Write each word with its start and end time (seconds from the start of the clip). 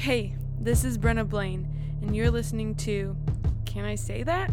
Hey, 0.00 0.34
this 0.58 0.82
is 0.82 0.96
Brenna 0.96 1.28
Blaine, 1.28 1.68
and 2.00 2.16
you're 2.16 2.30
listening 2.30 2.74
to 2.76 3.14
Can 3.66 3.84
I 3.84 3.96
Say 3.96 4.22
That? 4.22 4.50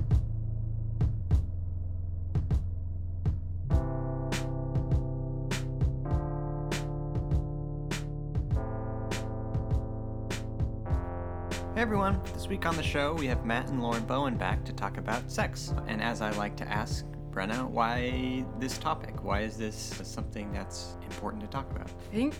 Hey 11.74 11.82
everyone, 11.82 12.20
this 12.34 12.50
week 12.50 12.66
on 12.66 12.76
the 12.76 12.84
show 12.84 13.14
we 13.14 13.28
have 13.28 13.46
Matt 13.46 13.70
and 13.70 13.82
Lauren 13.82 14.04
Bowen 14.04 14.36
back 14.36 14.66
to 14.66 14.74
talk 14.74 14.98
about 14.98 15.32
sex. 15.32 15.74
And 15.88 16.02
as 16.02 16.20
I 16.20 16.32
like 16.32 16.58
to 16.58 16.68
ask 16.68 17.06
Brenna, 17.32 17.66
why 17.70 18.44
this 18.60 18.78
topic? 18.78 19.24
Why 19.24 19.44
is 19.44 19.56
this 19.56 20.02
something 20.04 20.52
that's 20.52 20.98
important 21.04 21.42
to 21.44 21.48
talk 21.48 21.72
about? 21.72 21.90
I 22.12 22.16
think 22.16 22.34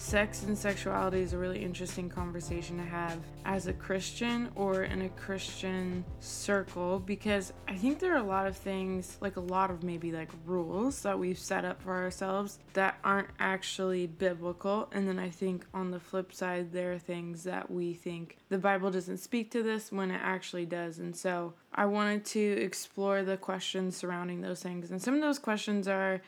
sex 0.00 0.42
and 0.44 0.56
sexuality 0.56 1.20
is 1.20 1.32
a 1.32 1.38
really 1.38 1.62
interesting 1.62 2.08
conversation 2.08 2.76
to 2.78 2.84
have 2.84 3.18
as 3.44 3.66
a 3.66 3.72
Christian 3.72 4.50
or 4.54 4.84
in 4.84 5.02
a 5.02 5.08
Christian 5.10 6.04
circle 6.20 6.98
because 6.98 7.52
I 7.68 7.76
think 7.76 7.98
there 7.98 8.14
are 8.14 8.18
a 8.18 8.22
lot 8.22 8.46
of 8.46 8.56
things, 8.56 9.18
like 9.20 9.36
a 9.36 9.40
lot 9.40 9.70
of 9.70 9.82
maybe 9.82 10.12
like 10.12 10.30
rules 10.46 11.02
that 11.02 11.18
we've 11.18 11.38
set 11.38 11.64
up 11.64 11.82
for 11.82 11.94
ourselves 11.94 12.58
that 12.74 12.98
aren't 13.04 13.28
actually 13.38 14.06
biblical. 14.06 14.88
And 14.92 15.08
then 15.08 15.18
I 15.18 15.30
think 15.30 15.66
on 15.74 15.90
the 15.90 16.00
flip 16.00 16.32
side, 16.32 16.72
there 16.72 16.92
are 16.92 16.98
things 16.98 17.44
that 17.44 17.70
we 17.70 17.94
think 17.94 18.38
the 18.48 18.58
Bible 18.58 18.90
doesn't 18.90 19.18
speak 19.18 19.50
to 19.52 19.62
this 19.62 19.92
when 19.92 20.10
it 20.10 20.20
actually 20.22 20.66
does. 20.66 20.98
And 20.98 21.16
so 21.16 21.54
I 21.74 21.86
wanted 21.86 22.24
to 22.26 22.40
explore 22.40 23.22
the 23.22 23.36
questions 23.36 23.96
surrounding 23.96 24.40
those 24.40 24.62
things. 24.62 24.90
And 24.90 25.02
some 25.02 25.14
of 25.14 25.20
those 25.20 25.38
questions 25.38 25.88
are 25.88 26.20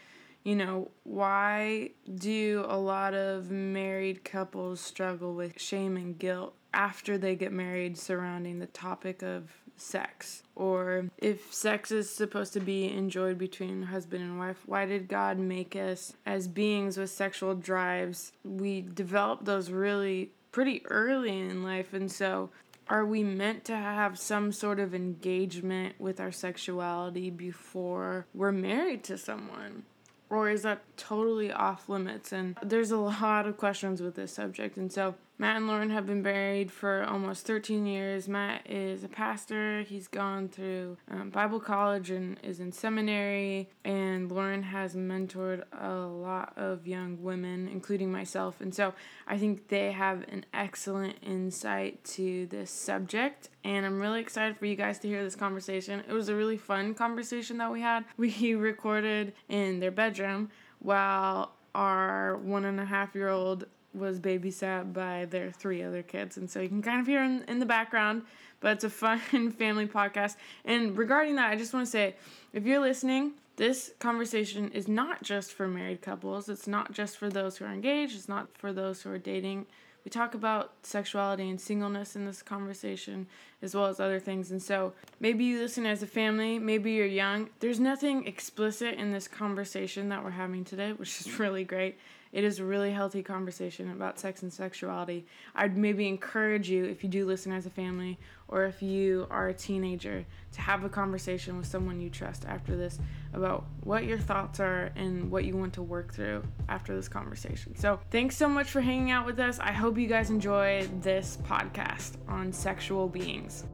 you 0.46 0.54
know, 0.54 0.92
why 1.02 1.90
do 2.14 2.64
a 2.68 2.78
lot 2.78 3.14
of 3.14 3.50
married 3.50 4.22
couples 4.22 4.80
struggle 4.80 5.34
with 5.34 5.60
shame 5.60 5.96
and 5.96 6.16
guilt 6.16 6.54
after 6.72 7.18
they 7.18 7.34
get 7.34 7.52
married 7.52 7.98
surrounding 7.98 8.60
the 8.60 8.66
topic 8.66 9.24
of 9.24 9.50
sex? 9.76 10.44
Or 10.54 11.06
if 11.18 11.52
sex 11.52 11.90
is 11.90 12.08
supposed 12.08 12.52
to 12.52 12.60
be 12.60 12.88
enjoyed 12.92 13.38
between 13.38 13.82
husband 13.82 14.22
and 14.22 14.38
wife, 14.38 14.62
why 14.66 14.86
did 14.86 15.08
God 15.08 15.36
make 15.36 15.74
us 15.74 16.12
as 16.24 16.46
beings 16.46 16.96
with 16.96 17.10
sexual 17.10 17.56
drives? 17.56 18.30
We 18.44 18.82
develop 18.82 19.46
those 19.46 19.72
really 19.72 20.30
pretty 20.52 20.86
early 20.86 21.40
in 21.40 21.64
life, 21.64 21.92
and 21.92 22.08
so 22.08 22.50
are 22.88 23.04
we 23.04 23.24
meant 23.24 23.64
to 23.64 23.74
have 23.74 24.16
some 24.16 24.52
sort 24.52 24.78
of 24.78 24.94
engagement 24.94 25.96
with 25.98 26.20
our 26.20 26.30
sexuality 26.30 27.30
before 27.30 28.26
we're 28.32 28.52
married 28.52 29.02
to 29.02 29.18
someone? 29.18 29.82
Or 30.30 30.50
is 30.50 30.62
that 30.62 30.82
totally 30.96 31.52
off 31.52 31.88
limits? 31.88 32.32
And 32.32 32.56
there's 32.62 32.90
a 32.90 32.98
lot 32.98 33.46
of 33.46 33.56
questions 33.56 34.00
with 34.00 34.14
this 34.14 34.32
subject. 34.32 34.76
And 34.76 34.92
so 34.92 35.14
Matt 35.38 35.56
and 35.56 35.66
Lauren 35.66 35.90
have 35.90 36.06
been 36.06 36.22
married 36.22 36.72
for 36.72 37.04
almost 37.04 37.46
13 37.46 37.84
years. 37.84 38.26
Matt 38.26 38.62
is 38.70 39.04
a 39.04 39.08
pastor. 39.08 39.82
He's 39.82 40.08
gone 40.08 40.48
through 40.48 40.96
um, 41.10 41.28
Bible 41.28 41.60
college 41.60 42.10
and 42.10 42.38
is 42.42 42.58
in 42.58 42.72
seminary. 42.72 43.68
And 43.84 44.32
Lauren 44.32 44.62
has 44.62 44.94
mentored 44.94 45.64
a 45.78 45.92
lot 45.92 46.54
of 46.56 46.86
young 46.86 47.22
women, 47.22 47.68
including 47.68 48.10
myself. 48.10 48.62
And 48.62 48.74
so 48.74 48.94
I 49.26 49.36
think 49.36 49.68
they 49.68 49.92
have 49.92 50.22
an 50.28 50.46
excellent 50.54 51.16
insight 51.22 52.02
to 52.04 52.46
this 52.46 52.70
subject. 52.70 53.50
And 53.62 53.84
I'm 53.84 54.00
really 54.00 54.20
excited 54.20 54.56
for 54.56 54.64
you 54.64 54.76
guys 54.76 54.98
to 55.00 55.08
hear 55.08 55.22
this 55.22 55.36
conversation. 55.36 56.02
It 56.08 56.12
was 56.12 56.30
a 56.30 56.34
really 56.34 56.56
fun 56.56 56.94
conversation 56.94 57.58
that 57.58 57.70
we 57.70 57.82
had. 57.82 58.04
We 58.16 58.54
recorded 58.54 59.34
in 59.48 59.80
their 59.80 59.90
bedroom 59.90 60.50
while 60.80 61.52
our 61.74 62.36
one 62.38 62.64
and 62.64 62.80
a 62.80 62.84
half 62.84 63.14
year 63.14 63.28
old 63.28 63.66
was 63.94 64.20
babysat 64.20 64.92
by 64.92 65.26
their 65.26 65.50
three 65.50 65.82
other 65.82 66.02
kids. 66.02 66.36
And 66.36 66.50
so 66.50 66.60
you 66.60 66.68
can 66.68 66.82
kind 66.82 67.00
of 67.00 67.06
hear 67.06 67.22
in, 67.22 67.44
in 67.48 67.58
the 67.58 67.66
background, 67.66 68.22
but 68.60 68.72
it's 68.72 68.84
a 68.84 68.90
fun 68.90 69.18
family 69.58 69.86
podcast. 69.86 70.36
And 70.64 70.96
regarding 70.96 71.36
that, 71.36 71.50
I 71.50 71.56
just 71.56 71.72
want 71.72 71.86
to 71.86 71.90
say 71.90 72.16
if 72.52 72.64
you're 72.64 72.80
listening, 72.80 73.32
this 73.56 73.92
conversation 73.98 74.70
is 74.72 74.86
not 74.86 75.22
just 75.22 75.52
for 75.52 75.66
married 75.66 76.02
couples, 76.02 76.48
it's 76.48 76.66
not 76.66 76.92
just 76.92 77.16
for 77.16 77.30
those 77.30 77.56
who 77.56 77.64
are 77.64 77.72
engaged, 77.72 78.14
it's 78.14 78.28
not 78.28 78.48
for 78.58 78.72
those 78.72 79.02
who 79.02 79.10
are 79.10 79.18
dating. 79.18 79.66
We 80.06 80.10
talk 80.10 80.34
about 80.34 80.70
sexuality 80.84 81.50
and 81.50 81.60
singleness 81.60 82.14
in 82.14 82.26
this 82.26 82.40
conversation, 82.40 83.26
as 83.60 83.74
well 83.74 83.86
as 83.86 83.98
other 83.98 84.20
things. 84.20 84.52
And 84.52 84.62
so 84.62 84.92
maybe 85.18 85.42
you 85.42 85.58
listen 85.58 85.84
as 85.84 86.00
a 86.00 86.06
family, 86.06 86.60
maybe 86.60 86.92
you're 86.92 87.06
young. 87.06 87.50
There's 87.58 87.80
nothing 87.80 88.24
explicit 88.24 88.94
in 88.94 89.10
this 89.10 89.26
conversation 89.26 90.08
that 90.10 90.22
we're 90.22 90.30
having 90.30 90.64
today, 90.64 90.92
which 90.92 91.20
is 91.20 91.38
really 91.40 91.64
great. 91.64 91.98
It 92.36 92.44
is 92.44 92.58
a 92.58 92.66
really 92.66 92.90
healthy 92.90 93.22
conversation 93.22 93.90
about 93.92 94.18
sex 94.18 94.42
and 94.42 94.52
sexuality. 94.52 95.24
I'd 95.54 95.74
maybe 95.74 96.06
encourage 96.06 96.68
you, 96.68 96.84
if 96.84 97.02
you 97.02 97.08
do 97.08 97.24
listen 97.24 97.50
as 97.50 97.64
a 97.64 97.70
family 97.70 98.18
or 98.48 98.66
if 98.66 98.82
you 98.82 99.26
are 99.30 99.48
a 99.48 99.54
teenager, 99.54 100.22
to 100.52 100.60
have 100.60 100.84
a 100.84 100.90
conversation 100.90 101.56
with 101.56 101.66
someone 101.66 101.98
you 101.98 102.10
trust 102.10 102.44
after 102.44 102.76
this 102.76 102.98
about 103.32 103.64
what 103.84 104.04
your 104.04 104.18
thoughts 104.18 104.60
are 104.60 104.92
and 104.96 105.30
what 105.30 105.46
you 105.46 105.56
want 105.56 105.72
to 105.72 105.82
work 105.82 106.12
through 106.12 106.42
after 106.68 106.94
this 106.94 107.08
conversation. 107.08 107.74
So, 107.74 108.00
thanks 108.10 108.36
so 108.36 108.50
much 108.50 108.68
for 108.68 108.82
hanging 108.82 109.10
out 109.10 109.24
with 109.24 109.40
us. 109.40 109.58
I 109.58 109.72
hope 109.72 109.96
you 109.96 110.06
guys 110.06 110.28
enjoy 110.28 110.86
this 111.00 111.38
podcast 111.44 112.16
on 112.28 112.52
sexual 112.52 113.08
beings. 113.08 113.64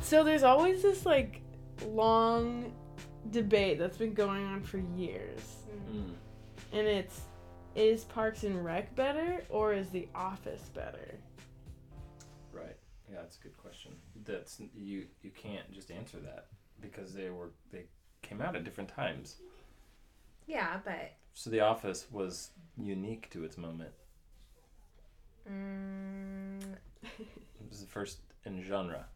So, 0.00 0.22
there's 0.22 0.44
always 0.44 0.80
this 0.80 1.04
like 1.04 1.40
long 1.86 2.72
debate 3.30 3.78
that's 3.78 3.96
been 3.96 4.14
going 4.14 4.44
on 4.44 4.62
for 4.62 4.78
years. 4.96 5.40
Mm. 5.92 6.12
And 6.72 6.86
it's 6.86 7.20
is 7.74 8.04
Parks 8.04 8.44
and 8.44 8.64
Rec 8.64 8.94
better 8.94 9.42
or 9.48 9.72
is 9.74 9.90
The 9.90 10.08
Office 10.14 10.70
better? 10.74 11.14
Right. 12.52 12.76
Yeah, 13.10 13.16
that's 13.20 13.38
a 13.38 13.42
good 13.42 13.56
question. 13.58 13.92
That's 14.24 14.60
you 14.76 15.06
you 15.22 15.30
can't 15.30 15.70
just 15.72 15.90
answer 15.90 16.18
that 16.18 16.46
because 16.80 17.12
they 17.14 17.30
were 17.30 17.50
they 17.72 17.84
came 18.22 18.40
out 18.40 18.54
at 18.56 18.64
different 18.64 18.90
times. 18.90 19.36
Yeah, 20.46 20.78
but 20.84 21.12
So 21.34 21.50
The 21.50 21.60
Office 21.60 22.06
was 22.12 22.50
unique 22.76 23.30
to 23.30 23.44
its 23.44 23.56
moment. 23.58 23.90
mm, 25.50 26.60
It 27.02 27.68
was 27.68 27.80
the 27.80 27.86
first 27.86 28.18
in 28.44 28.62
genre. 28.62 29.06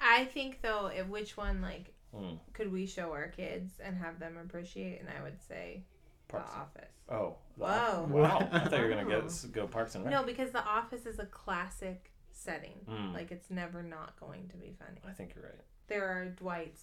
I 0.00 0.24
think 0.24 0.60
though, 0.62 0.86
if 0.86 1.06
which 1.06 1.36
one 1.36 1.60
like 1.62 1.92
Mm. 2.14 2.40
could 2.54 2.72
we 2.72 2.86
show 2.86 3.12
our 3.12 3.28
kids 3.28 3.74
and 3.78 3.96
have 3.96 4.18
them 4.18 4.36
appreciate? 4.36 4.98
And 5.00 5.08
I 5.08 5.22
would 5.22 5.40
say 5.40 5.84
Parks. 6.26 6.50
The 6.52 6.58
Office. 6.58 6.90
Oh. 7.08 7.36
The 7.56 7.64
Whoa. 7.64 8.06
Wow. 8.10 8.48
I 8.50 8.58
thought 8.60 8.72
you 8.80 8.84
were 8.84 8.88
gonna 8.88 9.04
get 9.04 9.46
go 9.52 9.68
Parks 9.68 9.94
and 9.94 10.04
Rec. 10.04 10.12
No, 10.12 10.24
because 10.24 10.50
The 10.50 10.64
Office 10.64 11.06
is 11.06 11.20
a 11.20 11.26
classic 11.26 12.10
setting. 12.32 12.80
Mm. 12.88 13.14
Like 13.14 13.30
it's 13.30 13.48
never 13.50 13.82
not 13.84 14.18
going 14.18 14.48
to 14.48 14.56
be 14.56 14.74
funny. 14.78 15.00
I 15.08 15.12
think 15.12 15.34
you're 15.36 15.44
right. 15.44 15.54
There 15.86 16.04
are 16.04 16.26
Dwights 16.30 16.82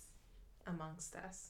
amongst 0.65 1.15
us, 1.17 1.49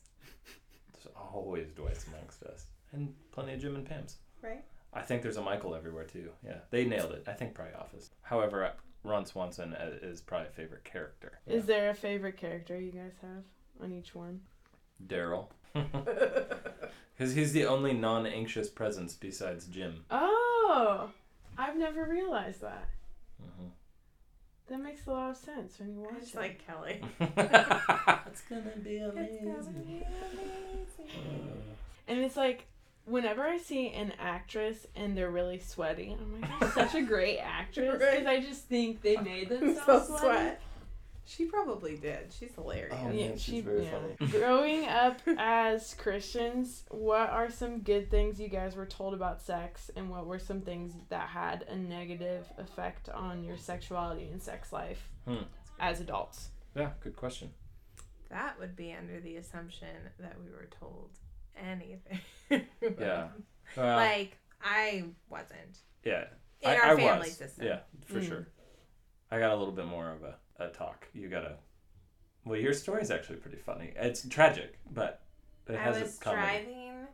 There's 0.94 1.08
always 1.16 1.72
Dwight's 1.72 2.08
amongst 2.08 2.42
us, 2.44 2.66
and 2.94 3.14
plenty 3.32 3.54
of 3.54 3.60
Jim 3.60 3.76
and 3.76 3.86
Pam's. 3.86 4.18
right? 4.42 4.64
I 4.94 5.02
think 5.02 5.22
there's 5.22 5.38
a 5.38 5.42
Michael 5.44 5.76
everywhere 5.76 6.06
too. 6.06 6.30
Yeah, 6.44 6.60
they 6.72 6.86
nailed 6.86 7.12
it. 7.12 7.26
I 7.28 7.34
think 7.34 7.54
probably 7.54 7.74
Office. 7.76 8.10
However, 8.22 8.72
Ron 9.07 9.25
Swanson 9.25 9.73
uh, 9.73 9.91
is 10.01 10.22
probably 10.22 10.47
a 10.47 10.51
favorite 10.51 10.84
character. 10.84 11.40
Is 11.47 11.66
there 11.66 11.90
a 11.90 11.94
favorite 11.95 12.38
character 12.38 12.79
you 12.79 12.91
guys 12.91 13.13
have 13.22 13.44
on 13.84 13.91
each 13.94 14.13
one? 14.16 14.41
Darryl? 15.06 15.47
Because 17.18 17.34
he's 17.34 17.51
the 17.51 17.66
only 17.66 17.94
non-anxious 17.94 18.69
presence 18.69 19.16
besides 19.16 19.66
Jim. 19.66 20.06
Oh, 20.12 21.09
I've 21.57 21.75
never 21.75 22.06
realized 22.06 22.62
that. 22.62 22.85
hmm 23.41 23.69
That 24.69 24.79
makes 24.81 25.07
a 25.07 25.12
lot 25.12 25.31
of 25.31 25.38
sense 25.38 25.79
when 25.79 25.94
you 25.95 26.01
watch 26.01 26.13
I 26.16 26.19
just 26.19 26.35
it. 26.35 26.38
like 26.38 26.63
Kelly. 26.68 27.01
it's 28.28 28.41
gonna 28.41 28.62
be 28.84 28.98
It's 28.98 29.15
gonna 29.15 29.80
be 29.80 30.03
amazing. 30.03 31.24
and 32.07 32.19
it's 32.19 32.38
like 32.38 32.68
whenever 33.07 33.42
I 33.42 33.57
see 33.57 33.89
an 33.89 34.13
actress 34.19 34.86
and 34.95 35.18
they're 35.18 35.31
really 35.31 35.59
sweaty, 35.59 36.15
I'm 36.19 36.42
like, 36.42 36.59
they're 36.59 36.71
such 36.88 36.95
a 36.95 37.01
great 37.01 37.39
actress 37.39 37.94
because 37.94 38.24
Right. 38.24 38.27
I 38.27 38.39
just 38.39 38.65
think 38.65 39.01
they 39.01 39.18
made 39.18 39.50
themselves 39.50 40.07
So 40.07 40.18
sweaty. 40.18 40.19
sweat. 40.19 40.62
She 41.30 41.44
probably 41.44 41.98
did. 41.98 42.31
She's 42.31 42.56
hilarious. 42.56 42.95
Oh, 42.98 43.12
Yeah, 43.12 43.27
man, 43.30 43.31
she's 43.38 43.42
she, 43.56 43.59
very 43.62 43.83
yeah. 43.83 43.92
funny. 44.18 44.31
Growing 44.31 44.86
up 44.86 45.19
as 45.38 45.94
Christians, 45.95 46.83
what 46.89 47.30
are 47.30 47.50
some 47.50 47.80
good 47.81 48.09
things 48.09 48.39
you 48.39 48.48
guys 48.48 48.77
were 48.77 48.86
told 48.86 49.13
about 49.13 49.42
sex, 49.42 49.92
and 49.98 50.10
what 50.10 50.25
were 50.25 50.39
some 50.39 50.62
things 50.62 50.94
that 51.10 51.27
had 51.27 51.65
a 51.69 51.75
negative 51.75 52.45
effect 52.57 53.10
on 53.10 53.44
your 53.44 53.57
sexuality 53.57 54.30
and 54.31 54.42
sex 54.42 54.71
life 54.71 55.10
Hmm. 55.25 55.44
as 55.81 56.00
adults? 56.00 56.50
Yeah, 56.75 56.92
good 57.01 57.18
question. 57.18 57.50
That 58.30 58.57
would 58.60 58.77
be 58.77 58.94
under 58.94 59.19
the 59.19 59.36
assumption 59.36 59.95
that 60.19 60.36
we 60.39 60.50
were 60.50 60.69
told 60.80 61.10
anything. 61.63 62.19
Yeah. 63.00 63.27
Well, 63.75 63.98
like 63.98 64.38
I 64.62 65.04
wasn't 65.30 65.80
yeah. 66.06 66.25
in 66.62 66.69
I, 66.69 66.77
our 66.77 66.94
I 66.94 66.95
family 66.95 67.19
was. 67.27 67.38
system. 67.38 67.65
Yeah, 67.65 67.80
for 68.06 68.19
Mm. 68.21 68.27
sure. 68.27 68.48
I 69.30 69.39
got 69.39 69.51
a 69.51 69.56
little 69.57 69.74
bit 69.74 69.86
more 69.86 70.09
of 70.12 70.24
a, 70.24 70.36
a 70.63 70.69
talk. 70.69 71.07
You 71.13 71.27
gotta. 71.27 71.57
Well, 72.45 72.57
your 72.59 72.74
story's 72.74 73.12
actually 73.12 73.38
pretty 73.39 73.57
funny. 73.57 73.92
It's 73.98 74.25
tragic, 74.30 74.80
but 74.89 75.21
it 75.68 75.75
I 75.75 75.80
has 75.80 76.00
was 76.00 76.09
its 76.09 76.18
comedy. 76.19 76.42
driving 76.42 77.07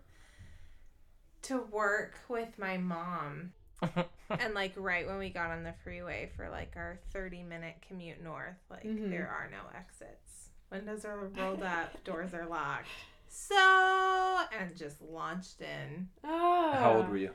to 1.44 1.62
work 1.72 2.14
with 2.30 2.58
my 2.60 2.78
mom. 2.78 3.54
and 4.30 4.54
like 4.54 4.74
right 4.78 5.06
when 5.08 5.18
we 5.18 5.30
got 5.30 5.50
on 5.52 5.64
the 5.64 5.74
freeway 5.84 6.30
for 6.38 6.50
like 6.50 6.74
our 6.76 7.00
30 7.12 7.44
minute 7.44 7.76
commute 7.88 8.24
north, 8.24 8.56
like 8.70 8.84
Mhm. 8.84 9.10
there 9.10 9.28
are 9.28 9.50
no 9.52 9.68
exits. 9.78 10.50
Windows 10.72 11.04
are 11.06 11.18
rolled 11.18 11.64
up, 11.64 12.04
doors 12.04 12.34
are 12.34 12.46
locked. 12.46 12.88
So, 13.36 14.40
and 14.60 14.76
just 14.78 15.02
launched 15.02 15.60
in. 15.62 16.08
Ah. 16.24 16.76
How 16.80 16.94
old 16.98 17.10
were 17.10 17.18
you? 17.18 17.32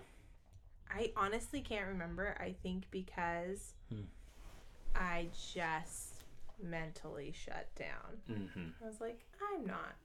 I 0.89 1.11
honestly 1.17 1.61
can't 1.61 1.89
remember. 1.89 2.37
I 2.39 2.55
think 2.63 2.85
because 2.93 3.75
Hmm. 3.93 4.03
I 4.95 5.27
just 5.55 6.23
mentally 6.63 7.33
shut 7.37 7.67
down. 7.75 8.17
Mm-hmm. 8.31 8.69
I 8.81 8.87
was 8.87 9.01
like, 9.01 9.19
I'm 9.53 9.67
not 9.67 9.97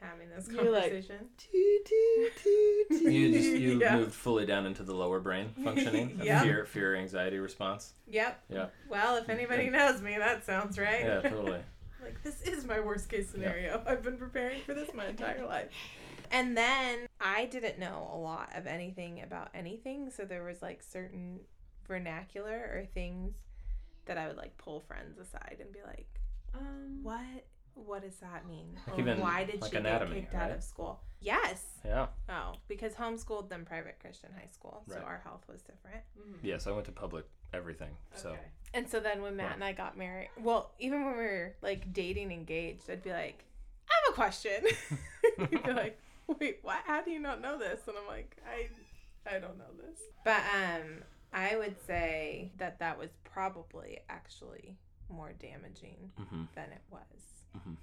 having 0.00 0.30
this 0.30 0.48
You're 0.48 0.70
like, 0.70 0.82
conversation. 0.84 1.26
You 1.52 3.32
just 3.32 3.48
you 3.60 3.78
Yeah. 3.82 3.96
moved 3.96 4.14
fully 4.14 4.46
down 4.46 4.64
into 4.64 4.84
the 4.84 4.94
lower 4.94 5.18
brain 5.18 5.48
functioning. 5.64 6.18
A 6.20 6.24
Yeah. 6.24 6.42
Fear, 6.42 6.64
fear, 6.66 6.94
anxiety 6.94 7.38
response. 7.38 7.94
Yep. 8.06 8.44
Yeah. 8.48 8.66
Well, 8.88 9.16
if 9.16 9.28
anybody 9.28 9.70
knows 9.70 10.00
me, 10.00 10.16
that 10.18 10.44
sounds 10.46 10.78
right. 10.78 11.04
Yeah, 11.04 11.20
totally. 11.22 11.60
like 12.02 12.22
this 12.22 12.42
is 12.42 12.64
my 12.64 12.80
worst 12.80 13.08
case 13.08 13.30
scenario. 13.30 13.82
I've 13.86 14.02
been 14.02 14.16
preparing 14.16 14.60
for 14.62 14.74
this 14.74 14.90
my 14.94 15.06
entire 15.06 15.44
life. 15.46 15.68
And 16.30 16.56
then 16.56 17.06
I 17.20 17.44
didn't 17.46 17.78
know 17.78 18.10
a 18.12 18.16
lot 18.16 18.50
of 18.54 18.66
anything 18.66 19.22
about 19.22 19.50
anything, 19.54 20.10
so 20.10 20.24
there 20.24 20.42
was 20.42 20.62
like 20.62 20.82
certain 20.82 21.40
vernacular 21.86 22.70
or 22.74 22.86
things 22.94 23.34
that 24.06 24.16
I 24.18 24.28
would 24.28 24.36
like 24.36 24.56
pull 24.56 24.80
friends 24.80 25.18
aside 25.18 25.58
and 25.60 25.72
be 25.72 25.80
like, 25.86 26.08
Um, 26.54 27.00
"What? 27.02 27.46
What 27.74 28.02
does 28.02 28.16
that 28.16 28.46
mean? 28.46 28.78
Like 28.86 29.06
Or 29.06 29.14
why 29.20 29.44
did 29.44 29.60
like, 29.60 29.72
she 29.72 29.76
anatomy, 29.76 30.14
get 30.14 30.20
kicked 30.30 30.34
out 30.34 30.50
of 30.50 30.62
school?" 30.62 31.00
Yes. 31.22 31.64
Yeah. 31.84 32.06
Oh, 32.28 32.52
because 32.68 32.94
homeschooled 32.94 33.48
them 33.48 33.64
private 33.64 33.98
Christian 34.00 34.30
high 34.38 34.48
school, 34.52 34.82
so 34.88 34.94
Right. 34.96 35.04
our 35.04 35.18
health 35.24 35.44
was 35.48 35.62
different. 35.62 36.02
Yes, 36.42 36.66
I 36.66 36.72
went 36.72 36.86
to 36.86 36.92
public 36.92 37.24
everything. 37.52 37.96
So 38.14 38.30
Okay. 38.30 38.40
And 38.74 38.88
so 38.88 39.00
then 39.00 39.20
when 39.22 39.36
Matt 39.36 39.48
Wow. 39.50 39.54
and 39.54 39.64
I 39.64 39.72
got 39.72 39.96
married, 39.96 40.30
well, 40.40 40.72
even 40.78 41.04
when 41.04 41.12
we 41.16 41.22
were 41.24 41.54
like 41.62 41.92
dating 41.92 42.32
engaged, 42.32 42.88
I'd 42.90 43.02
be 43.02 43.12
like, 43.12 43.44
I 43.88 43.92
have 44.04 44.12
a 44.12 44.14
question. 44.14 44.64
He'd 45.50 45.62
be 45.64 45.72
like, 45.72 45.98
Wait, 46.40 46.60
what? 46.62 46.78
How 46.86 47.02
do 47.02 47.10
you 47.10 47.18
not 47.18 47.40
know 47.42 47.58
this? 47.58 47.80
And 47.88 47.96
I'm 47.98 48.06
like, 48.06 48.36
I, 48.48 48.68
I 49.28 49.38
don't 49.38 49.58
know 49.58 49.72
this. 49.76 50.00
But 50.24 50.40
um, 50.54 51.02
I 51.32 51.56
would 51.56 51.76
say 51.86 52.52
that 52.58 52.78
that 52.78 52.96
was 52.98 53.10
probably 53.24 53.98
actually 54.08 54.76
more 55.10 55.32
damaging 55.38 56.10
hmm 56.16 56.44
than 56.54 56.70
it 56.70 56.80
was 56.90 57.00
Mhm. 57.58 57.76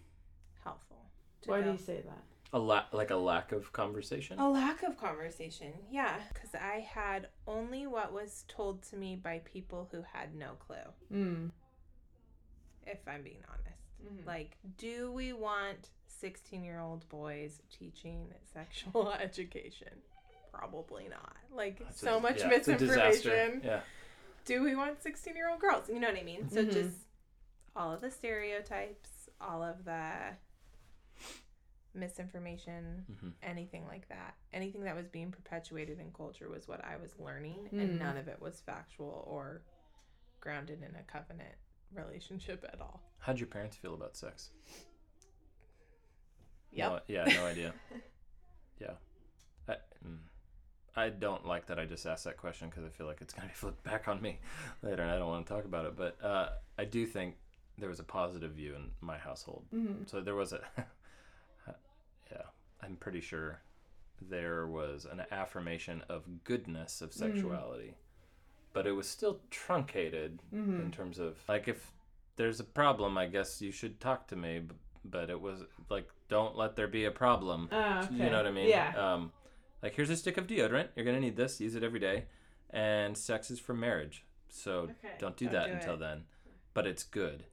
helpful. 0.63 1.05
to 1.41 1.49
Why 1.51 1.61
do 1.61 1.71
you 1.71 1.77
say 1.77 2.01
that? 2.01 2.23
A 2.51 2.59
la- 2.59 2.85
like 2.91 3.11
a 3.11 3.15
lack 3.15 3.51
of 3.51 3.71
conversation. 3.73 4.39
A 4.39 4.49
lack 4.49 4.81
of 4.83 4.97
conversation, 4.97 5.73
yeah. 5.91 6.19
Because 6.33 6.55
I 6.55 6.79
had 6.79 7.27
only 7.47 7.85
what 7.87 8.11
was 8.11 8.43
told 8.47 8.81
to 8.89 8.95
me 8.97 9.15
by 9.15 9.39
people 9.45 9.87
who 9.91 10.01
had 10.01 10.33
no 10.35 10.53
clue, 10.53 10.77
Mm. 11.11 11.51
if 12.87 13.07
I'm 13.07 13.21
being 13.23 13.43
honest. 13.49 13.77
Mhm. 14.03 14.25
Like, 14.25 14.57
do 14.77 15.11
we 15.11 15.33
want 15.33 15.89
16 16.07 16.63
year 16.63 16.79
old 16.79 17.07
boys 17.09 17.61
teaching 17.71 18.33
sexual 18.53 19.11
education? 19.19 20.01
Probably 20.51 21.07
not. 21.07 21.35
Like, 21.53 21.79
It's 21.81 22.01
a- 22.01 22.05
so 22.05 22.19
much 22.19 22.39
yeah, 22.39 22.51
it's 22.51 22.67
a 22.67 22.75
disaster. 22.77 23.29
misinformation. 23.29 23.61
Yeah. 23.63 23.81
Do 24.45 24.63
we 24.63 24.75
want 24.75 25.01
16 25.03 25.35
year 25.35 25.49
old 25.49 25.59
girls? 25.59 25.87
You 25.89 25.99
know 25.99 26.09
what 26.09 26.17
I 26.19 26.23
mean? 26.23 26.49
So, 26.49 26.65
Mhm. 26.65 26.73
just 26.73 26.97
all 27.75 27.91
of 27.93 28.01
the 28.01 28.09
stereotypes, 28.09 29.29
all 29.39 29.61
of 29.61 29.85
the 29.85 30.35
misinformation, 31.99 33.05
hmm 33.19 33.29
anything 33.43 33.85
like 33.87 34.07
that. 34.09 34.35
Anything 34.53 34.83
that 34.83 34.95
was 34.95 35.07
being 35.07 35.31
perpetuated 35.31 35.99
in 35.99 36.11
culture 36.11 36.49
was 36.49 36.67
what 36.67 36.83
I 36.83 36.97
was 36.97 37.13
learning, 37.19 37.69
Mm. 37.73 37.81
and 37.81 37.99
none 37.99 38.17
of 38.17 38.27
it 38.27 38.41
was 38.41 38.61
factual 38.61 39.23
or 39.27 39.61
grounded 40.39 40.81
in 40.81 40.95
a 40.95 41.03
covenant 41.03 41.55
relationship 41.93 42.63
at 42.71 42.79
all. 42.81 43.01
How'd 43.19 43.39
your 43.39 43.47
parents 43.47 43.75
feel 43.77 43.93
about 43.93 44.15
sex? 44.15 44.49
Yep. 46.71 46.91
No, 46.91 46.99
yeah, 47.07 47.25
no 47.25 47.45
idea. 47.45 47.73
yeah. 48.79 48.91
I, 49.67 49.73
mm. 50.05 50.17
I 50.95 51.09
don't 51.09 51.45
like 51.45 51.65
that 51.67 51.79
I 51.79 51.85
just 51.85 52.05
asked 52.05 52.25
that 52.25 52.37
question 52.37 52.69
because 52.69 52.83
I 52.85 52.89
feel 52.89 53.07
like 53.07 53.21
it's 53.21 53.33
going 53.33 53.47
to 53.47 53.53
be 53.53 53.55
flipped 53.57 53.83
back 53.83 54.07
on 54.07 54.21
me 54.21 54.39
later 54.81 55.01
and 55.01 55.11
I 55.11 55.17
don't 55.17 55.27
want 55.27 55.47
to 55.47 55.53
talk 55.53 55.65
about 55.65 55.85
it. 55.85 55.95
But 55.95 56.23
uh, 56.23 56.49
I 56.77 56.85
do 56.85 57.05
think 57.05 57.35
there 57.77 57.89
was 57.89 57.99
a 57.99 58.03
positive 58.03 58.51
view 58.51 58.75
in 58.75 58.91
my 59.01 59.17
household. 59.17 59.65
Mm-hmm. 59.73 60.03
So 60.05 60.21
there 60.21 60.35
was 60.35 60.53
a, 60.53 60.61
yeah, 62.31 62.43
I'm 62.83 62.95
pretty 62.95 63.21
sure 63.21 63.61
there 64.21 64.67
was 64.67 65.05
an 65.09 65.23
affirmation 65.31 66.03
of 66.09 66.43
goodness 66.43 67.01
of 67.01 67.13
sexuality, 67.13 67.95
but 68.73 68.85
it 68.87 68.91
was 68.91 69.07
still 69.07 69.39
truncated 69.49 70.41
Mm-hmm. 70.53 70.81
in 70.81 70.91
terms 70.91 71.19
of 71.19 71.37
like 71.47 71.67
if 71.67 71.91
there's 72.35 72.59
a 72.59 72.63
problem, 72.65 73.17
I 73.17 73.27
guess 73.27 73.61
you 73.61 73.71
should 73.71 73.99
talk 73.99 74.27
to 74.27 74.35
me. 74.35 74.61
But 75.05 75.29
it 75.29 75.39
was 75.39 75.63
like, 75.89 76.09
don't 76.27 76.57
let 76.57 76.75
there 76.75 76.87
be 76.87 77.05
a 77.05 77.11
problem. 77.11 77.69
Ah, 77.71 78.03
okay. 78.03 78.15
You 78.15 78.29
know 78.29 78.37
what 78.37 78.45
I 78.47 78.51
mean? 78.51 78.67
Yeah. 78.69 78.93
Um, 78.97 79.31
like 79.81 79.95
here's 79.95 80.09
a 80.09 80.15
stick 80.17 80.37
of 80.37 80.45
deodorant. 80.45 80.89
You're 80.95 81.05
gonna 81.05 81.21
need 81.21 81.37
this. 81.37 81.61
Use 81.61 81.75
it 81.75 81.83
every 81.83 81.99
day. 82.01 82.25
And 82.71 83.17
sex 83.17 83.49
is 83.49 83.59
for 83.59 83.73
marriage, 83.73 84.25
so 84.49 84.71
Okay. 84.83 85.13
don't 85.17 85.35
do 85.37 85.45
Don't 85.45 85.53
that 85.53 85.67
do 85.67 85.73
until 85.73 85.93
it. 85.95 85.99
then. 86.01 86.23
But 86.73 86.85
it's 86.85 87.03
good, 87.03 87.45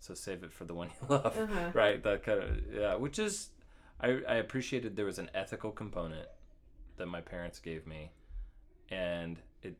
so 0.00 0.14
save 0.14 0.42
it 0.42 0.52
for 0.52 0.64
the 0.64 0.74
one 0.74 0.88
you 0.88 1.06
love. 1.14 1.38
Uh-huh. 1.38 1.70
Right? 1.74 2.02
That 2.02 2.22
kind 2.24 2.40
of 2.42 2.56
yeah. 2.74 2.94
Which 2.96 3.18
is, 3.18 3.50
I 4.02 4.20
I 4.28 4.34
appreciated 4.36 4.96
there 4.96 5.06
was 5.06 5.18
an 5.18 5.30
ethical 5.34 5.70
component 5.72 6.28
that 6.96 7.06
my 7.06 7.20
parents 7.20 7.58
gave 7.58 7.86
me, 7.86 8.10
and 8.90 9.38
it 9.62 9.76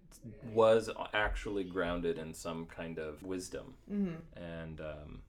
was 0.52 0.90
actually 1.14 1.64
grounded 1.64 2.18
in 2.18 2.34
some 2.34 2.66
kind 2.66 2.98
of 2.98 3.22
wisdom 3.22 3.74
Mm-hmm. 3.90 4.38
and 4.42 4.80
um, 4.80 5.22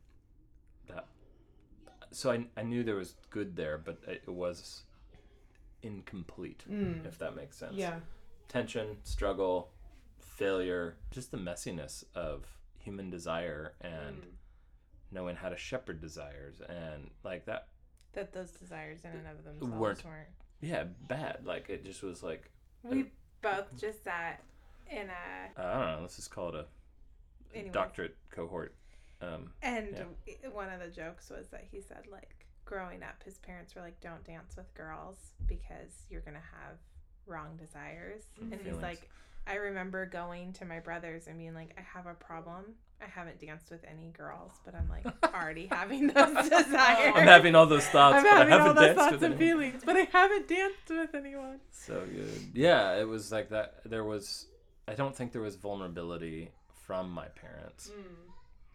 that 0.88 1.06
so 2.12 2.32
I, 2.32 2.46
I 2.58 2.64
knew 2.64 2.84
there 2.84 2.96
was 2.96 3.16
good 3.30 3.56
there 3.56 3.78
but 3.78 3.98
it 4.08 4.28
was 4.28 4.84
incomplete 5.84 6.64
Mm. 6.70 7.06
if 7.06 7.18
that 7.20 7.36
makes 7.36 7.58
sense 7.58 7.76
Yeah. 7.76 8.00
tension 8.50 8.98
struggle 9.04 9.72
failure 10.20 10.98
just 11.12 11.32
the 11.32 11.38
messiness 11.38 12.04
of 12.14 12.46
human 12.78 13.10
desire 13.10 13.74
and 13.82 14.18
Mm. 14.24 14.32
knowing 15.12 15.36
how 15.38 15.50
to 15.50 15.58
shepherd 15.58 16.02
desires 16.02 16.60
and 16.62 17.10
like 17.24 17.46
that 17.46 17.68
That 18.14 18.34
those 18.34 18.52
desires 18.52 19.00
in 19.04 19.12
and 19.12 19.28
of 19.28 19.44
themselves 19.44 19.74
Weren't- 19.74 20.06
weren't. 20.06 20.28
yeah 20.62 20.84
bad. 21.08 21.46
Like 21.46 21.70
it 21.70 21.84
just 21.86 22.04
was 22.04 22.22
like 22.24 22.50
We 22.84 23.12
both 23.42 23.80
just 23.80 24.04
sat 24.04 24.42
in 24.90 25.10
a 25.10 25.60
i 25.62 25.74
don't 25.74 25.88
know 25.96 25.98
let's 26.02 26.18
just 26.18 26.30
call 26.32 26.50
it 26.50 26.56
a 26.56 26.66
Anyways. 27.56 27.72
doctorate 27.74 28.18
cohort 28.30 28.76
um, 29.22 29.52
and 29.62 29.96
one 30.52 30.70
of 30.70 30.82
the 30.82 30.88
jokes 30.90 31.30
was 31.30 31.48
that 31.50 31.64
he 31.72 31.80
said 31.80 32.04
like 32.12 32.46
growing 32.66 33.02
up 33.02 33.24
his 33.24 33.38
parents 33.38 33.74
were 33.74 33.82
like 33.82 33.98
don't 34.02 34.24
dance 34.26 34.58
with 34.58 34.74
girls 34.74 35.16
because 35.48 36.04
you're 36.10 36.20
gonna 36.22 36.40
have 36.40 36.78
wrong 37.26 37.56
desires. 37.56 38.24
Mm, 38.44 38.52
and 38.52 38.62
he's 38.62 38.76
like 38.82 39.10
i 39.48 39.56
remember 39.56 40.06
going 40.06 40.52
to 40.54 40.66
my 40.66 40.80
brothers 40.80 41.28
and 41.28 41.38
being 41.38 41.54
like 41.54 41.74
i 41.78 41.82
have 41.82 42.06
a 42.08 42.14
problem 42.16 42.66
i 43.04 43.08
haven't 43.08 43.40
danced 43.40 43.70
with 43.72 43.84
any 43.90 44.10
girls 44.10 44.52
but 44.66 44.74
i'm 44.76 44.88
like 44.90 45.06
already 45.36 45.68
having 45.72 46.08
those 46.08 46.34
desires 46.50 47.14
i'm 47.16 47.28
having 47.28 47.56
all 47.56 47.66
those 47.66 47.86
thoughts 47.88 48.18
I'm 48.18 48.24
but 48.24 48.32
having 48.32 48.54
i 48.54 48.58
all 48.58 48.68
haven't 48.68 48.76
those 48.76 48.86
danced 48.86 49.00
thoughts 49.00 49.12
with 49.14 49.24
and 49.24 49.34
anyone. 49.42 49.60
feelings 49.72 49.84
but 49.86 49.96
i 49.98 50.08
haven't 50.12 50.48
danced 50.48 50.90
with 50.90 51.16
anyone 51.16 51.60
So 51.72 52.04
good. 52.14 52.52
Yeah, 52.54 52.96
it 53.00 53.08
was 53.08 53.32
like 53.32 53.50
that. 53.50 53.82
There 53.86 54.04
was, 54.04 54.48
I 54.88 54.94
don't 54.94 55.16
think 55.16 55.32
there 55.32 55.42
was 55.42 55.56
vulnerability 55.56 56.52
from 56.86 57.10
my 57.12 57.28
parents, 57.30 57.90
Mm. 57.90 58.04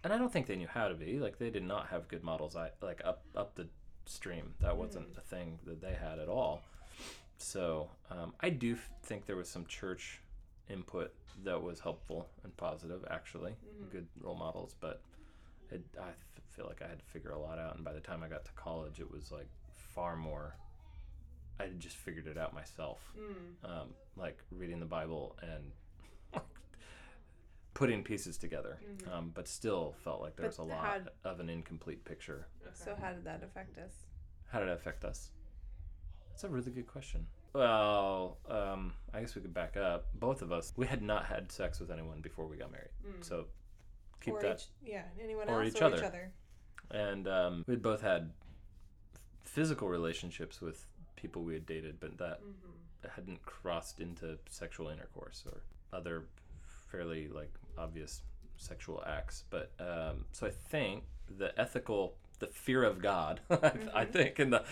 and 0.05 0.13
I 0.13 0.19
don't 0.19 0.33
think 0.33 0.47
they 0.49 0.57
knew 0.57 0.67
how 0.67 0.89
to 0.89 0.95
be. 0.95 1.19
Like 1.21 1.39
they 1.39 1.51
did 1.51 1.63
not 1.63 1.87
have 1.89 2.09
good 2.09 2.25
models. 2.25 2.57
I 2.57 2.71
like 2.83 3.01
up 3.05 3.23
up 3.37 3.55
the 3.55 3.69
stream. 4.07 4.55
That 4.61 4.77
wasn't 4.77 5.09
a 5.17 5.21
thing 5.21 5.59
that 5.67 5.81
they 5.81 5.95
had 5.95 6.19
at 6.19 6.29
all. 6.29 6.63
So 7.39 7.91
um, 8.11 8.33
I 8.41 8.51
do 8.51 8.77
think 9.05 9.27
there 9.27 9.37
was 9.37 9.49
some 9.49 9.67
church 9.67 10.21
input 10.69 11.13
that 11.45 11.63
was 11.63 11.81
helpful 11.81 12.29
and 12.45 12.57
positive. 12.57 13.05
Actually, 13.11 13.55
good 13.91 14.07
role 14.21 14.35
models, 14.37 14.75
but 14.81 15.01
it, 15.71 15.83
I 16.01 16.09
f- 16.09 16.15
feel 16.51 16.67
like 16.67 16.83
I 16.83 16.89
had 16.89 16.99
to 16.99 17.05
figure 17.07 17.31
a 17.33 17.39
lot 17.41 17.59
out. 17.59 17.75
And 17.77 17.85
by 17.85 17.93
the 17.93 18.01
time 18.01 18.23
I 18.23 18.29
got 18.29 18.45
to 18.45 18.53
college, 18.53 19.01
it 19.01 19.11
was 19.11 19.31
like 19.33 19.49
far 19.75 20.17
more. 20.17 20.57
I 21.59 21.65
had 21.65 21.81
just 21.81 21.97
figured 21.97 22.27
it 22.27 22.37
out 22.37 22.53
myself 22.55 23.01
Mm. 23.19 23.69
um, 23.69 23.89
like 24.17 24.39
reading 24.51 24.79
the 24.81 24.87
Bible 24.87 25.37
and 25.43 25.73
putting 27.75 28.03
pieces 28.03 28.39
together, 28.39 28.79
Mhm. 28.83 29.13
um, 29.13 29.31
but 29.35 29.47
still 29.47 29.93
felt 30.03 30.21
like 30.23 30.37
there 30.37 30.47
was 30.47 30.59
a 30.59 30.63
But 30.63 30.69
lot 30.69 31.09
of 31.25 31.41
an 31.41 31.51
incomplete 31.51 32.05
picture. 32.05 32.47
so 32.73 32.95
how 32.95 33.13
did 33.13 33.25
that 33.25 33.43
affect 33.43 33.77
us 33.79 34.07
How 34.49 34.61
did 34.61 34.69
it 34.69 34.73
affect 34.73 35.05
us? 35.05 35.31
That's 36.31 36.45
a 36.45 36.49
really 36.49 36.71
good 36.71 36.87
question. 36.87 37.27
Well, 37.61 38.37
um, 38.51 38.93
I 39.15 39.21
guess 39.21 39.35
we 39.35 39.41
could 39.41 39.55
back 39.55 39.77
up. 39.79 40.07
Both 40.15 40.43
of 40.43 40.53
us, 40.53 40.75
we 40.77 40.87
had 40.87 41.01
not 41.03 41.25
had 41.25 41.51
sex 41.51 41.81
with 41.81 41.91
anyone 41.91 42.21
before 42.21 42.47
we 42.47 42.57
got 42.59 42.71
married, 42.71 42.91
Mm. 43.07 43.25
so 43.25 43.47
keep 44.21 44.35
or 44.35 44.43
that. 44.43 44.67
each, 44.83 44.91
yeah 44.93 45.05
anyone 45.23 45.49
or 45.49 45.63
else 45.63 45.75
each 45.75 45.81
or 45.81 45.87
other. 45.87 45.97
each 45.97 46.03
other 46.03 46.33
And 46.91 47.27
um, 47.27 47.65
we'd 47.67 47.83
both 47.83 48.03
had 48.03 48.31
physical 49.43 49.89
relationships 49.89 50.61
with 50.61 50.87
people 51.17 51.43
we 51.43 51.55
had 51.55 51.65
dated, 51.67 51.99
but 51.99 52.19
that 52.19 52.41
Mm-hmm. 52.43 53.09
hadn't 53.15 53.43
crossed 53.47 54.01
into 54.01 54.39
sexual 54.51 54.89
intercourse 54.89 55.45
or 55.47 55.63
other 55.97 56.25
fairly 56.91 57.29
like 57.29 57.53
obvious 57.79 58.23
sexual 58.59 59.03
acts. 59.07 59.45
But 59.49 59.71
um, 59.81 60.27
so 60.33 60.47
I 60.47 60.51
think 60.51 61.05
the 61.39 61.59
ethical, 61.59 62.17
the 62.39 62.47
fear 62.49 62.83
of 62.83 63.01
God, 63.01 63.41
I 63.51 63.55
mm-hmm. 63.55 64.13
think, 64.13 64.39
and 64.39 64.53
the, 64.53 64.65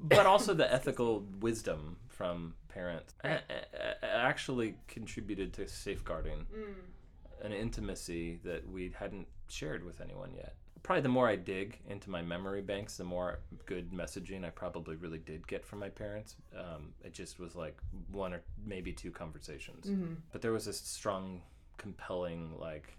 but 0.00 0.26
also 0.26 0.54
the 0.54 0.72
ethical 0.72 1.24
wisdom 1.40 1.96
from 2.08 2.54
parents 2.68 3.14
a- 3.24 3.28
a- 3.28 3.96
a- 4.02 4.06
actually 4.16 4.76
contributed 4.88 5.52
to 5.54 5.68
safeguarding 5.68 6.46
mm. 6.54 7.44
an 7.44 7.52
intimacy 7.52 8.40
that 8.44 8.68
we 8.68 8.92
hadn't 8.98 9.26
shared 9.48 9.84
with 9.84 10.00
anyone 10.00 10.32
yet. 10.34 10.54
Probably 10.82 11.02
the 11.02 11.08
more 11.10 11.28
I 11.28 11.36
dig 11.36 11.78
into 11.88 12.10
my 12.10 12.22
memory 12.22 12.60
banks, 12.60 12.96
the 12.96 13.04
more 13.04 13.38
good 13.66 13.92
messaging 13.92 14.44
I 14.44 14.50
probably 14.50 14.96
really 14.96 15.18
did 15.18 15.46
get 15.46 15.64
from 15.64 15.78
my 15.78 15.88
parents. 15.88 16.34
Um, 16.58 16.92
it 17.04 17.12
just 17.12 17.38
was 17.38 17.54
like 17.54 17.78
one 18.10 18.32
or 18.32 18.42
maybe 18.66 18.92
two 18.92 19.12
conversations, 19.12 19.86
mm-hmm. 19.86 20.14
but 20.32 20.42
there 20.42 20.52
was 20.52 20.64
this 20.64 20.80
strong, 20.80 21.42
compelling 21.76 22.58
like, 22.58 22.96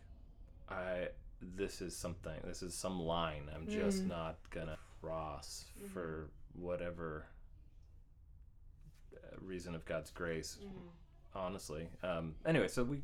I 0.70 1.10
this 1.56 1.82
is 1.82 1.96
something. 1.96 2.40
This 2.46 2.62
is 2.62 2.74
some 2.74 3.00
line 3.00 3.50
I'm 3.56 3.68
just 3.68 4.04
not 4.06 4.38
gonna 4.50 4.78
cross 5.02 5.66
for 5.94 6.30
whatever 6.54 7.26
uh, 9.16 9.36
reason 9.42 9.76
of 9.76 9.86
God's 9.86 10.12
grace 10.12 10.58
honestly. 11.36 11.88
Um, 12.04 12.36
anyway, 12.46 12.68
so 12.68 12.84
we, 12.84 13.02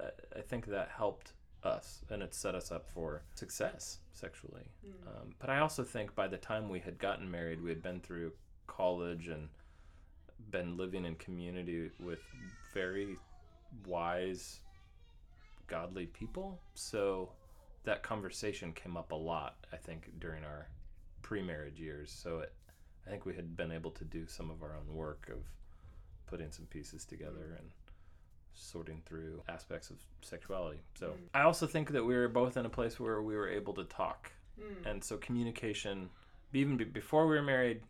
I 0.00 0.40
think 0.40 0.66
that 0.66 0.90
helped 0.96 1.32
us, 1.64 2.00
and 2.10 2.22
it 2.22 2.34
set 2.34 2.54
us 2.54 2.70
up 2.72 2.88
for 2.88 3.22
success 3.34 3.98
sexually. 4.12 4.64
Um, 5.06 5.34
but 5.38 5.50
I 5.50 5.60
also 5.60 5.84
think 5.84 6.14
by 6.14 6.28
the 6.28 6.36
time 6.36 6.68
we 6.68 6.80
had 6.80 6.98
gotten 6.98 7.30
married, 7.30 7.62
we 7.62 7.70
had 7.70 7.82
been 7.82 8.00
through 8.00 8.32
college 8.66 9.28
and 9.28 9.48
been 10.50 10.76
living 10.76 11.04
in 11.04 11.14
community 11.16 11.90
with 12.00 12.20
very 12.74 13.16
wise, 13.86 14.60
godly 15.66 16.06
people. 16.06 16.60
So 16.74 17.30
that 17.84 18.02
conversation 18.02 18.72
came 18.72 18.96
up 18.96 19.12
a 19.12 19.16
lot, 19.16 19.56
I 19.72 19.76
think, 19.76 20.12
during 20.20 20.44
our 20.44 20.68
pre-marriage 21.22 21.78
years. 21.80 22.10
So 22.12 22.38
it, 22.40 22.52
I 23.06 23.10
think 23.10 23.26
we 23.26 23.34
had 23.34 23.56
been 23.56 23.72
able 23.72 23.90
to 23.92 24.04
do 24.04 24.26
some 24.26 24.50
of 24.50 24.62
our 24.62 24.76
own 24.76 24.94
work 24.94 25.28
of 25.32 25.42
putting 26.26 26.50
some 26.50 26.66
pieces 26.66 27.04
together 27.04 27.56
and 27.58 27.70
sorting 28.54 29.02
through 29.06 29.42
aspects 29.48 29.90
of 29.90 29.96
sexuality. 30.20 30.80
So 30.98 31.14
I 31.34 31.42
also 31.42 31.66
think 31.66 31.90
that 31.92 32.04
we 32.04 32.14
were 32.14 32.28
both 32.28 32.56
in 32.56 32.66
a 32.66 32.70
place 32.70 33.00
where 33.00 33.20
we 33.22 33.34
were 33.34 33.48
able 33.48 33.74
to 33.74 33.84
talk, 33.84 34.30
and 34.86 35.02
so 35.02 35.16
communication, 35.16 36.10
even 36.52 36.76
be- 36.76 36.84
before 36.84 37.26
we 37.26 37.34
were 37.36 37.42
married, 37.42 37.80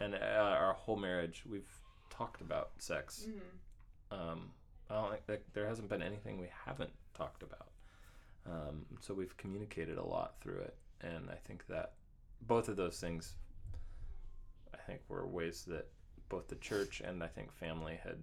and 0.00 0.14
uh, 0.14 0.18
our 0.18 0.74
whole 0.74 0.96
marriage, 0.96 1.44
we've 1.48 1.70
talked 2.10 2.40
about 2.40 2.70
sex. 2.78 3.26
Um, 4.10 4.50
I 4.90 4.94
don't 4.94 5.10
think 5.10 5.26
that 5.26 5.42
there 5.54 5.66
hasn't 5.66 5.88
been 5.88 6.02
anything 6.02 6.38
we 6.38 6.48
haven't 6.66 6.90
talked 7.16 7.42
about. 7.42 7.68
Um, 8.46 8.84
so 9.00 9.14
we've 9.14 9.36
communicated 9.36 9.96
a 9.98 10.04
lot 10.04 10.34
through 10.40 10.58
it, 10.60 10.76
and 11.00 11.30
I 11.30 11.36
think 11.46 11.66
that 11.68 11.92
both 12.42 12.68
of 12.68 12.76
those 12.76 12.98
things, 13.00 13.34
I 14.74 14.78
think, 14.86 15.00
were 15.08 15.26
ways 15.26 15.64
that 15.68 15.86
both 16.28 16.48
the 16.48 16.56
church 16.56 17.00
and 17.00 17.22
I 17.22 17.28
think 17.28 17.52
family 17.52 17.98
had 18.02 18.16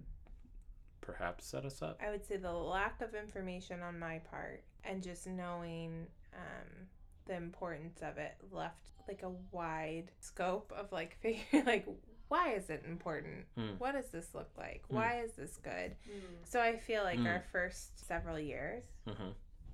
perhaps 1.00 1.46
set 1.46 1.64
us 1.64 1.82
up. 1.82 2.00
I 2.06 2.10
would 2.10 2.24
say 2.24 2.36
the 2.36 2.52
lack 2.52 3.00
of 3.00 3.14
information 3.14 3.82
on 3.82 3.98
my 3.98 4.18
part 4.30 4.62
and 4.84 5.02
just 5.02 5.26
knowing 5.26 6.06
um, 6.34 6.86
the 7.26 7.34
importance 7.36 8.00
of 8.02 8.18
it 8.18 8.34
left 8.52 8.90
like 9.08 9.22
a 9.24 9.30
wide 9.50 10.10
scope 10.20 10.72
of 10.76 10.92
like 10.92 11.16
figuring 11.22 11.64
like 11.66 11.86
why 12.28 12.54
is 12.54 12.70
it 12.70 12.82
important? 12.88 13.44
Mm. 13.58 13.78
What 13.78 13.92
does 13.92 14.08
this 14.08 14.28
look 14.34 14.48
like? 14.56 14.82
Mm. 14.90 14.94
Why 14.94 15.20
is 15.20 15.32
this 15.32 15.58
good? 15.62 15.96
So 16.44 16.60
I 16.60 16.76
feel 16.78 17.02
like 17.02 17.18
Mm. 17.18 17.26
our 17.26 17.44
first 17.52 18.06
several 18.06 18.38
years 18.38 18.84
hmm 19.06 19.30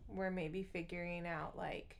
we're 0.08 0.30
maybe 0.30 0.62
figuring 0.62 1.26
out 1.26 1.56
like 1.56 1.96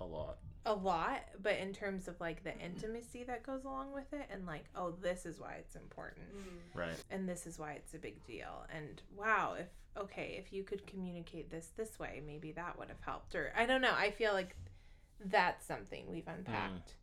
A 0.00 0.04
lot. 0.04 0.38
a 0.66 0.74
lot, 0.74 1.20
but 1.42 1.58
in 1.58 1.72
terms 1.72 2.08
of 2.08 2.20
like 2.20 2.42
the 2.44 2.56
intimacy 2.58 3.24
that 3.24 3.42
goes 3.44 3.64
along 3.64 3.92
with 3.92 4.12
it 4.12 4.26
and 4.30 4.46
like 4.46 4.64
oh 4.74 4.92
this 5.02 5.26
is 5.26 5.38
why 5.38 5.54
it's 5.58 5.76
important. 5.76 6.26
Right. 6.74 6.96
and 7.10 7.28
this 7.28 7.46
is 7.46 7.58
why 7.58 7.72
it's 7.72 7.94
a 7.94 7.98
big 7.98 8.24
deal 8.26 8.64
and 8.74 9.02
wow 9.16 9.54
if 9.58 9.66
okay 9.96 10.36
if 10.42 10.52
you 10.52 10.62
could 10.64 10.86
communicate 10.86 11.50
this 11.50 11.68
this 11.76 11.98
way 11.98 12.22
maybe 12.26 12.52
that 12.52 12.78
would 12.78 12.88
have 12.88 13.00
helped 13.02 13.34
or 13.34 13.52
i 13.54 13.66
don't 13.66 13.82
know 13.82 13.92
i 13.94 14.10
feel 14.10 14.32
like 14.32 14.56
that's 15.26 15.66
something 15.66 16.06
we've 16.10 16.26
unpacked 16.26 16.94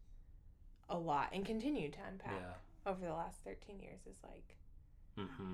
a 0.90 0.98
lot 0.98 1.30
and 1.32 1.46
continue 1.46 1.92
to 1.92 2.00
unpack 2.10 2.42
Yeah. 2.42 2.92
over 2.92 3.06
the 3.06 3.14
last 3.14 3.38
13 3.44 3.80
years 3.80 4.00
is 4.10 4.18
like 4.24 4.56
hmm 5.16 5.54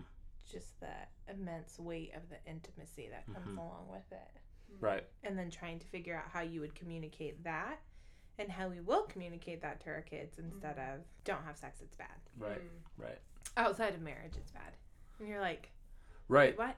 just 0.51 0.79
the 0.79 0.93
immense 1.29 1.79
weight 1.79 2.13
of 2.15 2.21
the 2.29 2.37
intimacy 2.49 3.07
that 3.09 3.25
comes 3.33 3.47
Mhm. 3.47 3.57
along 3.57 3.87
with 3.89 4.11
it 4.11 4.37
Right. 4.79 5.07
and 5.23 5.37
then 5.37 5.49
trying 5.49 5.79
to 5.79 5.87
figure 5.87 6.15
out 6.15 6.29
how 6.29 6.41
you 6.41 6.61
would 6.61 6.75
communicate 6.75 7.43
that 7.43 7.79
and 8.37 8.51
how 8.51 8.67
we 8.67 8.81
will 8.81 9.03
communicate 9.07 9.61
that 9.61 9.79
to 9.81 9.89
our 9.89 10.01
kids 10.01 10.37
instead 10.39 10.77
of 10.77 11.05
don't 11.23 11.43
have 11.43 11.57
sex 11.57 11.81
it's 11.81 11.95
bad 11.95 12.19
Right. 12.37 12.61
Right. 12.97 13.19
outside 13.57 13.95
of 13.95 14.01
marriage 14.01 14.35
it's 14.37 14.51
bad 14.51 14.73
and 15.19 15.27
you're 15.27 15.41
like 15.41 15.71
Right. 16.27 16.57
What? 16.57 16.77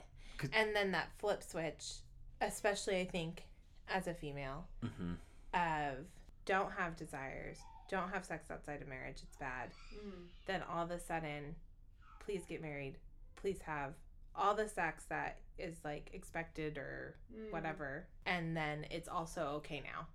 And 0.54 0.76
then 0.76 0.92
that 0.92 1.10
flip 1.20 1.42
switch, 1.42 2.00
especially 2.42 3.00
I 3.00 3.06
think 3.06 3.48
as 3.88 4.08
a 4.08 4.14
female, 4.14 4.68
hmm 4.82 5.16
of 5.54 6.06
don't 6.46 6.72
have 6.74 6.96
desires, 6.98 7.58
don't 7.90 8.10
have 8.10 8.26
sex 8.26 8.52
outside 8.52 8.82
of 8.82 8.88
marriage, 8.90 9.22
it's 9.24 9.38
bad. 9.38 9.72
Then 10.46 10.62
all 10.64 10.84
of 10.84 10.92
a 10.92 11.00
sudden, 11.00 11.56
please 12.20 12.46
get 12.46 12.62
married, 12.62 13.00
please 13.38 13.60
have 13.66 13.94
all 14.36 14.54
the 14.54 14.68
sex 14.68 15.06
that 15.10 15.40
is 15.58 15.78
like 15.84 16.10
expected 16.14 16.78
or 16.78 17.16
whatever, 17.50 18.08
and 18.26 18.56
then 18.56 18.86
it's 18.92 19.08
also 19.08 19.42
okay 19.58 19.82
now. 19.84 20.08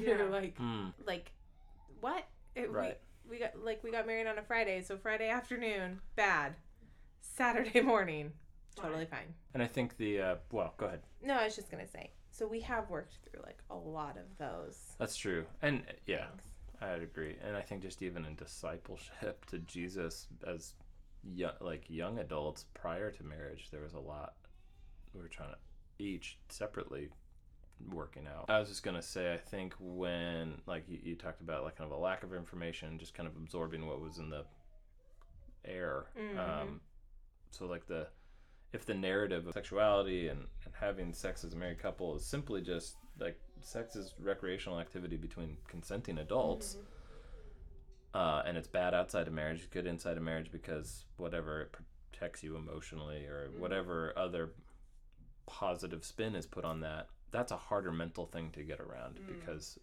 You're 0.00 0.18
Yeah. 0.24 0.24
like, 0.30 0.58
Mm. 0.58 0.92
like, 1.06 1.32
what? 2.00 2.24
It, 2.54 2.70
Right. 2.70 2.98
We, 3.28 3.36
we 3.36 3.38
got 3.40 3.62
like 3.62 3.82
we 3.84 3.90
got 3.90 4.06
married 4.06 4.26
on 4.26 4.38
a 4.38 4.42
Friday, 4.42 4.82
so 4.82 4.96
Friday 4.96 5.28
afternoon, 5.28 6.00
bad. 6.16 6.54
Saturday 7.20 7.80
morning, 7.94 8.32
totally 8.74 9.04
fine. 9.06 9.34
And 9.54 9.62
I 9.62 9.66
think 9.66 9.96
the 9.96 10.20
uh, 10.20 10.34
well, 10.50 10.72
go 10.78 10.86
ahead. 10.86 11.00
No, 11.22 11.34
I 11.34 11.44
was 11.44 11.54
just 11.56 11.70
gonna 11.70 11.86
say. 11.86 12.12
So 12.30 12.46
we 12.46 12.60
have 12.60 12.88
worked 12.88 13.16
through 13.24 13.42
like 13.44 13.58
a 13.70 13.74
lot 13.76 14.16
of 14.16 14.24
those. 14.38 14.78
That's 14.98 15.16
true. 15.16 15.44
And 15.60 15.82
yeah, 16.06 16.26
things. 16.28 16.42
I'd 16.80 17.02
agree. 17.02 17.36
And 17.44 17.56
I 17.56 17.60
think 17.60 17.82
just 17.82 18.00
even 18.02 18.24
in 18.24 18.34
discipleship 18.36 19.44
to 19.46 19.58
Jesus 19.60 20.28
as 20.46 20.74
young, 21.24 21.52
like 21.60 21.84
young 21.88 22.18
adults 22.18 22.64
prior 22.74 23.10
to 23.10 23.24
marriage, 23.24 23.68
there 23.70 23.82
was 23.82 23.94
a 23.94 23.98
lot 24.00 24.34
we 25.14 25.20
were 25.20 25.28
trying 25.28 25.50
to 25.50 25.56
each 25.98 26.38
separately 26.48 27.08
working 27.90 28.26
out. 28.26 28.46
I 28.48 28.58
was 28.58 28.68
just 28.68 28.82
gonna 28.82 29.02
say, 29.02 29.32
I 29.32 29.36
think 29.36 29.74
when 29.78 30.60
like 30.66 30.84
you, 30.88 30.98
you 31.02 31.14
talked 31.16 31.40
about 31.40 31.64
like 31.64 31.76
kind 31.76 31.90
of 31.90 31.96
a 31.96 32.00
lack 32.00 32.22
of 32.22 32.34
information, 32.34 32.98
just 32.98 33.14
kind 33.14 33.28
of 33.28 33.36
absorbing 33.36 33.86
what 33.86 34.00
was 34.00 34.18
in 34.18 34.30
the 34.30 34.44
air. 35.64 36.06
Mhm. 36.18 36.38
Um, 36.38 36.80
so 37.50 37.66
like 37.66 37.86
the 37.86 38.08
if 38.72 38.84
the 38.84 38.94
narrative 38.94 39.46
of 39.46 39.54
sexuality 39.54 40.28
and, 40.28 40.40
and 40.64 40.74
having 40.78 41.12
sex 41.14 41.42
as 41.42 41.54
a 41.54 41.56
married 41.56 41.78
couple 41.78 42.14
is 42.16 42.24
simply 42.24 42.60
just 42.60 42.96
like 43.18 43.40
sex 43.60 43.96
is 43.96 44.14
recreational 44.20 44.78
activity 44.78 45.16
between 45.16 45.56
consenting 45.66 46.18
adults 46.18 46.76
uh, 48.14 48.42
and 48.46 48.56
it's 48.56 48.68
bad 48.68 48.94
outside 48.94 49.26
of 49.26 49.32
marriage 49.32 49.68
good 49.70 49.86
inside 49.86 50.16
of 50.16 50.22
marriage 50.22 50.50
because 50.50 51.04
whatever 51.16 51.60
it 51.62 51.72
protects 52.10 52.42
you 52.42 52.56
emotionally 52.56 53.26
or 53.26 53.50
whatever 53.58 54.12
other 54.16 54.50
positive 55.46 56.04
spin 56.04 56.34
is 56.34 56.46
put 56.46 56.64
on 56.64 56.80
that 56.80 57.08
that's 57.30 57.52
a 57.52 57.56
harder 57.56 57.92
mental 57.92 58.26
thing 58.26 58.50
to 58.50 58.62
get 58.62 58.80
around 58.80 59.18
because 59.26 59.78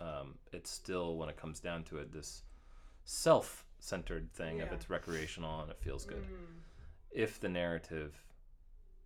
um, 0.00 0.34
it's 0.52 0.70
still 0.70 1.16
when 1.16 1.28
it 1.28 1.36
comes 1.36 1.60
down 1.60 1.84
to 1.84 1.98
it 1.98 2.12
this 2.12 2.42
self-centered 3.04 4.32
thing 4.32 4.60
of 4.60 4.68
Yeah. 4.68 4.74
it's 4.74 4.90
recreational 4.90 5.60
and 5.62 5.70
it 5.70 5.78
feels 5.80 6.04
good. 6.04 6.24
If 7.10 7.40
the 7.40 7.48
narrative 7.48 8.14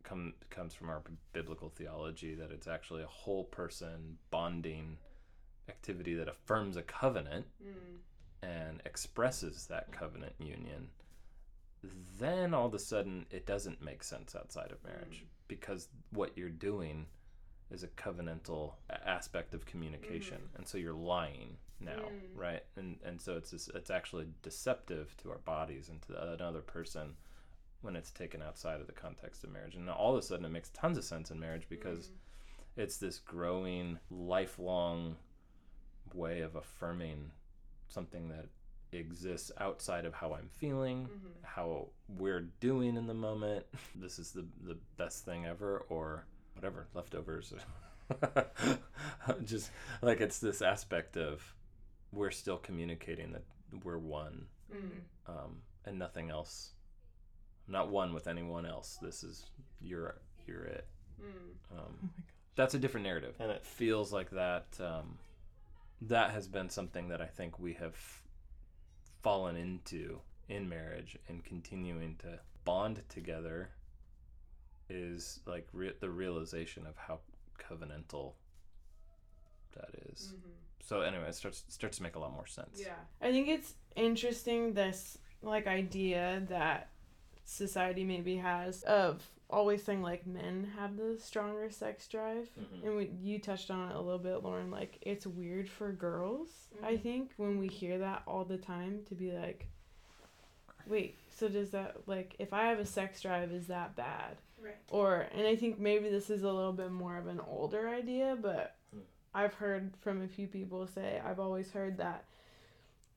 come, 0.02 0.35
comes 0.50 0.75
from 0.75 0.88
our 0.90 1.00
b- 1.00 1.12
biblical 1.33 1.68
theology 1.71 2.35
that 2.35 2.50
it's 2.50 2.66
actually 2.68 3.02
a 3.02 3.06
whole 3.06 3.44
person 3.44 4.18
bonding 4.30 4.99
activity 5.68 6.14
that 6.14 6.28
affirms 6.28 6.76
a 6.76 6.83
covenant 6.83 7.47
and 8.45 8.83
expresses 8.85 9.67
that 9.67 9.93
covenant 9.93 10.35
union, 10.39 10.89
then 12.19 12.55
all 12.55 12.67
of 12.67 12.75
a 12.75 12.79
sudden 12.79 13.27
it 13.31 13.47
doesn't 13.47 13.83
make 13.83 14.03
sense 14.03 14.35
outside 14.35 14.71
of 14.71 14.83
marriage 14.85 15.25
mm. 15.25 15.29
because 15.49 15.89
what 16.11 16.37
you're 16.37 16.49
doing 16.49 17.07
is 17.71 17.83
a 17.83 17.89
covenantal 17.89 18.73
aspect 19.07 19.55
of 19.55 19.67
communication, 19.67 20.39
mm. 20.39 20.59
and 20.59 20.69
so 20.69 20.79
you're 20.79 20.93
lying 20.93 21.57
now, 21.81 21.93
mm. 21.93 22.21
right? 22.35 22.63
And 22.77 22.99
and 23.05 23.21
so 23.21 23.37
it's 23.37 23.51
just, 23.51 23.71
it's 23.75 23.91
actually 23.91 24.27
deceptive 24.43 25.17
to 25.23 25.31
our 25.31 25.39
bodies 25.39 25.89
and 25.89 26.01
to 26.03 26.13
the, 26.13 26.33
another 26.33 26.61
person 26.61 27.15
when 27.81 27.97
it's 27.97 28.11
taken 28.11 28.41
outside 28.41 28.81
of 28.81 28.87
the 28.87 28.93
context 28.93 29.45
of 29.45 29.53
marriage, 29.53 29.75
and 29.75 29.89
all 29.91 30.13
of 30.13 30.19
a 30.19 30.23
sudden 30.23 30.45
it 30.45 30.51
makes 30.51 30.71
tons 30.71 30.99
of 30.99 31.05
sense 31.05 31.31
in 31.31 31.39
marriage 31.41 31.67
because 31.69 32.11
it's 32.77 32.97
this 32.97 33.19
growing, 33.19 33.99
lifelong 34.11 35.17
way 36.15 36.41
of 36.41 36.57
affirming 36.57 37.31
something 37.95 38.29
that 38.29 38.47
exists 38.93 39.51
outside 39.59 40.05
of 40.05 40.15
how 40.15 40.35
I'm 40.35 40.49
feeling, 40.59 41.05
Mm-hmm. 41.07 41.29
how 41.43 41.89
we're 42.09 42.49
doing 42.61 42.97
in 42.97 43.07
the 43.07 43.15
moment. 43.15 43.65
This 43.95 44.19
is 44.19 44.33
the 44.33 44.45
the 44.63 44.77
best 44.99 45.25
thing 45.25 45.47
ever, 45.47 45.85
or 45.89 46.27
whatever 46.55 46.87
leftovers. 46.95 47.55
Just 49.45 49.71
like 50.03 50.21
it's 50.21 50.39
this 50.39 50.61
aspect 50.63 51.17
of 51.17 51.43
we're 52.13 52.31
still 52.31 52.59
communicating 52.59 53.33
that 53.33 53.45
we're 53.85 53.99
one, 53.99 54.47
Mm. 54.75 54.91
um, 55.29 55.63
and 55.85 55.99
nothing 55.99 56.31
else. 56.31 56.71
I'm 57.67 57.73
not 57.73 57.91
one 57.91 58.13
with 58.15 58.27
anyone 58.27 58.67
else. 58.67 58.99
This 59.03 59.23
is 59.23 59.45
you're 59.81 60.17
you're 60.47 60.65
it. 60.65 60.87
Mm. 61.21 61.79
Um, 61.79 62.11
that's 62.57 62.75
a 62.75 62.79
different 62.79 63.05
narrative, 63.07 63.35
and 63.41 63.51
it 63.51 63.65
feels 63.65 64.13
like 64.13 64.31
that. 64.31 64.67
Um, 64.81 65.19
that 66.09 66.31
has 66.31 66.47
been 66.47 66.71
something 66.71 67.09
that 67.09 67.21
I 67.21 67.27
think 67.27 67.59
we 67.59 67.75
have 67.75 67.97
fallen 69.23 69.57
into 69.57 70.21
in 70.49 70.69
marriage 70.69 71.17
and 71.29 71.45
continuing 71.45 72.17
to 72.17 72.39
bond 72.65 73.03
together 73.09 73.71
is 74.91 75.41
like 75.47 75.67
re- 75.73 75.95
the 75.99 76.11
realization 76.11 76.87
of 76.87 76.97
how 76.97 77.21
covenantal 77.59 78.33
that 79.75 79.91
is. 80.11 80.35
Mm-hmm. 80.35 80.51
So 80.81 81.01
anyway, 81.01 81.29
it 81.29 81.35
starts 81.35 81.65
starts 81.69 81.97
to 81.97 82.03
make 82.03 82.17
a 82.17 82.19
lot 82.19 82.33
more 82.33 82.47
sense. 82.47 82.81
Yeah. 82.81 82.93
I 83.23 83.33
think 83.33 83.49
it's 83.49 83.75
interesting 83.97 84.75
this 84.75 85.19
like 85.43 85.67
idea 85.67 86.43
that 86.49 86.91
society 87.45 88.05
maybe 88.05 88.37
has 88.37 88.83
of 88.83 89.23
always 89.51 89.83
saying 89.83 90.03
like 90.03 90.27
men 90.27 90.73
have 90.77 90.97
the 90.97 91.19
stronger 91.19 91.71
sex 91.71 92.09
drive. 92.09 92.49
Mhm. 92.59 92.85
And 92.85 92.97
we, 92.97 93.11
you 93.23 93.39
touched 93.39 93.71
on 93.71 93.91
it 93.91 93.95
a 93.97 94.01
little 94.01 94.19
bit, 94.19 94.43
Lauren. 94.43 94.71
Like 94.71 94.99
it's 95.03 95.27
weird 95.27 95.69
for 95.69 95.93
girls, 95.93 96.69
I 96.83 96.95
Mhm. 96.95 97.03
think, 97.03 97.33
when 97.37 97.59
we 97.59 97.69
hear 97.69 97.99
that 97.99 98.23
all 98.27 98.45
the 98.45 98.59
time 98.59 99.05
to 99.09 99.15
be 99.15 99.33
like, 99.33 99.67
wait, 100.87 101.17
so 101.31 101.49
does 101.49 101.71
that 101.71 102.07
like 102.07 102.35
if 102.39 102.53
I 102.53 102.65
have 102.67 102.79
a 102.79 102.87
sex 102.87 103.21
drive, 103.21 103.53
is 103.53 103.67
that 103.69 103.97
bad? 103.97 104.37
Right. 104.61 104.77
Or 104.91 105.27
and 105.33 105.47
I 105.47 105.57
think 105.57 105.79
maybe 105.79 106.09
this 106.09 106.31
is 106.31 106.43
a 106.43 106.53
little 106.53 106.73
bit 106.73 106.91
more 106.91 107.17
of 107.19 107.27
an 107.27 107.41
older 107.41 107.89
idea, 107.89 108.37
but 108.41 108.77
Hmm. 108.93 109.01
I've 109.35 109.55
heard 109.55 109.97
from 110.01 110.23
a 110.23 110.29
few 110.29 110.47
people 110.47 110.87
say 110.87 111.21
I've 111.25 111.41
always 111.41 111.73
heard 111.73 111.97
that 111.99 112.25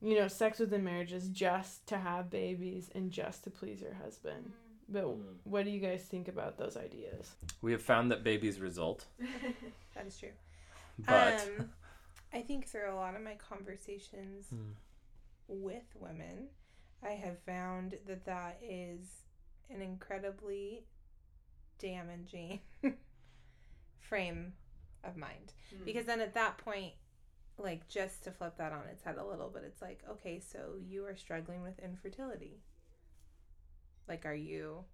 you 0.00 0.14
know, 0.14 0.28
sex 0.28 0.60
within 0.60 0.84
marriage 0.84 1.12
is 1.12 1.28
just 1.28 1.84
to 1.88 1.98
have 1.98 2.30
babies 2.30 2.88
and 2.94 3.10
just 3.10 3.42
to 3.42 3.50
please 3.50 3.80
your 3.80 3.94
husband. 3.94 4.52
But 4.88 5.04
Mm. 5.04 5.36
what 5.44 5.64
do 5.64 5.70
you 5.70 5.80
guys 5.80 6.02
think 6.04 6.28
about 6.28 6.56
those 6.56 6.76
ideas? 6.76 7.34
We 7.60 7.72
have 7.72 7.82
found 7.82 8.10
that 8.10 8.24
babies 8.24 8.58
result, 8.60 9.06
That 9.94 10.06
is 10.06 10.18
true. 10.18 10.32
but 10.98 11.34
um, 11.34 11.70
I 12.32 12.40
think 12.42 12.66
through 12.68 12.90
a 12.90 12.94
lot 12.94 13.14
of 13.14 13.22
my 13.22 13.34
conversations 13.34 14.46
Mm. 14.54 14.74
with 15.48 15.84
women, 15.94 16.48
I 17.02 17.10
have 17.10 17.38
found 17.40 17.98
that 18.06 18.24
that 18.24 18.58
is 18.62 19.22
an 19.70 19.82
incredibly 19.82 20.84
damaging 21.78 22.60
frame 24.00 24.52
of 25.04 25.16
mind. 25.16 25.52
Because 25.84 26.06
then 26.06 26.20
at 26.20 26.34
that 26.34 26.58
point, 26.58 26.92
like 27.58 27.88
just 27.88 28.24
to 28.24 28.30
flip 28.30 28.56
that 28.56 28.72
on 28.72 28.86
its 28.90 29.02
head 29.02 29.16
a 29.18 29.24
little 29.24 29.48
bit, 29.48 29.64
it's 29.64 29.82
like, 29.82 30.02
okay, 30.10 30.40
so 30.40 30.74
you 30.80 31.04
are 31.04 31.16
struggling 31.16 31.62
with 31.62 31.78
infertility. 31.78 32.60
Like, 34.08 34.24
are 34.26 34.34
you, 34.34 34.84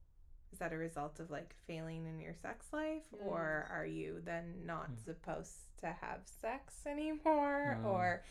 is 0.53 0.59
that 0.59 0.73
a 0.73 0.77
result 0.77 1.21
of 1.21 1.31
like 1.31 1.55
failing 1.67 2.07
in 2.07 2.21
your 2.21 2.35
sex 2.35 2.67
life? 2.73 3.03
Mm. 3.15 3.27
Or 3.27 3.69
are 3.73 3.87
you 3.87 4.21
then 4.25 4.55
not 4.65 4.91
Mm. 4.91 5.05
supposed 5.05 5.57
to 5.81 5.87
have 5.87 6.21
sex 6.25 6.75
anymore? 6.87 7.79
Mm. 7.81 7.85
Or, 7.87 8.23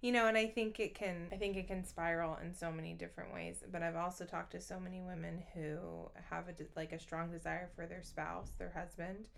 you 0.00 0.12
know, 0.12 0.26
and 0.26 0.36
I 0.36 0.46
think 0.46 0.80
it 0.80 0.94
can, 0.94 1.28
I 1.32 1.36
think 1.36 1.56
it 1.56 1.66
can 1.66 1.84
spiral 1.84 2.36
in 2.42 2.52
so 2.54 2.70
many 2.70 2.92
different 2.94 3.32
ways. 3.32 3.62
But 3.70 3.82
I've 3.82 3.96
also 3.96 4.24
talked 4.24 4.52
to 4.52 4.60
so 4.60 4.78
many 4.78 5.00
women 5.00 5.42
who 5.54 6.10
have 6.30 6.48
a, 6.48 6.54
like 6.76 6.92
a 6.92 6.98
strong 6.98 7.30
desire 7.30 7.70
for 7.74 7.86
their 7.86 8.02
spouse, 8.02 8.50
their 8.58 8.70
husband, 8.70 9.28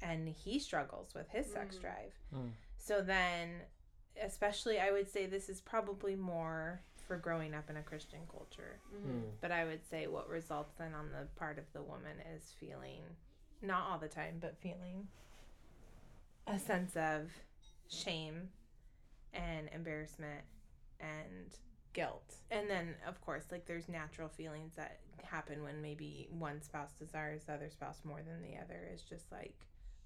and 0.00 0.28
he 0.28 0.58
struggles 0.58 1.14
with 1.14 1.28
his 1.28 1.46
sex 1.52 1.76
Mm. 1.76 1.80
drive. 1.80 2.14
Mm. 2.34 2.50
So 2.76 3.00
then, 3.02 3.60
especially, 4.20 4.80
I 4.80 4.90
would 4.90 5.08
say 5.08 5.26
this 5.26 5.48
is 5.48 5.60
probably 5.60 6.16
more 6.16 6.82
for 7.06 7.16
growing 7.16 7.54
up 7.54 7.68
in 7.70 7.76
a 7.76 7.82
Christian 7.82 8.20
culture. 8.30 8.78
Mm. 9.06 9.22
But 9.40 9.52
I 9.52 9.64
would 9.64 9.84
say 9.88 10.06
what 10.06 10.28
results 10.28 10.74
then 10.78 10.94
on 10.94 11.10
the 11.10 11.26
part 11.36 11.58
of 11.58 11.64
the 11.72 11.82
woman 11.82 12.16
is 12.36 12.54
feeling, 12.58 13.02
not 13.60 13.88
all 13.90 13.98
the 13.98 14.08
time, 14.08 14.38
but 14.40 14.56
feeling 14.60 15.08
a 16.46 16.58
sense 16.58 16.96
of 16.96 17.30
shame 17.88 18.48
and 19.32 19.68
embarrassment 19.72 20.42
and 21.00 21.56
guilt. 21.92 22.34
And 22.50 22.68
then, 22.68 22.94
of 23.06 23.20
course, 23.20 23.44
like 23.50 23.66
there's 23.66 23.88
natural 23.88 24.28
feelings 24.28 24.74
that 24.76 25.00
happen 25.22 25.62
when 25.62 25.80
maybe 25.82 26.28
one 26.30 26.60
spouse 26.62 26.92
desires 26.98 27.44
the 27.44 27.54
other 27.54 27.70
spouse 27.70 28.00
more 28.04 28.20
than 28.22 28.42
the 28.42 28.58
other 28.58 28.88
is 28.92 29.02
just 29.02 29.30
like 29.30 29.54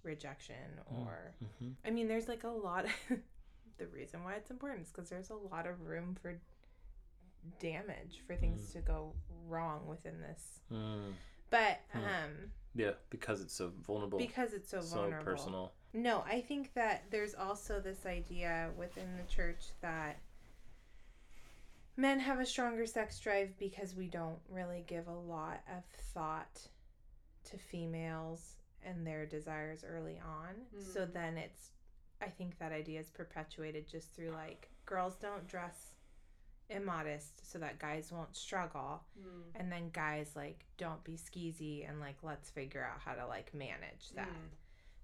rejection 0.03 0.55
Mm. 0.93 0.99
or 1.07 1.35
Mhm. 1.43 1.75
I 1.85 1.91
mean, 1.91 2.07
there's 2.09 2.29
like 2.29 2.45
a 2.45 2.49
lot. 2.49 2.87
the 3.79 3.87
reason 3.89 4.23
why 4.25 4.35
it's 4.35 4.51
important 4.51 4.83
is 4.87 4.93
because 4.93 5.09
there's 5.11 5.31
a 5.31 5.35
lot 5.35 5.67
of 5.67 5.81
room 5.83 6.15
for 6.21 6.39
damage 7.59 8.23
for 8.27 8.37
things 8.37 8.69
Mm. 8.69 8.73
to 8.73 8.81
go 8.81 9.15
wrong 9.47 9.87
within 9.87 10.21
this. 10.21 10.61
Mm. 10.71 11.15
But 11.51 11.81
Hmm. 11.93 12.05
um, 12.05 12.53
Yeah, 12.75 12.93
because 13.11 13.41
it's 13.41 13.55
so 13.55 13.69
vulnerable, 13.71 14.19
because 14.19 14.53
it's 14.53 14.69
so 14.69 14.81
so 14.81 14.97
vulnerable. 14.97 15.25
personal. 15.25 15.73
No, 15.93 16.23
I 16.23 16.41
think 16.43 16.75
that 16.75 17.11
there's 17.11 17.35
also 17.35 17.81
this 17.81 18.05
idea 18.05 18.71
within 18.77 19.17
the 19.17 19.23
church 19.25 19.69
that 19.81 20.19
men 21.97 22.21
have 22.21 22.39
a 22.41 22.47
stronger 22.47 22.87
sex 22.87 23.19
drive 23.21 23.57
because 23.59 23.95
we 23.95 24.07
don't 24.09 24.39
really 24.51 24.85
give 24.87 25.09
a 25.09 25.15
lot 25.15 25.63
of 25.75 25.85
thought 26.13 26.69
to 27.45 27.57
females 27.57 28.57
and 28.83 29.07
their 29.07 29.25
desires 29.25 29.85
early 29.85 30.19
on. 30.21 30.55
So 30.93 31.07
Mm. 31.07 31.13
then 31.13 31.39
it's 31.39 31.73
I 32.21 32.31
think 32.31 32.59
that 32.59 32.73
idea 32.73 32.99
is 33.01 33.11
perpetuated 33.11 33.87
just 33.87 34.11
through 34.15 34.31
like 34.31 34.71
girls 34.87 35.17
don't 35.17 35.47
dress 35.47 35.96
immodest 36.71 37.51
so 37.51 37.59
that 37.59 37.79
guys 37.79 38.11
won't 38.13 38.35
struggle 38.37 39.03
and 39.55 39.71
then 39.71 39.91
guys 39.93 40.31
like 40.35 40.65
don't 40.79 41.03
be 41.05 41.13
skeezy 41.13 41.89
and 41.89 42.01
like 42.01 42.17
let's 42.23 42.51
figure 42.51 42.85
out 42.85 43.01
how 43.05 43.13
to 43.13 43.27
like 43.27 43.55
manage 43.55 44.11
that. 44.15 44.29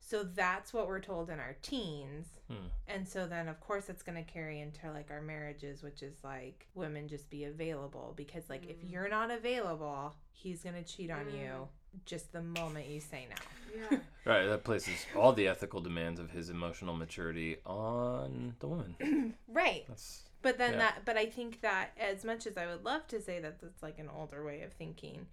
So 0.05 0.25
that's 0.25 0.72
what 0.75 0.88
we're 0.88 1.01
told 1.01 1.31
in 1.31 1.38
our 1.38 1.55
teens. 1.62 2.27
Hmm. 2.48 2.66
And 2.88 3.09
so 3.09 3.27
then 3.27 3.48
of 3.48 3.61
course 3.61 3.88
it's 3.88 4.03
going 4.03 4.22
to 4.22 4.31
carry 4.31 4.61
into 4.61 4.90
like 4.92 5.11
our 5.11 5.20
marriages 5.22 5.83
which 5.83 6.03
is 6.03 6.14
like 6.25 6.66
women 6.75 7.07
just 7.09 7.31
be 7.31 7.44
available 7.44 8.12
because 8.16 8.48
like 8.51 8.66
if 8.68 8.79
Mm. 8.79 8.90
you're 8.90 9.09
not 9.09 9.31
available, 9.31 10.14
he's 10.33 10.62
going 10.62 10.75
to 10.75 10.83
cheat 10.85 11.11
on 11.11 11.27
Mm. 11.27 11.40
you 11.40 11.68
just 12.07 12.33
the 12.33 12.42
moment 12.42 12.88
you 12.88 13.01
say 13.01 13.27
no. 13.31 13.81
Yeah. 13.90 13.98
Right, 14.25 14.46
that 14.46 14.62
places 14.62 15.05
all 15.16 15.33
the 15.33 15.48
ethical 15.48 15.81
demands 15.81 16.20
of 16.20 16.31
his 16.31 16.48
emotional 16.48 16.94
maturity 16.94 17.57
on 17.66 18.55
the 18.61 18.68
woman. 18.68 19.35
right. 19.48 19.85
That's 19.88 20.22
But 20.42 20.59
then 20.59 20.72
Yeah. 20.72 20.78
that 20.78 21.05
but 21.05 21.16
I 21.16 21.26
think 21.26 21.61
that 21.61 21.92
as 21.96 22.24
much 22.24 22.46
as 22.46 22.57
I 22.57 22.66
would 22.66 22.85
love 22.85 23.07
to 23.09 23.20
say 23.20 23.38
that 23.40 23.61
that's 23.61 23.83
like 23.83 23.98
an 23.98 24.09
older 24.09 24.44
way 24.44 24.62
of 24.62 24.72
thinking, 24.72 25.26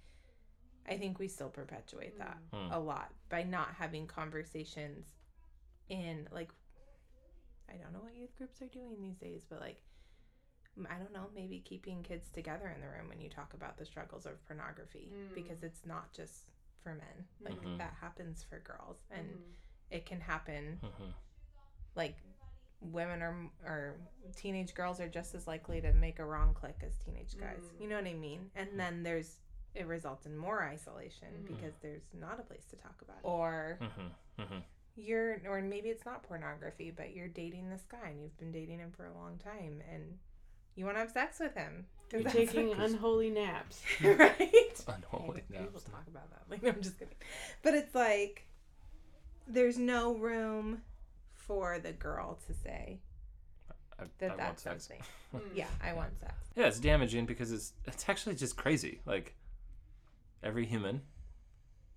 I 0.87 0.97
think 0.97 1.19
we 1.19 1.27
still 1.27 1.49
perpetuate 1.49 2.17
that 2.19 2.37
Hmm. 2.53 2.71
a 2.71 2.79
lot 2.79 3.13
by 3.29 3.43
not 3.43 3.73
having 3.75 4.07
conversations 4.07 5.07
in 5.89 6.27
like 6.31 6.51
I 7.71 7.73
don't 7.77 7.93
know 7.93 7.99
what 7.99 8.15
youth 8.15 8.35
groups 8.35 8.61
are 8.61 8.67
doing 8.67 8.99
these 8.99 9.17
days, 9.17 9.45
but 9.49 9.59
like 9.59 9.81
I 10.89 10.97
don't 10.97 11.11
know, 11.11 11.29
maybe 11.35 11.59
keeping 11.59 12.03
kids 12.03 12.29
together 12.31 12.69
in 12.73 12.79
the 12.79 12.87
room 12.87 13.09
when 13.09 13.19
you 13.19 13.29
talk 13.29 13.53
about 13.53 13.77
the 13.77 13.85
struggles 13.85 14.25
of 14.25 14.43
pornography 14.45 15.11
Mm. 15.11 15.33
because 15.35 15.61
it's 15.63 15.85
not 15.85 16.13
just 16.13 16.51
for 16.83 16.93
men. 16.95 17.27
Like 17.41 17.59
Mhm. 17.61 17.77
that 17.79 17.93
happens 17.99 18.43
for 18.43 18.59
girls 18.59 19.05
and 19.11 19.27
Mm-hmm. 19.27 19.51
it 19.89 20.05
can 20.05 20.21
happen 20.21 20.79
mhm. 20.81 21.13
like 21.95 22.15
women 22.81 23.21
or 23.21 23.35
or 23.65 23.95
teenage 24.35 24.73
girls 24.73 24.99
are 24.99 25.07
just 25.09 25.35
as 25.35 25.47
likely 25.47 25.81
to 25.81 25.91
make 25.93 26.19
a 26.19 26.25
wrong 26.25 26.53
click 26.53 26.77
as 26.85 26.95
teenage 26.97 27.37
guys. 27.39 27.59
Mm. 27.77 27.81
You 27.81 27.87
know 27.89 27.95
what 27.95 28.07
I 28.07 28.13
mean? 28.13 28.49
And 28.55 28.69
then 28.79 29.03
there's 29.03 29.37
it 29.75 29.85
results 29.85 30.25
in 30.25 30.35
more 30.37 30.63
isolation 30.63 31.27
Mhm. 31.43 31.47
because 31.47 31.73
there's 31.81 32.01
not 32.13 32.39
a 32.39 32.43
place 32.43 32.65
to 32.71 32.75
talk 32.75 32.95
about 33.01 33.17
it. 33.17 33.23
Or 33.27 33.77
Mhm. 33.81 34.11
Mhm. 34.45 34.63
you're 34.95 35.41
or 35.47 35.61
maybe 35.61 35.89
it's 35.89 36.05
not 36.05 36.23
pornography, 36.23 36.89
but 36.91 37.13
you're 37.15 37.27
dating 37.27 37.69
this 37.69 37.83
guy 37.89 38.07
and 38.09 38.21
you've 38.21 38.37
been 38.37 38.51
dating 38.51 38.79
him 38.79 38.91
for 38.91 39.05
a 39.05 39.13
long 39.13 39.37
time 39.37 39.81
and 39.91 40.17
you 40.75 40.85
want 40.85 40.95
to 40.95 41.01
have 41.01 41.11
sex 41.11 41.39
with 41.39 41.53
him. 41.55 41.85
You're 42.11 42.23
taking 42.23 42.69
like- 42.69 42.79
unholy 42.79 43.29
naps. 43.29 43.83
right? 44.01 44.83
Unholy 44.87 45.43
Hey, 45.51 45.57
People 45.59 45.73
naps. 45.73 45.83
talk 45.83 46.07
about 46.07 46.29
that. 46.31 46.43
Like, 46.49 46.63
no, 46.63 46.69
I'm 46.69 46.81
just 46.81 46.97
kidding. 46.97 47.15
But 47.61 47.73
it's 47.75 47.93
like 47.93 48.45
there's 49.47 49.77
no 49.77 50.13
room 50.13 50.81
for 51.49 51.79
the 51.79 51.91
girl 51.91 52.37
to 52.47 52.53
say 52.53 52.99
I, 53.99 54.03
that 54.19 54.25
I 54.25 54.27
want 54.29 54.37
that's 54.37 54.63
sex. 54.63 54.87
something. 54.87 55.01
Yeah, 55.55 55.65
I 55.83 55.93
want 55.93 56.17
sex. 56.19 56.33
Yeah, 56.55 56.67
it's 56.67 56.79
damaging 56.79 57.25
because 57.25 57.51
it's 57.51 57.73
it's 57.85 58.07
actually 58.07 58.35
just 58.35 58.55
crazy. 58.55 58.99
Like 59.05 59.35
every 60.43 60.65
human 60.65 61.01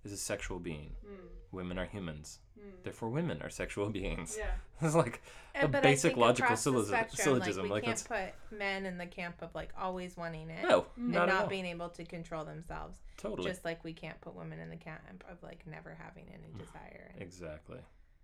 is 0.04 0.12
a 0.12 0.16
sexual 0.16 0.58
being. 0.58 0.96
Mm. 1.06 1.28
Women 1.52 1.78
are 1.78 1.86
humans. 1.86 2.38
Mm. 2.58 2.82
Therefore, 2.84 3.08
women 3.10 3.40
are 3.42 3.50
sexual 3.50 3.88
beings. 3.98 4.36
Yeah. 4.38 4.50
It's 4.86 4.94
like 4.96 5.22
Uh, 5.54 5.66
a 5.66 5.68
but 5.68 5.82
basic 5.82 6.16
logical 6.16 6.46
across 6.46 6.62
syllogism. 6.62 6.94
spectrum, 6.94 7.24
syllogism. 7.24 7.62
Like, 7.64 7.70
Like, 7.70 7.86
we 7.86 7.92
it's 7.92 8.02
can't 8.02 8.32
put 8.50 8.58
men 8.58 8.84
in 8.86 8.98
the 8.98 9.06
camp 9.06 9.36
of 9.42 9.54
like 9.54 9.70
always 9.78 10.16
wanting 10.16 10.48
it 10.50 10.66
no, 10.68 10.86
and 10.96 11.10
not 11.12 11.28
not, 11.28 11.36
at 11.36 11.42
all. 11.44 11.48
being 11.48 11.66
able 11.66 11.88
to 11.90 12.04
control 12.04 12.44
themselves. 12.44 12.96
totally. 13.16 13.48
Just 13.50 13.64
like 13.64 13.84
we 13.84 13.92
can't 13.92 14.20
put 14.20 14.34
women 14.34 14.58
in 14.58 14.70
the 14.70 14.76
camp 14.88 15.22
of 15.30 15.36
like 15.42 15.60
never 15.66 15.94
having 16.06 16.26
any 16.36 16.48
Mm. 16.52 16.58
desire. 16.66 17.10
And, 17.14 17.22
Exactly. 17.22 17.78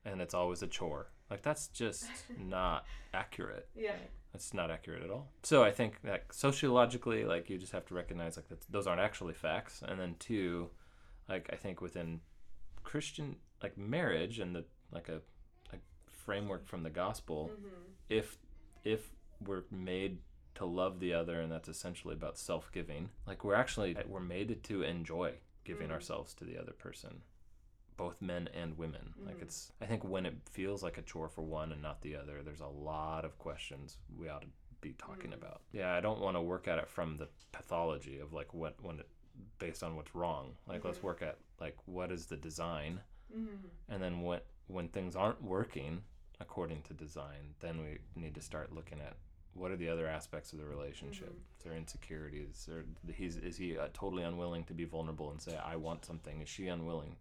And 0.04 0.20
it's 0.20 0.34
always 0.34 0.62
a 0.62 0.66
chore. 0.66 1.10
Like 1.30 1.42
that's 1.42 1.68
just 1.68 2.06
not 2.38 2.86
accurate. 3.12 3.68
Yeah. 3.76 3.96
That's 4.32 4.52
not 4.54 4.70
accurate 4.70 5.02
at 5.02 5.10
all. 5.10 5.28
So 5.42 5.62
I 5.64 5.70
think 5.72 6.00
that 6.02 6.24
sociologically, 6.32 7.24
like 7.24 7.48
you 7.50 7.58
just 7.58 7.72
have 7.72 7.86
to 7.86 7.94
recognize 7.94 8.36
like 8.36 8.48
that 8.48 8.60
those 8.70 8.86
aren't 8.86 9.00
actually 9.00 9.34
facts. 9.34 9.82
And 9.86 9.98
then 10.00 10.16
two, 10.18 10.70
like 11.28 11.48
I 11.52 11.56
think 11.56 11.80
within 11.80 12.20
Christian 12.84 13.36
like 13.62 13.76
marriage 13.76 14.38
and 14.38 14.54
the 14.54 14.64
like 14.92 15.08
a, 15.08 15.16
a 15.72 15.76
framework 16.10 16.66
from 16.66 16.82
the 16.82 16.90
gospel, 16.90 17.50
Mm-hmm. 17.52 17.68
if 18.08 18.38
if 18.84 19.10
we're 19.44 19.64
made 19.70 20.18
to 20.54 20.64
love 20.64 20.98
the 21.00 21.14
other 21.14 21.40
and 21.40 21.52
that's 21.52 21.68
essentially 21.68 22.14
about 22.14 22.36
self-giving, 22.38 23.10
like 23.26 23.44
we're 23.44 23.54
actually 23.54 23.96
we're 24.08 24.20
made 24.20 24.62
to 24.64 24.82
enjoy 24.82 25.32
giving 25.64 25.88
Mm. 25.88 25.92
ourselves 25.92 26.34
to 26.34 26.44
the 26.44 26.58
other 26.58 26.72
person. 26.72 27.20
Both 27.98 28.22
men 28.22 28.48
and 28.54 28.78
women. 28.78 29.12
Like 29.26 29.38
Mhm. 29.38 29.42
it's 29.42 29.72
I 29.82 29.86
think 29.86 30.04
when 30.04 30.24
it 30.24 30.48
feels 30.48 30.82
like 30.82 30.96
a 30.96 31.02
chore 31.02 31.28
for 31.28 31.42
one 31.42 31.72
and 31.72 31.82
not 31.82 32.00
the 32.00 32.14
other, 32.16 32.42
there's 32.42 32.60
a 32.60 32.66
lot 32.68 33.24
of 33.26 33.36
questions 33.38 33.98
we 34.16 34.28
ought 34.28 34.42
to 34.42 34.48
be 34.80 34.92
talking 34.94 35.32
Mm. 35.32 35.34
about. 35.34 35.62
Yeah, 35.72 35.92
I 35.94 36.00
don't 36.00 36.20
want 36.20 36.36
to 36.36 36.40
work 36.40 36.68
at 36.68 36.78
it 36.78 36.88
from 36.88 37.16
the 37.16 37.28
pathology 37.52 38.18
of 38.20 38.32
like 38.32 38.54
what 38.54 38.80
when 38.80 39.00
it 39.00 39.08
based 39.58 39.82
on 39.82 39.96
what's 39.96 40.14
wrong. 40.14 40.56
Like 40.66 40.84
let's 40.84 40.98
Mhm. 41.00 41.02
work 41.02 41.22
at 41.22 41.38
like 41.60 41.76
what 41.86 42.10
is 42.12 42.26
the 42.26 42.36
design 42.36 43.02
Mm-hmm. 43.34 43.66
and 43.88 44.02
then 44.02 44.20
what 44.20 44.46
when 44.68 44.88
things 44.88 45.14
aren't 45.16 45.42
working 45.42 46.04
according 46.40 46.82
to 46.82 46.94
design, 46.94 47.56
then 47.58 47.80
we 47.82 47.98
need 48.14 48.34
to 48.36 48.40
start 48.40 48.72
looking 48.72 49.00
at 49.00 49.16
what 49.54 49.72
are 49.72 49.76
the 49.76 49.88
other 49.88 50.06
aspects 50.06 50.52
of 50.52 50.58
the 50.60 50.64
relationship? 50.64 51.30
Mhm. 51.32 51.56
Is 51.56 51.64
there 51.64 51.74
insecurities? 51.74 52.68
Or 52.68 52.84
he's 53.12 53.36
is 53.38 53.56
he 53.56 53.76
uh, 53.76 53.88
totally 53.92 54.22
unwilling 54.22 54.62
to 54.66 54.74
be 54.74 54.84
vulnerable 54.84 55.32
and 55.32 55.42
say 55.42 55.56
I 55.56 55.74
want 55.74 56.04
something? 56.04 56.40
Is 56.40 56.48
she 56.48 56.68
unwilling 56.68 57.16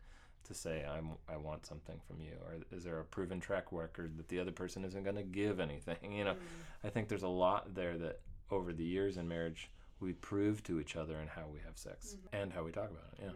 to 0.48 0.54
say 0.54 0.86
I'm 0.86 1.12
I 1.30 1.38
want 1.38 1.66
something 1.66 2.00
from 2.08 2.20
you? 2.22 2.34
Or 2.46 2.56
is 2.76 2.84
there 2.84 3.00
a 3.00 3.04
proven 3.06 3.40
track 3.40 3.66
record 3.72 4.18
that 4.18 4.28
the 4.30 4.40
other 4.40 4.52
person 4.52 4.84
isn't 4.84 5.04
going 5.04 5.16
to 5.16 5.24
give 5.24 5.60
anything? 5.60 5.98
You 6.18 6.24
know, 6.26 6.34
Mm-hmm. 6.34 6.88
I 6.88 6.90
think 6.90 7.08
there's 7.10 7.24
a 7.24 7.28
lot 7.28 7.74
there 7.76 7.98
that 7.98 8.20
over 8.52 8.72
the 8.74 8.84
years 8.84 9.18
in 9.18 9.28
marriage 9.28 9.70
we 10.00 10.14
prove 10.14 10.64
to 10.64 10.80
each 10.80 10.96
other 10.96 11.18
in 11.20 11.28
how 11.28 11.44
we 11.52 11.60
have 11.66 11.78
sex 11.78 12.16
Mhm. 12.16 12.42
and 12.42 12.54
how 12.54 12.64
we 12.64 12.72
talk 12.72 12.90
about 12.92 13.14
it. 13.14 13.24
Yeah. 13.26 13.32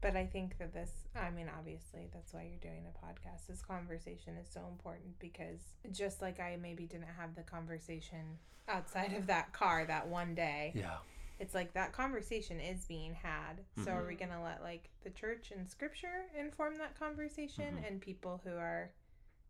But 0.00 0.16
I 0.16 0.24
think 0.24 0.56
that 0.58 0.72
this, 0.72 0.90
I 1.14 1.28
mean, 1.30 1.50
obviously, 1.58 2.08
that's 2.12 2.32
why 2.32 2.44
you're 2.48 2.58
doing 2.72 2.86
a 2.86 3.06
podcast. 3.06 3.46
This 3.46 3.60
conversation 3.60 4.36
is 4.38 4.48
so 4.48 4.66
important 4.66 5.18
because 5.18 5.60
just 5.92 6.22
like 6.22 6.40
I 6.40 6.56
maybe 6.56 6.86
didn't 6.86 7.08
have 7.18 7.34
the 7.34 7.42
conversation 7.42 8.38
outside 8.66 9.12
of 9.12 9.26
that 9.26 9.52
car 9.52 9.84
that 9.84 10.08
one 10.08 10.34
day, 10.34 10.72
Yeah. 10.74 10.96
It's 11.40 11.54
like 11.54 11.72
that 11.72 11.92
conversation 11.92 12.60
is 12.60 12.84
being 12.84 13.14
had. 13.14 13.64
So 13.84 13.90
are 13.92 14.06
we 14.06 14.14
Mhm. 14.14 14.18
going 14.18 14.30
to 14.32 14.40
let 14.40 14.62
like 14.62 14.90
the 15.02 15.10
church 15.10 15.50
and 15.50 15.68
scripture 15.68 16.26
inform 16.36 16.76
that 16.76 16.94
conversation 16.98 17.78
Mhm. 17.78 17.86
and 17.88 18.00
people 18.00 18.38
who 18.44 18.56
are 18.56 18.92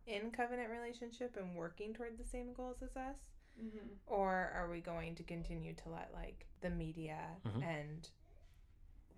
in 0.07 0.31
covenant 0.31 0.71
relationship 0.71 1.37
and 1.37 1.55
working 1.57 1.93
toward 1.93 2.17
the 2.17 2.25
same 2.25 2.53
goals 2.53 2.81
as 2.83 2.97
us? 2.97 3.19
Mm-hmm. 3.61 3.89
Or 4.07 4.33
are 4.55 4.71
we 4.71 4.81
going 4.81 5.17
to 5.17 5.25
continue 5.25 5.75
to 5.75 5.89
let 5.91 6.13
like 6.15 6.47
the 6.61 6.71
media 6.71 7.37
Mhm. 7.45 7.63
and 7.63 8.11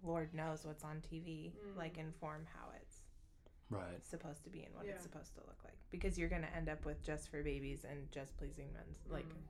Lord 0.02 0.34
knows 0.34 0.64
what's 0.64 0.82
on 0.82 1.00
TV 1.02 1.52
Mm. 1.64 1.76
like 1.76 1.96
inform 1.98 2.46
how 2.46 2.70
it's 2.72 3.04
Right. 3.70 4.04
supposed 4.04 4.42
to 4.44 4.50
be 4.50 4.64
and 4.64 4.74
what 4.74 4.84
Yeah. 4.86 4.94
it's 4.94 5.02
supposed 5.04 5.34
to 5.34 5.40
look 5.46 5.62
like? 5.62 5.76
Because 5.90 6.18
you're 6.18 6.28
gonna 6.30 6.48
end 6.48 6.68
up 6.68 6.84
with 6.84 7.02
just 7.02 7.28
for 7.28 7.42
babies 7.42 7.84
and 7.84 8.10
just 8.10 8.36
pleasing 8.38 8.72
men's 8.72 9.06
like 9.06 9.26
Mm. 9.28 9.42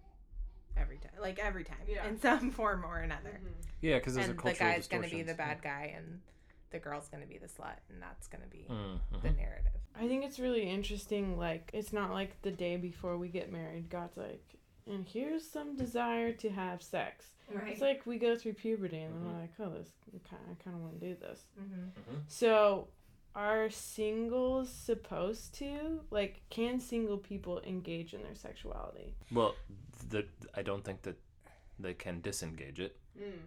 Every 0.77 0.99
time, 0.99 1.13
like 1.21 1.39
every 1.39 1.65
time 1.65 1.77
Yeah. 1.89 2.07
in 2.07 2.21
some 2.21 2.51
form 2.51 2.85
or 2.85 2.99
another. 2.99 3.31
Mm-hmm. 3.31 3.49
Yeah, 3.81 3.99
because 3.99 4.15
those 4.15 4.25
And 4.25 4.33
are 4.33 4.37
the 4.37 4.43
cultural 4.43 4.71
guy's 4.71 4.87
gonna 4.89 5.03
be 5.03 5.23
the 5.23 5.33
distortions. 5.33 5.37
bad 5.39 5.63
guy 5.63 5.95
and 5.97 6.21
the 6.71 6.79
girl's 6.79 7.09
gonna 7.09 7.27
be 7.27 7.39
the 7.39 7.47
slut, 7.49 7.77
and 7.91 8.01
that's 8.01 8.29
gonna 8.29 8.47
be 8.51 8.67
Mm, 8.71 8.99
the 9.23 9.31
narrative. 9.31 9.73
I 9.95 10.09
think 10.09 10.25
it's 10.25 10.39
really 10.39 10.63
interesting. 10.69 11.37
Like, 11.37 11.71
it's 11.75 11.93
not 11.93 12.13
like 12.13 12.41
the 12.43 12.51
day 12.51 12.77
before 12.77 13.19
we 13.19 13.29
get 13.29 13.53
married, 13.53 13.91
God's 13.91 14.17
like, 14.17 14.43
and 14.87 15.07
here's 15.07 15.47
some 15.49 15.77
desire 15.77 16.33
to 16.33 16.49
have 16.51 16.83
sex. 16.83 17.27
Right. 17.53 17.69
It's 17.73 17.81
like 17.83 18.07
we 18.07 18.17
go 18.19 18.35
through 18.37 18.55
puberty 18.55 19.01
and 19.01 19.15
Mhm. 19.15 19.27
we're 19.35 19.41
like, 19.41 19.51
oh, 19.61 19.69
this, 19.71 19.91
I 20.33 20.55
kind 20.65 20.75
of 20.75 20.81
want 20.83 20.99
to 20.99 21.07
do 21.09 21.15
this. 21.21 21.45
mm-hmm. 21.61 22.15
So, 22.27 22.89
are 23.35 23.71
singles 23.71 24.69
supposed 24.71 25.55
to 25.55 26.01
like? 26.11 26.43
Can 26.51 26.81
single 26.81 27.19
people 27.19 27.61
engage 27.67 28.15
in 28.15 28.23
their 28.23 28.35
sexuality? 28.35 29.15
Well, 29.33 29.55
the, 30.11 30.27
I 30.55 30.63
don't 30.63 30.85
think 30.85 31.03
that 31.03 31.17
they 31.79 31.95
can 31.95 32.21
disengage 32.21 32.79
it. 32.81 32.97
Mm. 33.21 33.39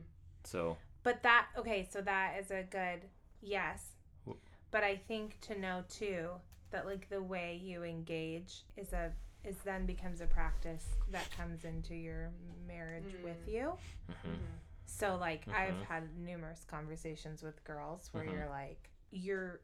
So 0.43 0.78
But 1.04 1.21
that 1.24 1.48
okay, 1.58 1.88
so 1.89 2.02
that 2.02 2.38
is 2.39 2.52
a 2.52 2.63
good 2.63 3.02
yes. 3.41 3.91
Wh- 4.28 4.32
But 4.71 4.84
I 4.84 4.95
think 4.95 5.39
to 5.41 5.60
know 5.60 5.84
too 5.89 6.30
that 6.71 6.86
like 6.86 7.10
the 7.10 7.21
way 7.21 7.60
you 7.63 7.84
engage 7.84 8.63
is 8.78 8.91
a 8.93 9.12
is 9.43 9.56
then 9.63 9.86
becomes 9.86 10.21
a 10.21 10.26
practice 10.26 10.86
that 11.12 11.30
comes 11.38 11.65
into 11.65 11.93
your 11.93 12.32
marriage 12.67 13.13
Mm. 13.19 13.24
with 13.24 13.48
you. 13.48 13.78
mhm. 14.10 14.38
So 14.88 15.17
like 15.17 15.48
I've 15.48 15.76
Mhm. 15.76 15.84
had 15.84 16.17
numerous 16.17 16.63
conversations 16.65 17.43
with 17.43 17.63
girls 17.63 18.10
where 18.12 18.24
Mhm. 18.24 18.32
you're 18.34 18.50
like 18.50 18.89
you're 19.12 19.62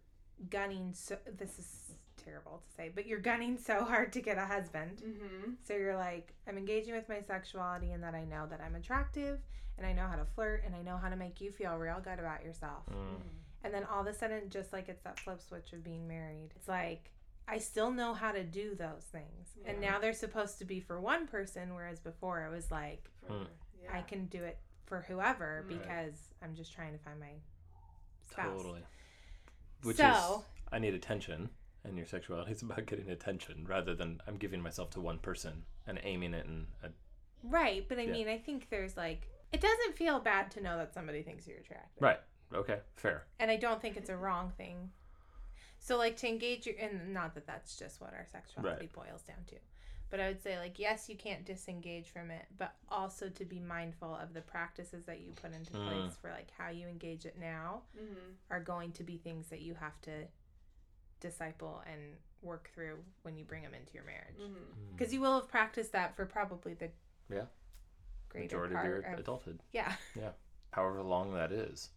gunning 0.50 0.94
so 0.94 1.18
this 1.38 1.60
is 1.60 1.94
terrible 2.24 2.62
to 2.68 2.76
say, 2.76 2.92
but 2.94 3.08
you're 3.08 3.20
gunning 3.20 3.58
so 3.58 3.84
hard 3.84 4.14
to 4.14 4.22
get 4.22 4.38
a 4.38 4.46
husband. 4.46 5.02
Mm-hmm. 5.06 5.52
So 5.64 5.74
you're 5.76 5.96
like, 5.98 6.34
I'm 6.48 6.58
engaging 6.58 6.94
with 6.94 7.10
my 7.10 7.22
sexuality 7.22 7.92
and 7.92 8.04
that 8.04 8.14
I 8.16 8.24
know 8.26 8.46
that 8.50 8.62
I'm 8.62 8.76
attractive 8.76 9.40
and 9.78 9.88
I 9.88 9.94
know 9.94 10.08
how 10.08 10.16
to 10.16 10.26
flirt 10.26 10.64
and 10.66 10.76
I 10.76 10.82
know 10.82 10.98
how 10.98 11.10
to 11.10 11.16
make 11.16 11.42
you 11.42 11.52
feel 11.52 11.76
real 11.78 12.00
good 12.04 12.20
about 12.20 12.44
yourself. 12.44 12.84
Mm. 12.92 13.22
And 13.64 13.74
then 13.74 13.84
all 13.86 14.02
of 14.02 14.08
a 14.08 14.14
sudden, 14.14 14.50
just 14.50 14.74
like 14.74 14.90
it's 14.90 15.04
that 15.04 15.20
flip 15.20 15.42
switch 15.42 15.74
of 15.74 15.84
being 15.84 16.08
married, 16.08 16.50
it's 16.56 16.68
like, 16.68 17.12
I 17.48 17.58
still 17.58 17.92
know 17.92 18.14
how 18.14 18.32
to 18.32 18.44
do 18.44 18.76
those 18.76 19.04
things. 19.12 19.50
And 19.66 19.82
now 19.82 20.00
they're 20.00 20.14
supposed 20.14 20.58
to 20.60 20.66
be 20.66 20.80
for 20.80 21.00
one 21.02 21.28
person, 21.28 21.74
whereas 21.76 22.00
before 22.00 22.44
it 22.46 22.50
was 22.52 22.72
like, 22.72 23.10
Hmm. 23.28 23.44
I 23.92 24.02
can 24.02 24.26
do 24.26 24.44
it 24.44 24.58
for 24.86 25.02
whoever 25.08 25.66
Right. 25.68 25.80
because 25.80 26.14
I'm 26.44 26.56
just 26.56 26.72
trying 26.74 26.94
to 26.94 27.00
find 27.04 27.20
my 27.20 27.34
spouse. 28.30 28.62
totally. 28.62 28.84
Which 29.84 29.98
So- 29.98 30.40
is 30.40 30.46
I 30.72 30.80
need 30.80 30.94
attention, 30.94 31.50
and 31.84 31.98
your 31.98 32.06
sexuality 32.06 32.52
is 32.52 32.62
about 32.62 32.86
getting 32.86 33.10
attention 33.10 33.66
rather 33.68 33.94
than 33.96 34.22
I'm 34.28 34.38
giving 34.38 34.62
myself 34.62 34.90
to 34.92 35.02
one 35.02 35.20
person 35.20 35.66
and 35.88 36.00
aiming 36.04 36.34
it 36.34 36.46
in 36.46 36.68
a 36.84 36.92
Right. 37.44 37.88
But 37.90 37.98
I 38.00 38.04
Yeah. 38.04 38.12
mean, 38.12 38.28
I 38.28 38.38
think 38.38 38.70
there's 38.70 38.96
like, 38.96 39.28
it 39.52 39.60
doesn't 39.62 39.98
feel 39.98 40.20
bad 40.20 40.52
to 40.52 40.62
know 40.62 40.78
that 40.78 40.94
somebody 40.94 41.24
thinks 41.24 41.48
you're 41.48 41.58
attractive. 41.58 42.02
right. 42.02 42.20
Okay, 42.54 42.82
fair. 42.96 43.26
and 43.40 43.50
I 43.50 43.56
don't 43.58 43.82
think 43.82 43.96
it's 43.98 44.10
a 44.10 44.18
wrong 44.18 44.52
thing. 44.52 44.92
So 45.80 45.98
like 45.98 46.16
to 46.18 46.28
engage 46.28 46.68
your 46.68 46.76
and 46.78 47.14
not 47.14 47.34
that 47.34 47.48
that's 47.48 47.76
just 47.78 48.00
what 48.00 48.14
our 48.14 48.26
sexuality 48.26 48.88
boils 48.88 49.24
down 49.24 49.44
to. 49.46 49.56
But 50.12 50.20
I 50.20 50.28
would 50.28 50.44
say 50.44 50.60
like 50.60 50.78
yes, 50.78 51.10
you 51.10 51.16
can't 51.16 51.44
disengage 51.46 52.10
from 52.10 52.30
it, 52.30 52.46
but 52.58 52.76
also 52.90 53.30
to 53.30 53.46
be 53.46 53.60
mindful 53.60 54.14
of 54.14 54.34
the 54.34 54.42
practices 54.42 55.06
that 55.06 55.22
you 55.22 55.32
put 55.32 55.54
into 55.54 55.72
Mm. 55.74 55.88
place 55.88 56.16
for 56.22 56.30
like 56.30 56.52
how 56.58 56.70
you 56.70 56.88
engage 56.88 57.26
it 57.26 57.40
now 57.40 57.82
Mm-hmm. 57.98 58.32
are 58.52 58.60
going 58.60 58.92
to 58.94 59.04
be 59.04 59.18
things 59.18 59.48
that 59.48 59.62
you 59.62 59.74
have 59.76 60.00
to 60.02 60.28
disciple 61.20 61.82
and 61.92 62.02
work 62.42 62.70
through 62.74 62.98
when 63.24 63.38
you 63.38 63.46
bring 63.46 63.64
them 63.64 63.74
into 63.74 63.94
your 63.94 64.04
marriage. 64.04 64.38
Mm-hmm. 64.40 64.96
Because 64.98 65.14
you 65.14 65.22
will 65.22 65.40
have 65.40 65.48
practiced 65.48 65.92
that 65.94 66.16
for 66.16 66.26
probably 66.26 66.74
the 66.74 66.90
Yeah. 67.30 67.46
greater 68.30 68.58
Majority 68.58 68.76
of 68.76 68.84
your 68.86 69.14
of, 69.14 69.20
adulthood, 69.20 69.60
yeah, 69.72 69.96
Yeah. 70.16 70.32
however 70.72 71.02
long 71.04 71.34
that 71.36 71.52
is. 71.52 71.90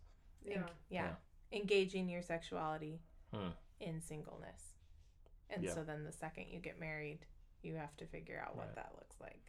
Yeah. 0.45 0.57
en- 0.59 0.71
yeah, 0.91 1.15
engaging 1.53 2.09
your 2.09 2.21
sexuality 2.23 3.01
Hmm. 3.33 3.51
in 3.81 4.01
singleness. 4.03 4.75
And 5.49 5.65
Yeah. 5.65 5.73
so 5.75 5.83
then 5.85 6.05
the 6.05 6.13
second 6.13 6.49
you 6.51 6.61
get 6.61 6.79
married, 6.79 7.25
you 7.65 7.75
have 7.77 7.97
to 7.97 8.07
figure 8.07 8.43
out 8.45 8.57
what 8.57 8.67
Right. 8.67 8.75
that 8.77 8.93
looks 8.97 9.17
like. 9.21 9.41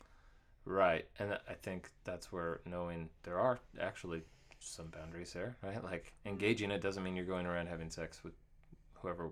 Right, 0.65 1.07
and 1.19 1.33
I 1.47 1.53
think 1.53 1.91
that's 2.05 2.31
where 2.31 2.61
knowing 2.65 3.09
there 3.23 3.37
are 3.39 3.59
actually 3.79 4.23
some 4.59 4.87
boundaries 4.89 5.31
there, 5.33 5.57
right? 5.61 5.83
Like 5.83 6.13
engaging 6.25 6.71
it 6.71 6.81
doesn't 6.81 7.03
mean 7.03 7.15
you're 7.15 7.25
going 7.25 7.45
around 7.45 7.67
having 7.67 7.89
sex 7.91 8.23
with 8.23 8.33
whoever 8.93 9.29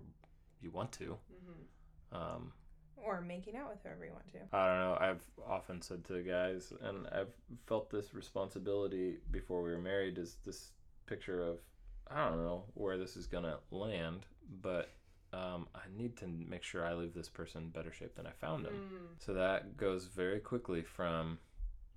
you 0.61 0.69
want 0.69 0.91
to. 0.93 1.17
Mm-hmm. 1.33 2.15
Um, 2.15 2.53
Or 2.97 3.19
making 3.19 3.55
out 3.55 3.69
with 3.71 3.81
whoever 3.81 4.05
you 4.05 4.11
want 4.11 4.27
to. 4.33 4.55
I 4.55 4.67
don't 4.67 4.79
know. 4.79 4.97
I've 4.99 5.23
often 5.47 5.81
said 5.81 6.03
to 6.05 6.13
the 6.13 6.21
guys, 6.21 6.71
and 6.81 7.07
I've 7.07 7.33
felt 7.65 7.89
this 7.89 8.13
responsibility 8.13 9.17
before 9.31 9.63
we 9.63 9.71
were 9.71 9.79
married, 9.81 10.17
is 10.19 10.37
this 10.45 10.71
picture 11.07 11.41
of 11.41 11.59
I 12.07 12.29
don't 12.29 12.43
know 12.43 12.65
where 12.75 12.97
this 12.97 13.17
is 13.17 13.25
gonna 13.27 13.57
land, 13.71 14.27
but 14.61 14.91
um, 15.33 15.67
I 15.75 15.81
need 15.97 16.15
to 16.17 16.27
make 16.27 16.63
sure 16.63 16.85
I 16.85 16.93
leave 16.93 17.13
this 17.13 17.29
person 17.29 17.63
in 17.63 17.69
better 17.69 17.91
shape 17.91 18.15
than 18.15 18.27
I 18.27 18.31
found 18.31 18.63
them. 18.65 18.73
Mm-hmm. 18.73 19.05
So 19.17 19.33
that 19.33 19.75
goes 19.77 20.05
very 20.05 20.39
quickly 20.39 20.83
from 20.83 21.39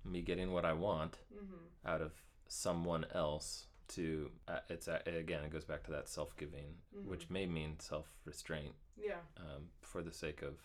me 0.03 0.21
getting 0.21 0.51
what 0.51 0.65
I 0.65 0.73
want 0.73 1.19
Mm-hmm. 1.33 1.87
out 1.87 2.01
of 2.01 2.11
someone 2.47 3.05
else 3.13 3.67
to 3.89 4.29
uh, 4.47 4.59
it's 4.69 4.87
uh, 4.87 4.99
again 5.05 5.43
it 5.45 5.51
goes 5.51 5.63
back 5.65 5.83
to 5.83 5.91
that 5.91 6.09
self-giving 6.09 6.65
Mm-hmm. 6.97 7.09
which 7.09 7.29
may 7.29 7.45
mean 7.45 7.75
self-restraint 7.79 8.73
Yeah. 8.97 9.21
um, 9.37 9.63
for 9.81 10.01
the 10.01 10.11
sake 10.13 10.41
of 10.41 10.55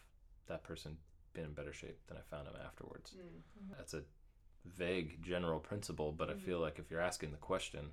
that 0.48 0.62
person 0.64 0.96
being 1.34 1.46
in 1.48 1.52
better 1.52 1.72
shape 1.72 1.98
than 2.08 2.16
I 2.16 2.20
found 2.34 2.46
him 2.48 2.54
afterwards. 2.64 3.14
Mm. 3.16 3.76
That's 3.76 3.94
a 3.94 4.02
vague 4.66 5.22
general 5.22 5.60
principle, 5.60 6.12
but 6.12 6.30
I 6.30 6.34
feel 6.34 6.58
like 6.60 6.78
if 6.78 6.90
you're 6.90 7.00
asking 7.00 7.30
the 7.32 7.36
question, 7.38 7.92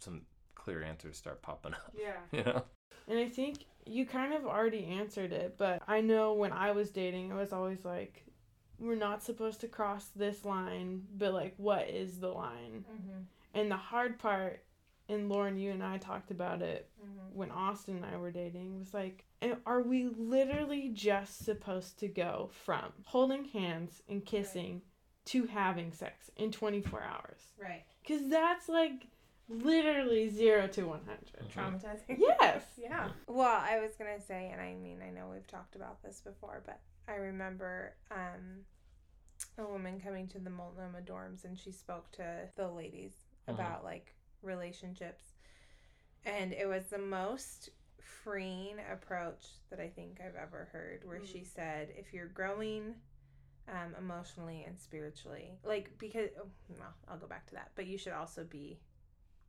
some 0.00 0.22
clear 0.54 0.82
answers 0.82 1.16
start 1.16 1.42
popping 1.42 1.74
up. 1.74 1.94
Yeah. 1.96 2.12
You 2.32 2.44
know? 2.44 2.62
And 3.08 3.18
I 3.18 3.28
think 3.28 3.64
you 3.86 4.04
kind 4.06 4.34
of 4.34 4.44
already 4.44 4.84
answered 4.84 5.32
it, 5.32 5.56
but 5.58 5.82
I 5.88 6.00
know 6.02 6.34
when 6.34 6.52
I 6.52 6.72
was 6.72 6.90
dating, 6.90 7.32
I 7.32 7.36
was 7.36 7.52
always 7.52 7.84
like, 7.84 8.24
we're 8.78 8.94
not 8.94 9.22
supposed 9.22 9.60
to 9.62 9.68
cross 9.68 10.06
this 10.14 10.44
line, 10.44 11.02
but 11.16 11.32
like, 11.32 11.54
what 11.56 11.88
is 11.88 12.20
the 12.20 12.28
line? 12.28 12.84
Mm-hmm. 12.90 13.20
And 13.54 13.70
the 13.70 13.76
hard 13.76 14.18
part, 14.18 14.62
and 15.08 15.28
Lauren, 15.28 15.56
you 15.58 15.70
and 15.72 15.82
I 15.82 15.96
talked 15.96 16.30
about 16.30 16.62
it 16.62 16.88
Mm-hmm. 17.00 17.38
when 17.38 17.50
Austin 17.50 17.96
and 17.96 18.04
I 18.04 18.16
were 18.16 18.30
dating, 18.30 18.78
was 18.78 18.92
like, 18.92 19.24
are 19.64 19.82
we 19.82 20.08
literally 20.16 20.90
just 20.92 21.44
supposed 21.44 21.98
to 22.00 22.08
go 22.08 22.50
from 22.64 22.92
holding 23.04 23.44
hands 23.44 24.02
and 24.08 24.24
kissing 24.24 24.82
to 25.26 25.46
having 25.46 25.92
sex 25.92 26.30
in 26.36 26.50
24 26.50 27.02
hours? 27.02 27.40
Right. 27.60 27.84
Because 28.02 28.28
that's 28.28 28.68
like 28.68 29.06
literally 29.48 30.28
zero 30.28 30.66
to 30.68 30.82
100. 30.86 31.50
Traumatizing. 31.54 32.18
Yes. 32.18 32.62
Yeah. 32.80 33.08
Well, 33.26 33.60
I 33.60 33.80
was 33.80 33.96
gonna 33.98 34.20
say, 34.20 34.50
and 34.52 34.60
I 34.60 34.74
mean, 34.74 35.00
I 35.06 35.10
know 35.10 35.28
we've 35.32 35.46
talked 35.46 35.74
about 35.76 36.02
this 36.02 36.20
before, 36.20 36.62
but 36.64 36.80
I 37.08 37.16
remember 37.16 37.94
um, 38.10 38.64
a 39.58 39.64
woman 39.70 40.00
coming 40.00 40.26
to 40.28 40.38
the 40.38 40.48
Multnomah 40.50 41.00
dorms, 41.02 41.44
and 41.44 41.58
she 41.58 41.72
spoke 41.72 42.10
to 42.12 42.48
the 42.56 42.68
ladies 42.68 43.12
Mhm. 43.48 43.54
about 43.54 43.84
like 43.84 44.14
relationships, 44.42 45.24
and 46.24 46.52
it 46.52 46.66
was 46.66 46.86
the 46.86 46.98
most 46.98 47.70
freeing 48.00 48.76
approach 48.92 49.44
that 49.70 49.80
I 49.80 49.88
think 49.88 50.20
I've 50.20 50.36
ever 50.36 50.68
heard. 50.72 51.04
Where 51.04 51.24
she 51.24 51.44
said, 51.44 51.92
if 51.96 52.12
you're 52.12 52.26
growing. 52.28 52.94
Um, 53.70 53.94
emotionally 53.98 54.64
and 54.66 54.78
spiritually, 54.78 55.58
like 55.62 55.90
because 55.98 56.30
oh, 56.40 56.46
well, 56.70 56.94
I'll 57.06 57.18
go 57.18 57.26
back 57.26 57.44
to 57.48 57.54
that, 57.56 57.72
but 57.74 57.86
you 57.86 57.98
should 57.98 58.14
also 58.14 58.42
be 58.44 58.80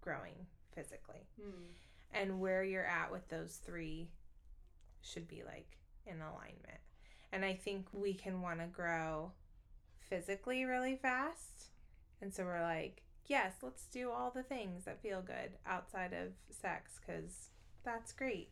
growing 0.01 0.47
physically 0.73 1.27
hmm. 1.41 1.65
and 2.13 2.39
where 2.39 2.63
you're 2.63 2.85
at 2.85 3.11
with 3.11 3.27
those 3.29 3.59
three 3.65 4.09
should 5.01 5.27
be 5.27 5.43
like 5.45 5.77
in 6.05 6.21
alignment. 6.21 6.79
And 7.31 7.45
I 7.45 7.53
think 7.53 7.87
we 7.93 8.13
can 8.13 8.41
want 8.41 8.59
to 8.59 8.65
grow 8.67 9.31
physically 9.99 10.65
really 10.65 10.95
fast. 10.95 11.67
And 12.21 12.33
so 12.33 12.43
we're 12.43 12.61
like, 12.61 13.03
yes, 13.27 13.53
let's 13.61 13.85
do 13.85 14.09
all 14.09 14.31
the 14.31 14.43
things 14.43 14.85
that 14.85 15.01
feel 15.01 15.21
good 15.21 15.51
outside 15.65 16.13
of 16.13 16.33
sex 16.49 16.99
because 16.99 17.49
that's 17.83 18.11
great. 18.11 18.49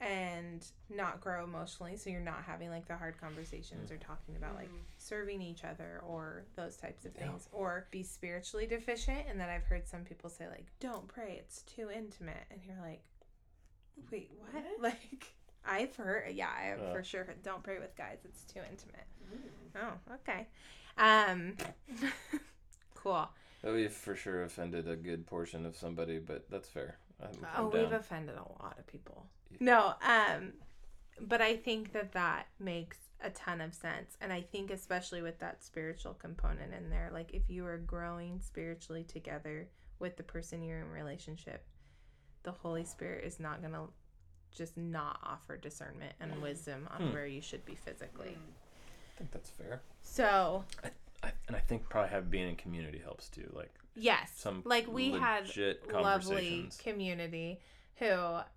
And 0.00 0.64
not 0.94 1.20
grow 1.20 1.44
emotionally. 1.44 1.96
So 1.96 2.10
you're 2.10 2.20
not 2.20 2.42
having 2.46 2.68
like 2.68 2.86
the 2.86 2.96
hard 2.96 3.18
conversations 3.20 3.90
or 3.90 3.96
talking 3.96 4.36
about 4.36 4.54
like 4.56 4.68
serving 4.98 5.40
each 5.40 5.64
other 5.64 6.02
or 6.06 6.44
those 6.56 6.76
types 6.76 7.04
of 7.04 7.12
Yeah. 7.14 7.28
things. 7.28 7.48
Or 7.52 7.86
be 7.90 8.02
spiritually 8.02 8.66
deficient. 8.66 9.20
And 9.28 9.40
then 9.40 9.48
I've 9.48 9.64
heard 9.64 9.86
some 9.86 10.04
people 10.04 10.28
say, 10.30 10.48
like, 10.48 10.66
don't 10.80 11.06
pray, 11.08 11.36
it's 11.38 11.62
too 11.62 11.90
intimate. 11.90 12.44
And 12.50 12.60
you're 12.66 12.80
like, 12.82 13.02
wait, 14.10 14.30
what? 14.40 14.52
What? 14.52 14.64
Like, 14.80 15.26
I've 15.66 15.96
heard, 15.96 16.32
yeah, 16.34 16.50
I 16.54 16.64
have 16.66 16.92
for 16.92 17.02
sure 17.02 17.24
heard, 17.24 17.42
don't 17.42 17.62
pray 17.62 17.78
with 17.78 17.96
guys, 17.96 18.18
it's 18.24 18.42
too 18.44 18.60
intimate. 18.70 19.06
Oh, 19.76 20.14
okay. 20.16 20.46
Um, 20.98 21.56
cool. 22.94 23.28
We've 23.62 23.90
for 23.90 24.14
sure 24.14 24.42
offended 24.42 24.86
a 24.88 24.96
good 24.96 25.26
portion 25.26 25.64
of 25.64 25.74
somebody, 25.76 26.18
but 26.18 26.50
that's 26.50 26.68
fair. 26.68 26.98
I'm, 27.24 27.46
Oh, 27.56 27.66
I'm 27.66 27.70
we've 27.70 27.90
down. 27.90 28.00
offended 28.00 28.36
a 28.36 28.62
lot 28.62 28.76
of 28.78 28.86
people. 28.86 29.26
No, 29.60 29.94
um, 30.06 30.52
but 31.20 31.40
I 31.40 31.56
think 31.56 31.92
that 31.92 32.12
that 32.12 32.46
makes 32.58 32.98
a 33.22 33.30
ton 33.30 33.60
of 33.60 33.72
sense, 33.74 34.16
and 34.20 34.32
I 34.32 34.42
think 34.42 34.70
especially 34.70 35.22
with 35.22 35.38
that 35.38 35.62
spiritual 35.64 36.14
component 36.14 36.74
in 36.74 36.90
there, 36.90 37.10
like 37.12 37.32
if 37.32 37.48
you 37.48 37.64
are 37.66 37.78
growing 37.78 38.40
spiritually 38.40 39.04
together 39.04 39.68
with 39.98 40.16
the 40.16 40.22
person 40.22 40.62
you're 40.62 40.80
in 40.80 40.90
relationship, 40.90 41.64
the 42.42 42.52
Holy 42.52 42.84
Spirit 42.84 43.24
is 43.24 43.38
not 43.40 43.62
gonna 43.62 43.86
just 44.50 44.76
not 44.76 45.18
offer 45.24 45.56
discernment 45.56 46.12
and 46.20 46.40
wisdom 46.42 46.88
on 46.92 47.06
Hmm. 47.08 47.12
where 47.12 47.26
you 47.26 47.40
should 47.40 47.64
be 47.64 47.74
physically. 47.74 48.36
I 48.36 49.18
think 49.18 49.30
that's 49.30 49.50
fair. 49.50 49.80
So 50.02 50.64
I, 51.22 51.32
and 51.48 51.56
I 51.56 51.60
think 51.60 51.88
probably 51.88 52.10
have 52.10 52.30
being 52.30 52.48
in 52.48 52.56
community 52.56 52.98
helps 52.98 53.28
too. 53.28 53.50
Like 53.54 53.72
yes, 53.94 54.32
some 54.36 54.62
like 54.64 54.86
we 54.86 55.10
had 55.12 55.46
legit 55.46 55.92
lovely 55.92 56.70
community 56.82 57.60
who 57.96 58.10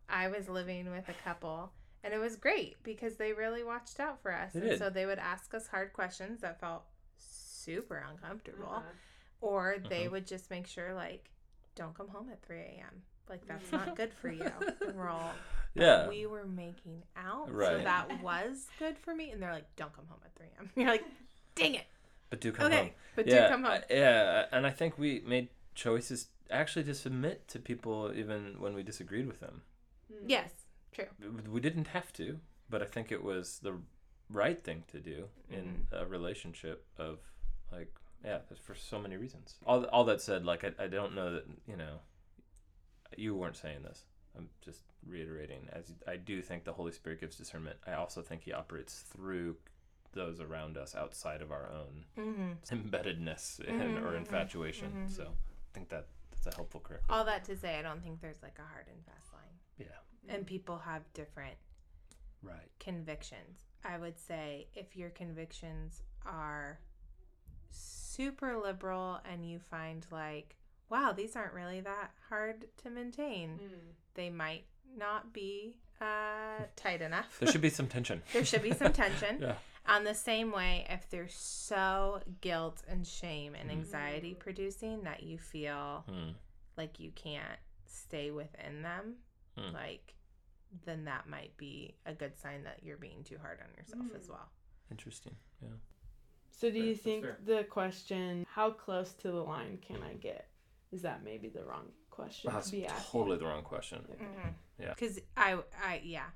I 0.09 0.27
was 0.29 0.49
living 0.49 0.89
with 0.91 1.07
a 1.09 1.13
couple 1.23 1.71
and 2.03 2.13
it 2.13 2.17
was 2.19 2.35
great 2.35 2.75
because 2.83 3.15
they 3.17 3.33
really 3.33 3.63
watched 3.63 3.99
out 3.99 4.21
for 4.21 4.31
us. 4.33 4.53
They 4.53 4.59
and 4.61 4.69
did. 4.69 4.79
so 4.79 4.89
they 4.89 5.05
would 5.05 5.19
ask 5.19 5.53
us 5.53 5.67
hard 5.67 5.93
questions 5.93 6.41
that 6.41 6.59
felt 6.59 6.83
super 7.17 8.03
uncomfortable 8.09 8.67
Uh-huh. 8.77 8.81
or 9.41 9.77
they 9.89 10.05
Mhm. 10.05 10.11
would 10.11 10.27
just 10.27 10.49
make 10.49 10.67
sure 10.67 10.93
like 10.93 11.29
don't 11.75 11.93
come 11.95 12.07
home 12.07 12.29
at 12.31 12.41
3 12.43 12.59
a.m. 12.59 13.03
Like 13.29 13.45
that's 13.47 13.71
not 13.71 13.95
good 13.95 14.13
for 14.13 14.29
you. 14.29 14.51
And 14.87 14.95
we're 14.95 15.09
all 15.09 15.33
yeah. 15.75 16.07
we 16.07 16.25
were 16.25 16.45
making 16.45 17.03
out, 17.15 17.49
so 17.49 17.77
that 17.83 18.21
was 18.23 18.65
good 18.79 18.97
for 18.97 19.13
me. 19.13 19.29
And 19.31 19.39
they're 19.41 19.53
like, 19.53 19.75
"Don't 19.75 19.93
come 19.93 20.07
home 20.07 20.19
at 20.25 20.33
3 20.35 20.47
a.m." 20.57 20.71
You're 20.75 20.87
like, 20.87 21.03
"Dang 21.53 21.75
it!" 21.75 21.85
But 22.29 22.41
do 22.41 22.51
come 22.51 22.67
okay, 22.67 22.77
home. 22.77 22.89
but 23.15 23.27
yeah, 23.27 23.43
do 23.43 23.49
come 23.53 23.63
home. 23.63 23.71
I- 23.73 23.83
yeah, 23.93 24.45
and 24.51 24.65
I 24.67 24.71
think 24.71 24.97
we 24.97 25.21
made 25.25 25.49
choices 25.75 26.27
actually 26.49 26.85
to 26.85 26.93
submit 26.95 27.47
to 27.49 27.59
people 27.59 28.11
even 28.15 28.55
when 28.59 28.73
we 28.73 28.83
disagreed 28.83 29.27
with 29.27 29.39
them. 29.39 29.61
yes, 30.25 30.49
true. 30.93 31.05
We 31.51 31.59
didn't 31.59 31.87
have 31.87 32.11
to, 32.13 32.39
but 32.69 32.81
I 32.81 32.85
think 32.85 33.11
it 33.11 33.23
was 33.23 33.59
the 33.61 33.73
right 34.29 34.61
thing 34.63 34.83
to 34.91 34.99
do 34.99 35.25
in 35.49 35.85
Mm-hmm. 35.91 35.95
a 35.95 36.05
relationship 36.05 36.85
of 36.97 37.19
like 37.71 37.93
yeah, 38.25 38.39
for 38.63 38.73
so 38.75 38.97
many 38.99 39.15
reasons. 39.17 39.55
All 39.65 39.83
all 39.85 40.03
that 40.05 40.21
said, 40.21 40.43
like 40.45 40.63
I, 40.63 40.71
I 40.85 40.87
don't 40.87 41.13
know 41.13 41.33
that 41.33 41.45
you 41.67 41.75
know 41.77 41.99
you 43.17 43.35
weren't 43.35 43.55
saying 43.57 43.83
this. 43.83 44.03
I'm 44.37 44.49
just 44.63 44.81
reiterating 45.07 45.67
as 45.71 45.93
I 46.07 46.17
do 46.17 46.41
think 46.41 46.63
the 46.63 46.73
Holy 46.73 46.91
Spirit 46.91 47.19
gives 47.21 47.37
discernment. 47.37 47.77
I 47.87 47.93
also 47.93 48.21
think 48.21 48.43
he 48.43 48.53
operates 48.53 48.99
through 49.11 49.57
those 50.17 50.41
around 50.41 50.75
us 50.77 50.93
outside 50.95 51.41
of 51.41 51.51
our 51.51 51.69
own 51.71 52.03
Mm-hmm. 52.17 52.51
embeddedness 52.75 53.59
in, 53.61 53.97
or 53.99 54.11
mhm, 54.11 54.17
infatuation. 54.17 54.91
mhm. 55.07 55.09
So 55.15 55.23
I 55.23 55.69
think 55.73 55.87
that 55.89 56.07
that's 56.31 56.47
a 56.47 56.55
helpful 56.55 56.81
correct. 56.81 57.05
All 57.09 57.23
that 57.25 57.43
to 57.45 57.55
say, 57.55 57.77
I 57.79 57.81
don't 57.81 58.01
think 58.03 58.19
there's 58.19 58.41
like 58.43 58.57
a 58.59 58.67
hard 58.73 58.87
and 58.91 59.03
fast 59.05 59.31
line. 59.33 59.55
Yeah. 59.77 60.33
And 60.35 60.45
people 60.45 60.77
have 60.79 61.01
different 61.13 61.55
Right. 62.43 62.69
convictions. 62.79 63.63
I 63.85 63.97
would 63.97 64.19
say 64.19 64.67
if 64.75 64.95
your 64.97 65.09
convictions 65.11 66.01
are 66.25 66.79
super 67.71 68.57
liberal 68.57 69.19
and 69.29 69.49
you 69.49 69.59
find 69.59 70.05
like, 70.11 70.55
wow, 70.89 71.11
these 71.15 71.35
aren't 71.35 71.53
really 71.53 71.81
that 71.81 72.11
hard 72.29 72.65
to 72.83 72.89
maintain, 72.89 73.59
they 74.13 74.29
might 74.29 74.65
not 74.97 75.33
be 75.33 75.77
uh, 76.01 76.63
tight 76.75 77.01
enough. 77.01 77.37
There 77.39 77.51
should 77.51 77.61
be 77.61 77.69
some 77.79 77.87
tension. 77.87 78.21
there 78.33 78.45
should 78.45 78.63
be 78.63 78.73
some 78.73 78.93
tension. 78.93 79.37
Yeah. 79.41 79.55
On 79.87 80.03
the 80.03 80.13
same 80.13 80.51
way, 80.51 80.85
if 80.89 81.09
they're 81.09 81.29
so 81.29 82.21
guilt 82.41 82.83
and 82.87 83.07
shame 83.07 83.55
and 83.55 83.69
Mhm. 83.69 83.73
anxiety 83.73 84.33
producing 84.33 85.03
that 85.03 85.23
you 85.23 85.37
feel 85.37 86.03
Hmm. 86.07 86.31
like 86.75 86.99
you 86.99 87.11
can't 87.11 87.59
stay 87.85 88.31
within 88.31 88.81
them, 88.81 89.23
Hmm. 89.55 89.73
like 89.73 90.13
then 90.83 91.05
that 91.05 91.27
might 91.29 91.55
be 91.55 91.95
a 92.05 92.13
good 92.13 92.37
sign 92.37 92.63
that 92.63 92.83
you're 92.83 92.97
being 92.97 93.23
too 93.23 93.37
hard 93.37 93.61
on 93.61 93.73
yourself 93.75 94.13
as 94.13 94.27
well. 94.27 94.51
Interesting. 94.91 95.37
Yeah. 95.61 95.69
So 96.51 96.69
do 96.69 96.77
Fair, 96.79 96.85
you 96.87 96.95
think 96.95 97.45
the 97.45 97.63
question, 97.63 98.45
how 98.49 98.71
close 98.71 99.13
to 99.15 99.31
the 99.31 99.41
line 99.43 99.77
can 99.77 100.03
I 100.03 100.15
get? 100.15 100.49
Is 100.91 101.01
that 101.03 101.23
maybe 101.23 101.47
the 101.47 101.63
wrong 101.63 101.93
question 102.09 102.51
That's 102.51 102.69
to 102.69 102.75
be 102.75 102.85
asking? 102.85 103.11
totally 103.11 103.37
the 103.37 103.45
wrong 103.45 103.63
question. 103.63 104.05
Okay. 104.11 104.53
Yeah. 104.79 104.89
Because 104.89 105.19
I, 105.37 105.63
I, 105.81 106.01
yeah, 106.03 106.31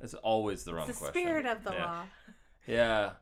It's 0.00 0.14
always 0.14 0.64
the 0.64 0.74
wrong 0.74 0.88
it's 0.88 0.98
the 1.00 1.06
question. 1.06 1.22
spirit 1.22 1.46
of 1.46 1.64
the 1.64 1.72
yeah. 1.72 1.84
law. 1.84 2.06
Yeah, 2.66 3.12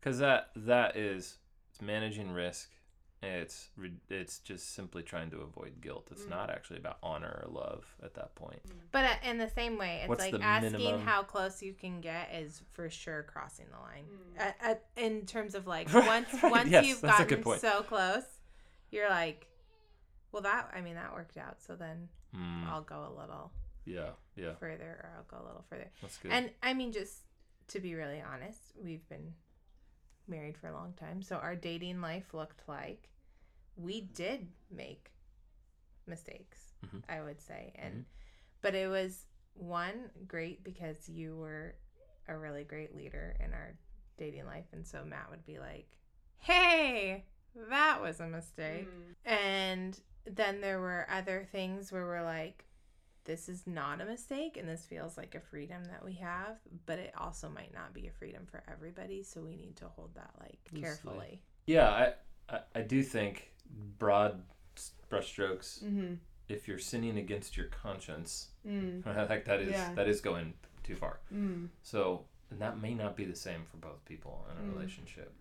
because 0.00 0.18
that 0.18 0.50
that 0.56 0.96
is 0.96 1.36
it's 1.70 1.80
managing 1.80 2.30
risk. 2.32 2.68
It's 3.24 3.68
it's 4.10 4.40
just 4.40 4.74
simply 4.74 5.02
trying 5.04 5.30
to 5.30 5.42
avoid 5.42 5.80
guilt. 5.80 6.08
It's 6.10 6.22
Mm. 6.24 6.30
not 6.30 6.50
actually 6.50 6.78
about 6.80 6.98
honor 7.04 7.44
or 7.46 7.50
love 7.52 7.86
at 8.02 8.14
that 8.14 8.34
point. 8.34 8.60
But 8.90 9.04
uh, 9.04 9.14
in 9.30 9.38
the 9.38 9.48
same 9.48 9.78
way, 9.78 10.00
it's 10.00 10.08
What's 10.08 10.20
like 10.32 10.34
asking 10.42 10.72
minimum- 10.72 11.02
how 11.02 11.22
close 11.22 11.62
you 11.62 11.72
can 11.72 12.00
get 12.00 12.30
is 12.34 12.62
for 12.72 12.90
sure 12.90 13.22
crossing 13.22 13.66
the 13.70 13.78
line. 13.78 14.04
Mm. 14.10 14.40
At, 14.40 14.56
at, 14.60 14.84
in 14.96 15.24
terms 15.24 15.54
of 15.54 15.68
like 15.68 15.92
Right, 15.94 16.04
once 16.32 16.42
right, 16.42 16.50
once 16.52 16.68
yes, 16.70 16.84
you've 16.84 17.00
gotten 17.02 17.28
good 17.28 17.42
point. 17.42 17.60
so 17.60 17.82
close, 17.84 18.24
you're 18.90 19.08
like, 19.08 19.46
well, 20.32 20.42
that 20.42 20.70
I 20.74 20.80
mean 20.80 20.96
that 20.96 21.12
worked 21.14 21.36
out. 21.36 21.62
So 21.62 21.76
then 21.76 22.08
Mm, 22.34 22.66
I'll 22.66 22.80
go 22.82 23.06
a 23.08 23.20
little 23.20 23.52
yeah, 23.84 24.10
yeah, 24.36 24.54
further, 24.54 24.98
or 25.04 25.10
I'll 25.16 25.24
go 25.38 25.44
a 25.44 25.46
little 25.46 25.64
further. 25.68 25.90
that's 26.00 26.16
good. 26.18 26.32
And 26.32 26.50
I 26.62 26.72
mean, 26.74 26.90
just 26.92 27.18
to 27.68 27.80
be 27.80 27.94
really 27.94 28.20
honest, 28.22 28.74
we've 28.82 29.06
been 29.08 29.34
married 30.28 30.56
for 30.56 30.68
a 30.68 30.72
long 30.72 30.92
time. 30.94 31.22
So 31.22 31.36
our 31.36 31.56
dating 31.56 32.00
life 32.00 32.32
looked 32.34 32.62
like 32.68 33.08
we 33.76 34.00
did 34.02 34.48
make 34.70 35.10
mistakes, 36.06 36.72
Mhm. 36.84 37.02
I 37.08 37.22
would 37.22 37.40
say. 37.40 37.72
And 37.76 37.94
Mhm. 38.00 38.04
but 38.60 38.74
it 38.74 38.88
was 38.88 39.26
one 39.54 40.10
great 40.26 40.62
because 40.64 41.08
you 41.08 41.36
were 41.36 41.74
a 42.28 42.36
really 42.38 42.64
great 42.64 42.94
leader 42.94 43.36
in 43.40 43.52
our 43.52 43.76
dating 44.16 44.46
life 44.46 44.66
and 44.72 44.86
so 44.86 45.04
Matt 45.04 45.30
would 45.30 45.44
be 45.44 45.58
like, 45.58 45.98
"Hey, 46.38 47.24
that 47.54 48.00
was 48.00 48.20
a 48.20 48.26
mistake." 48.28 48.88
And 49.24 50.00
then 50.24 50.60
there 50.60 50.80
were 50.80 51.06
other 51.10 51.44
things 51.44 51.90
where 51.90 52.06
we're 52.06 52.22
like, 52.22 52.64
this 53.24 53.48
is 53.48 53.66
not 53.66 54.00
a 54.00 54.04
mistake 54.04 54.56
and 54.56 54.68
this 54.68 54.84
feels 54.84 55.16
like 55.16 55.34
a 55.34 55.40
freedom 55.40 55.84
that 55.84 56.04
we 56.04 56.14
have, 56.14 56.56
but 56.86 56.98
it 56.98 57.12
also 57.16 57.48
might 57.48 57.72
not 57.72 57.92
be 57.94 58.06
a 58.08 58.10
freedom 58.10 58.46
for 58.50 58.62
everybody. 58.70 59.22
So 59.22 59.40
we 59.40 59.54
need 59.56 59.76
to 59.76 59.86
hold 59.88 60.14
that 60.14 60.30
like 60.40 60.58
carefully. 60.80 61.42
Yeah, 61.66 61.88
I, 61.88 62.12
I, 62.54 62.60
I 62.74 62.80
do 62.82 63.02
think 63.02 63.52
broad 63.98 64.42
brushstrokes. 65.10 65.82
Mm-hmm. 65.84 66.14
If 66.48 66.66
you're 66.68 66.78
sinning 66.78 67.18
against 67.18 67.56
your 67.56 67.66
conscience, 67.66 68.48
Mm. 68.66 69.04
like 69.28 69.44
that 69.46 69.60
is 69.60 69.70
Yeah. 69.70 69.92
that 69.94 70.06
is 70.08 70.20
going 70.20 70.54
too 70.84 70.94
far. 70.96 71.18
Mm. 71.34 71.68
So 71.82 72.24
and 72.50 72.60
that 72.60 72.80
may 72.80 72.94
not 72.94 73.16
be 73.16 73.24
the 73.24 73.34
same 73.36 73.64
for 73.64 73.78
both 73.78 74.04
people 74.04 74.46
in 74.50 74.56
a 74.64 74.68
Mm. 74.68 74.74
relationship. 74.74 75.32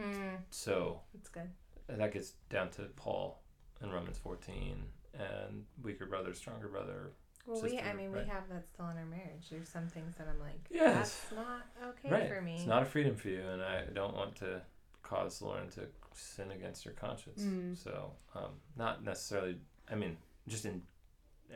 Mm, 0.00 0.38
So 0.50 1.00
that's 1.12 1.28
good. 1.28 1.50
that 1.88 2.12
gets 2.12 2.32
down 2.48 2.70
to 2.70 2.82
Paul 2.96 3.42
in 3.82 3.90
Romans 3.90 4.16
14 4.18 4.84
and 5.18 5.64
weaker 5.82 6.06
brother, 6.06 6.32
stronger 6.34 6.68
brother. 6.68 7.12
Well, 7.46 7.62
we, 7.62 7.78
I 7.78 7.92
mean, 7.94 8.10
right? 8.10 8.24
we 8.24 8.28
have 8.30 8.48
that 8.50 8.66
still 8.66 8.88
in 8.88 8.96
our 8.98 9.06
marriage. 9.06 9.48
There's 9.50 9.68
some 9.68 9.86
things 9.86 10.16
that 10.16 10.26
I'm 10.28 10.40
like, 10.40 10.66
Yes. 10.70 10.94
that's 10.94 11.32
not 11.32 11.66
okay 11.90 12.10
right. 12.10 12.28
for 12.28 12.40
me. 12.40 12.56
It's 12.56 12.66
not 12.66 12.82
a 12.82 12.86
freedom 12.86 13.14
for 13.14 13.28
you, 13.28 13.40
and 13.40 13.62
I 13.62 13.84
don't 13.94 14.14
want 14.16 14.34
to 14.36 14.62
cause 15.04 15.40
Lauren 15.40 15.68
to 15.70 15.82
sin 16.12 16.50
against 16.50 16.82
her 16.84 16.90
conscience. 16.90 17.42
Mm. 17.42 17.76
So, 17.80 18.10
um, 18.34 18.50
not 18.76 19.04
necessarily. 19.04 19.58
I 19.90 19.94
mean, 19.94 20.16
just 20.48 20.64
in 20.64 20.82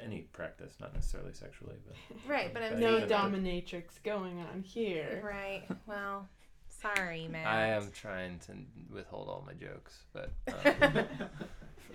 any 0.00 0.20
practice, 0.32 0.74
not 0.80 0.94
necessarily 0.94 1.32
sexually, 1.32 1.74
but 1.84 1.96
right, 2.28 2.54
but 2.54 2.62
I'm 2.62 2.78
No 2.78 2.98
even- 2.98 3.08
saying, 3.08 3.32
dominatrix 3.32 4.00
going 4.04 4.38
on 4.38 4.62
here. 4.62 5.20
right. 5.24 5.64
Well, 5.88 6.28
sorry, 6.68 7.26
man. 7.26 7.44
I 7.46 7.66
am 7.66 7.90
trying 7.92 8.38
to 8.46 8.52
withhold 8.94 9.28
all 9.28 9.44
my 9.44 9.54
jokes, 9.54 10.04
but 10.12 10.30
um, 10.80 11.04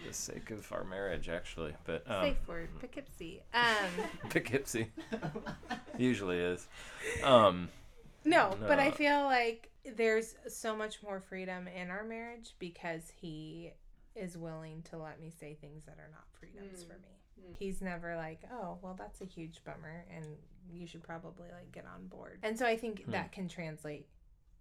for 0.01 0.07
the 0.07 0.13
sake 0.13 0.51
of 0.51 0.71
our 0.71 0.83
marriage, 0.83 1.29
actually. 1.29 1.73
But 1.85 2.03
um, 2.09 2.21
Safe 2.25 2.47
word, 2.47 2.69
Poughkeepsie. 2.79 3.41
Um, 3.53 4.05
Poughkeepsie 4.29 4.91
usually 5.97 6.39
is. 6.39 6.67
Um, 7.23 7.69
No, 8.23 8.55
but 8.67 8.79
I 8.79 8.91
feel 8.91 9.23
like 9.23 9.69
there's 9.95 10.35
so 10.47 10.75
much 10.75 11.01
more 11.03 11.19
freedom 11.19 11.67
in 11.67 11.89
our 11.89 12.03
marriage 12.03 12.55
because 12.59 13.11
he 13.21 13.71
is 14.15 14.37
willing 14.37 14.81
to 14.89 14.97
let 14.97 15.19
me 15.19 15.31
say 15.39 15.57
things 15.59 15.83
that 15.85 15.97
are 15.99 16.09
not 16.11 16.23
freedoms 16.39 16.83
Mm. 16.83 16.87
for 16.87 16.93
me. 16.93 17.19
Mm. 17.51 17.55
He's 17.59 17.81
never 17.81 18.15
like, 18.15 18.39
"Oh, 18.51 18.77
well 18.81 18.95
that's 18.97 19.21
a 19.21 19.25
huge 19.25 19.61
bummer 19.65 20.05
and 20.09 20.25
you 20.71 20.87
should 20.87 21.03
probably 21.03 21.49
like 21.51 21.71
get 21.71 21.85
on 21.85 22.07
board." 22.07 22.39
And 22.41 22.57
so 22.57 22.65
I 22.65 22.77
think 22.77 23.03
Hmm. 23.05 23.11
that 23.11 23.31
can 23.33 23.47
translate 23.49 24.07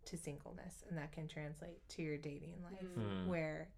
to 0.07 0.19
singleness 0.19 0.83
and 0.89 0.99
that 0.99 1.13
can 1.13 1.29
translate 1.29 1.89
to 1.91 2.03
your 2.03 2.19
dating 2.19 2.63
life 2.63 2.81
Hmm. 2.95 3.29
where 3.29 3.69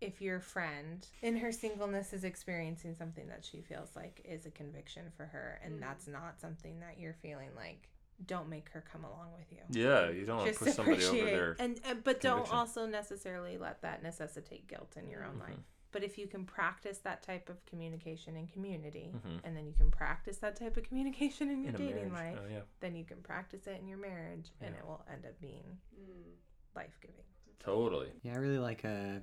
if 0.00 0.20
your 0.20 0.40
friend 0.40 1.06
in 1.22 1.36
her 1.38 1.50
singleness 1.52 2.12
is 2.12 2.24
experiencing 2.24 2.94
something 2.94 3.28
that 3.28 3.44
she 3.44 3.60
feels 3.62 3.96
like 3.96 4.20
is 4.24 4.44
a 4.46 4.50
conviction 4.50 5.04
for 5.16 5.24
her 5.26 5.60
and 5.64 5.74
Mm. 5.74 5.80
that's 5.80 6.06
not 6.06 6.38
something 6.40 6.80
that 6.80 6.98
you're 6.98 7.14
feeling 7.14 7.50
like 7.56 7.88
don't 8.26 8.48
make 8.48 8.68
her 8.70 8.82
come 8.90 9.04
along 9.04 9.32
with 9.36 9.50
you 9.52 9.58
yeah, 9.70 10.08
you 10.10 10.24
don't 10.24 10.38
want 10.38 10.46
to 10.48 10.52
just 10.52 10.64
push 10.64 10.74
somebody 10.74 11.04
over 11.04 11.24
there. 11.24 11.56
and, 11.58 11.80
and 11.84 12.02
but 12.04 12.20
don't 12.20 12.50
also 12.52 12.86
necessarily 12.86 13.56
let 13.58 13.82
that 13.82 14.02
necessitate 14.02 14.66
guilt 14.66 14.94
in 14.96 15.08
your 15.08 15.24
own 15.24 15.34
Mhm. 15.36 15.40
life 15.48 15.58
but 15.92 16.02
if 16.02 16.18
you 16.18 16.26
can 16.26 16.44
practice 16.44 16.98
that 16.98 17.22
type 17.22 17.48
of 17.48 17.64
communication 17.64 18.36
in 18.36 18.46
community 18.48 19.12
Mhm. 19.14 19.40
and 19.44 19.56
then 19.56 19.66
you 19.66 19.72
can 19.72 19.90
practice 19.90 20.38
that 20.38 20.56
type 20.56 20.76
of 20.76 20.82
communication 20.84 21.48
in 21.50 21.62
your 21.62 21.74
in 21.74 21.76
dating 21.86 22.12
life 22.12 22.38
Oh, 22.42 22.46
yeah, 22.48 22.62
then 22.80 22.94
you 22.94 23.04
can 23.04 23.22
practice 23.22 23.66
it 23.66 23.80
in 23.80 23.86
your 23.88 23.98
marriage 23.98 24.50
and 24.60 24.74
it 24.74 24.84
will 24.84 25.04
end 25.10 25.24
up 25.24 25.38
being 25.40 25.78
Mm. 25.98 26.34
life-giving 26.74 27.24
totally. 27.58 28.12
Yeah, 28.22 28.34
I 28.34 28.36
really 28.36 28.58
like 28.58 28.84
uh, 28.84 29.18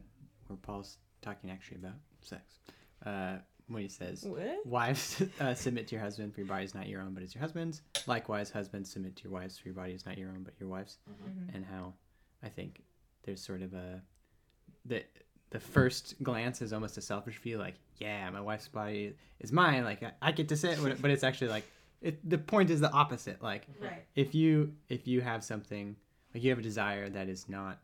where 0.53 0.59
Paul's 0.61 0.97
talking 1.21 1.49
actually 1.51 1.77
about 1.77 1.95
sex. 2.21 2.59
Uh, 3.05 3.37
when 3.67 3.81
he 3.81 3.87
says, 3.89 4.23
What? 4.25 4.65
Wives, 4.65 5.21
uh, 5.39 5.53
submit 5.53 5.87
to 5.87 5.95
your 5.95 6.03
husband, 6.03 6.33
for 6.33 6.41
your 6.41 6.47
body 6.47 6.65
is 6.65 6.75
not 6.75 6.87
your 6.87 7.01
own, 7.01 7.13
but 7.13 7.23
it's 7.23 7.33
your 7.33 7.41
husband's. 7.41 7.81
Likewise, 8.07 8.51
husbands, 8.51 8.91
submit 8.91 9.15
to 9.17 9.23
your 9.23 9.33
wives, 9.33 9.57
for 9.57 9.67
your 9.67 9.75
body 9.75 9.93
is 9.93 10.05
not 10.05 10.17
your 10.17 10.29
own, 10.29 10.43
but 10.43 10.53
your 10.59 10.69
wife's. 10.69 10.97
Mhm. 11.09 11.55
And 11.55 11.65
how 11.65 11.93
I 12.41 12.49
think 12.49 12.83
there's 13.23 13.41
sort 13.41 13.61
of 13.61 13.73
a. 13.73 14.01
The, 14.85 15.03
the 15.49 15.59
first 15.59 16.21
glance 16.21 16.61
is 16.61 16.73
almost 16.73 16.97
a 16.97 17.01
selfish 17.01 17.37
view, 17.37 17.57
like, 17.57 17.75
yeah, 17.97 18.29
my 18.31 18.41
wife's 18.41 18.67
body 18.67 19.13
is 19.39 19.51
mine, 19.51 19.83
like, 19.85 20.03
I, 20.03 20.11
I 20.21 20.31
get 20.33 20.49
to 20.49 20.57
say 20.57 20.73
it, 20.73 21.01
but 21.01 21.09
it's 21.11 21.23
actually 21.23 21.49
like, 21.49 21.63
it, 22.01 22.27
the 22.29 22.37
point 22.37 22.69
is 22.69 22.81
the 22.81 22.91
opposite. 22.91 23.41
Like, 23.41 23.65
right 23.79 24.03
if 24.15 24.35
you 24.35 24.73
if 24.89 25.07
you 25.07 25.21
have 25.21 25.41
something 25.43 25.95
like 26.33 26.43
you 26.43 26.49
have 26.49 26.59
a 26.59 26.63
desire 26.63 27.07
that 27.09 27.29
is 27.29 27.47
not 27.47 27.79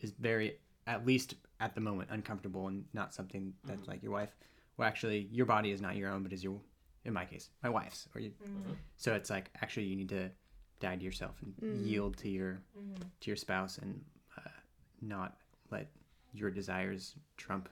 is 0.00 0.12
very 0.18 0.58
at 0.86 1.06
least 1.06 1.34
at 1.60 1.74
the 1.74 1.80
moment 1.80 2.08
uncomfortable 2.10 2.66
and 2.68 2.84
not 2.92 3.12
something 3.14 3.52
that's 3.64 3.86
like 3.86 4.02
your 4.02 4.12
wife. 4.12 4.34
Well 4.76 4.88
actually 4.88 5.28
your 5.30 5.46
body 5.46 5.70
is 5.70 5.80
not 5.80 5.96
your 5.96 6.10
own 6.10 6.22
but 6.22 6.32
is 6.32 6.42
your 6.42 6.58
in 7.04 7.12
my 7.12 7.24
case 7.24 7.50
my 7.62 7.68
wife's 7.68 8.08
or 8.14 8.20
you, 8.20 8.32
Mhm. 8.42 8.76
so 8.96 9.14
it's 9.14 9.30
like 9.30 9.50
actually 9.62 9.86
you 9.86 9.96
need 9.96 10.08
to 10.10 10.30
die 10.80 10.96
to 10.96 11.04
yourself 11.04 11.40
and 11.42 11.54
Mhm. 11.56 11.84
yield 11.86 12.16
to 12.18 12.28
your 12.28 12.62
Mhm. 12.76 12.96
to 13.20 13.30
your 13.30 13.36
spouse 13.36 13.78
and 13.78 14.04
uh, 14.38 14.50
not 15.00 15.38
let 15.70 15.88
your 16.32 16.50
desires 16.50 17.16
trump 17.36 17.68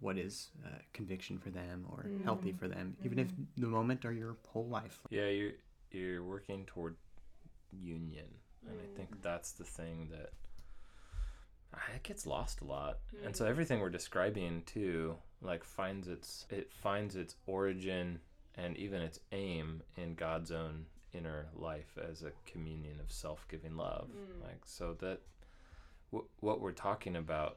what 0.00 0.18
is 0.18 0.50
uh, 0.64 0.78
conviction 0.92 1.38
for 1.38 1.50
them 1.50 1.86
or 1.90 2.10
healthy 2.24 2.52
for 2.52 2.68
them 2.68 2.96
even 3.04 3.18
if 3.18 3.30
the 3.56 3.66
moment 3.66 4.04
or 4.04 4.12
your 4.12 4.36
whole 4.48 4.68
life. 4.68 5.00
Yeah, 5.10 5.28
you're 5.28 5.52
you're 5.90 6.22
working 6.24 6.66
toward 6.66 6.96
union, 7.72 8.26
and 8.68 8.80
I 8.80 8.86
think 8.96 9.22
that's 9.22 9.52
the 9.52 9.64
thing 9.64 10.08
that 10.10 10.32
it 11.94 12.02
gets 12.02 12.26
lost 12.26 12.60
a 12.60 12.64
lot. 12.64 12.98
And 13.24 13.34
so 13.34 13.44
mm. 13.44 13.48
everything 13.48 13.80
we're 13.80 13.90
describing 13.90 14.62
too, 14.66 15.16
like 15.42 15.64
finds 15.64 16.08
its 16.08 16.46
it 16.50 16.72
finds 16.72 17.16
its 17.16 17.36
origin 17.46 18.20
and 18.54 18.76
even 18.76 19.02
its 19.02 19.20
aim 19.32 19.82
in 19.96 20.14
God's 20.14 20.50
own 20.50 20.86
inner 21.12 21.46
life 21.54 21.98
as 22.10 22.22
a 22.22 22.32
communion 22.50 22.98
of 23.00 23.10
self-giving 23.10 23.76
love. 23.76 24.08
Mm. 24.08 24.46
Like 24.46 24.60
so 24.64 24.94
that 25.00 25.20
w- 26.12 26.28
what 26.40 26.60
we're 26.60 26.72
talking 26.72 27.16
about 27.16 27.56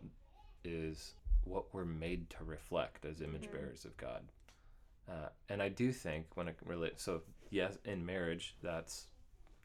is 0.63 1.13
what 1.45 1.73
we're 1.73 1.85
made 1.85 2.29
to 2.31 2.43
reflect 2.43 3.05
as 3.05 3.21
image 3.21 3.47
mm. 3.47 3.53
bearers 3.53 3.85
of 3.85 3.95
God. 3.97 4.23
Uh, 5.09 5.29
and 5.47 5.61
I 5.61 5.69
do 5.69 5.91
think 5.91 6.27
when 6.35 6.47
it 6.47 6.57
relates, 6.65 7.01
so 7.01 7.21
yes, 7.49 7.77
in 7.85 8.05
marriage, 8.05 8.55
that's 8.61 9.07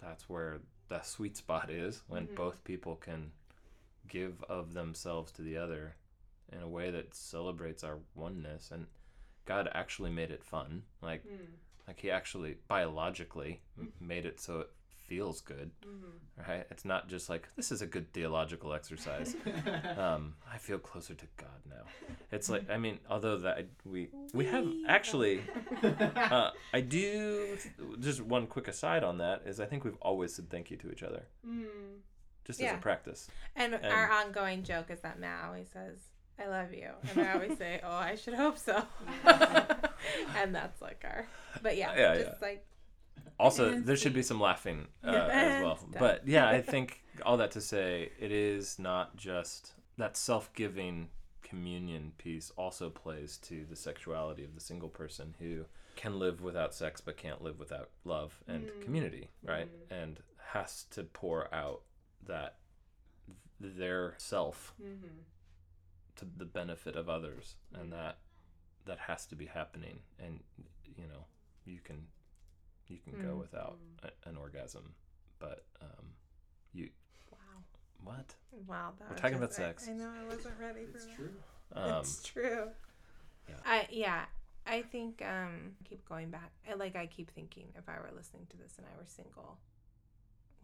that's 0.00 0.28
where 0.28 0.60
the 0.88 1.02
sweet 1.02 1.36
spot 1.36 1.70
is 1.70 2.02
when 2.08 2.24
mm-hmm. 2.24 2.34
both 2.34 2.62
people 2.64 2.96
can 2.96 3.30
give 4.08 4.42
of 4.48 4.74
themselves 4.74 5.32
to 5.32 5.42
the 5.42 5.56
other 5.56 5.96
in 6.52 6.60
a 6.60 6.68
way 6.68 6.90
that 6.90 7.14
celebrates 7.14 7.82
our 7.84 7.98
oneness. 8.14 8.70
And 8.72 8.86
God 9.46 9.68
actually 9.74 10.10
made 10.10 10.30
it 10.30 10.44
fun, 10.44 10.82
like 11.02 11.24
like 11.86 12.00
He 12.00 12.10
actually 12.10 12.56
biologically 12.68 13.60
m- 13.78 13.92
made 14.00 14.26
it 14.26 14.40
so 14.40 14.60
it 14.60 14.70
feels 15.06 15.42
good, 15.42 15.70
right? 16.48 16.66
It's 16.70 16.86
not 16.86 17.08
just 17.08 17.28
like 17.28 17.46
this 17.56 17.70
is 17.70 17.82
a 17.82 17.86
good 17.86 18.10
theological 18.14 18.72
exercise. 18.72 19.36
um, 19.98 20.34
I 20.50 20.56
feel 20.56 20.78
closer 20.78 21.12
to 21.14 21.26
God 21.36 21.60
now. 21.68 21.82
It's 22.32 22.48
like 22.48 22.70
I 22.70 22.78
mean, 22.78 23.00
although 23.10 23.36
that 23.38 23.66
we 23.84 24.08
we 24.32 24.46
have 24.46 24.66
actually, 24.88 25.42
uh, 25.82 26.50
I 26.72 26.80
do. 26.80 27.58
Just 28.00 28.22
one 28.22 28.46
quick 28.46 28.66
aside 28.68 29.04
on 29.04 29.18
that 29.18 29.42
is 29.44 29.60
I 29.60 29.66
think 29.66 29.84
we've 29.84 29.98
always 30.00 30.34
said 30.34 30.48
thank 30.48 30.70
you 30.70 30.78
to 30.78 30.90
each 30.90 31.02
other, 31.02 31.24
Mm. 31.46 31.66
Just 32.44 32.60
as 32.60 32.72
a 32.72 32.76
practice. 32.78 33.28
And, 33.56 33.74
And- 33.74 33.86
our 33.86 34.10
ongoing 34.10 34.62
joke 34.62 34.90
is 34.90 35.00
that 35.00 35.18
Matt 35.18 35.44
always 35.44 35.68
says, 35.72 35.98
I 36.38 36.46
love 36.46 36.72
you. 36.74 36.90
And 37.10 37.26
I 37.28 37.32
always 37.34 37.56
say, 37.58 37.80
Oh, 37.84 37.94
I 37.94 38.16
should 38.16 38.34
hope 38.34 38.58
so. 38.58 38.82
and 40.36 40.54
that's 40.54 40.80
like 40.82 41.02
our, 41.04 41.26
but 41.62 41.76
yeah, 41.76 41.94
Yeah, 41.96 42.22
just 42.24 42.42
like, 42.42 42.66
Also, 43.38 43.78
there 43.80 43.96
should 43.96 44.14
be 44.14 44.22
some 44.22 44.40
laughing 44.40 44.88
uh, 45.04 45.10
as 45.10 45.62
well. 45.62 45.78
and 45.82 45.94
But 45.98 46.26
yeah, 46.26 46.48
I 46.48 46.60
think 46.60 47.02
all 47.24 47.36
that 47.36 47.52
to 47.52 47.60
say, 47.60 48.10
it 48.18 48.32
is 48.32 48.78
not 48.78 49.16
just 49.16 49.72
that 49.96 50.16
self-giving 50.16 51.08
communion 51.42 52.12
piece 52.18 52.50
also 52.56 52.90
plays 52.90 53.36
to 53.38 53.64
the 53.70 53.76
sexuality 53.76 54.44
of 54.44 54.54
the 54.54 54.60
single 54.60 54.88
person 54.88 55.34
who 55.38 55.64
can 55.94 56.18
live 56.18 56.42
without 56.42 56.74
sex 56.74 57.00
but 57.00 57.16
can't 57.16 57.40
live 57.42 57.60
without 57.60 57.90
love 58.04 58.42
and 58.48 58.68
community, 58.82 59.30
right? 59.46 59.68
And 59.90 60.18
has 60.52 60.84
to 60.90 61.04
pour 61.04 61.52
out 61.54 61.82
that 62.26 62.56
their 63.60 64.14
self 64.18 64.74
Mm-hmm. 64.82 65.06
to 66.16 66.26
the 66.36 66.44
benefit 66.44 66.96
of 66.96 67.08
others 67.08 67.56
and 67.72 67.92
that 67.92 68.18
that 68.86 68.98
has 68.98 69.26
to 69.26 69.36
be 69.36 69.46
happening 69.46 70.00
and 70.18 70.40
you 70.96 71.06
know 71.06 71.24
you 71.64 71.78
can 71.82 72.06
you 72.88 72.98
can 72.98 73.14
go 73.22 73.34
Mm. 73.34 73.38
without 73.40 73.78
a, 74.02 74.28
an 74.28 74.36
orgasm 74.36 74.94
but 75.38 75.64
um 75.80 76.06
you 76.72 76.90
wow. 77.30 77.38
what 78.04 78.34
Wow. 78.66 78.92
That 78.98 79.10
We're 79.10 79.16
talking 79.16 79.36
about 79.38 79.48
just- 79.50 79.60
I- 79.60 79.62
sex. 79.64 79.88
I, 79.88 79.92
know 79.92 80.10
I 80.20 80.24
wasn't 80.26 80.54
ready 80.60 80.84
for 80.86 80.98
that. 80.98 81.04
It's 81.06 81.16
true. 81.16 81.30
Um 81.72 82.00
it's 82.00 82.22
true. 82.22 82.68
I 83.66 83.86
yeah. 83.90 84.24
I 84.66 84.82
think 84.82 85.22
um 85.26 85.72
keep 85.84 86.06
going 86.08 86.30
back. 86.30 86.50
I, 86.70 86.74
like 86.74 86.96
I 86.96 87.06
keep 87.06 87.30
thinking 87.30 87.66
if 87.76 87.88
I 87.88 87.94
were 87.98 88.10
listening 88.16 88.46
to 88.50 88.56
this 88.56 88.74
and 88.78 88.86
I 88.86 88.96
were 88.98 89.06
single, 89.06 89.58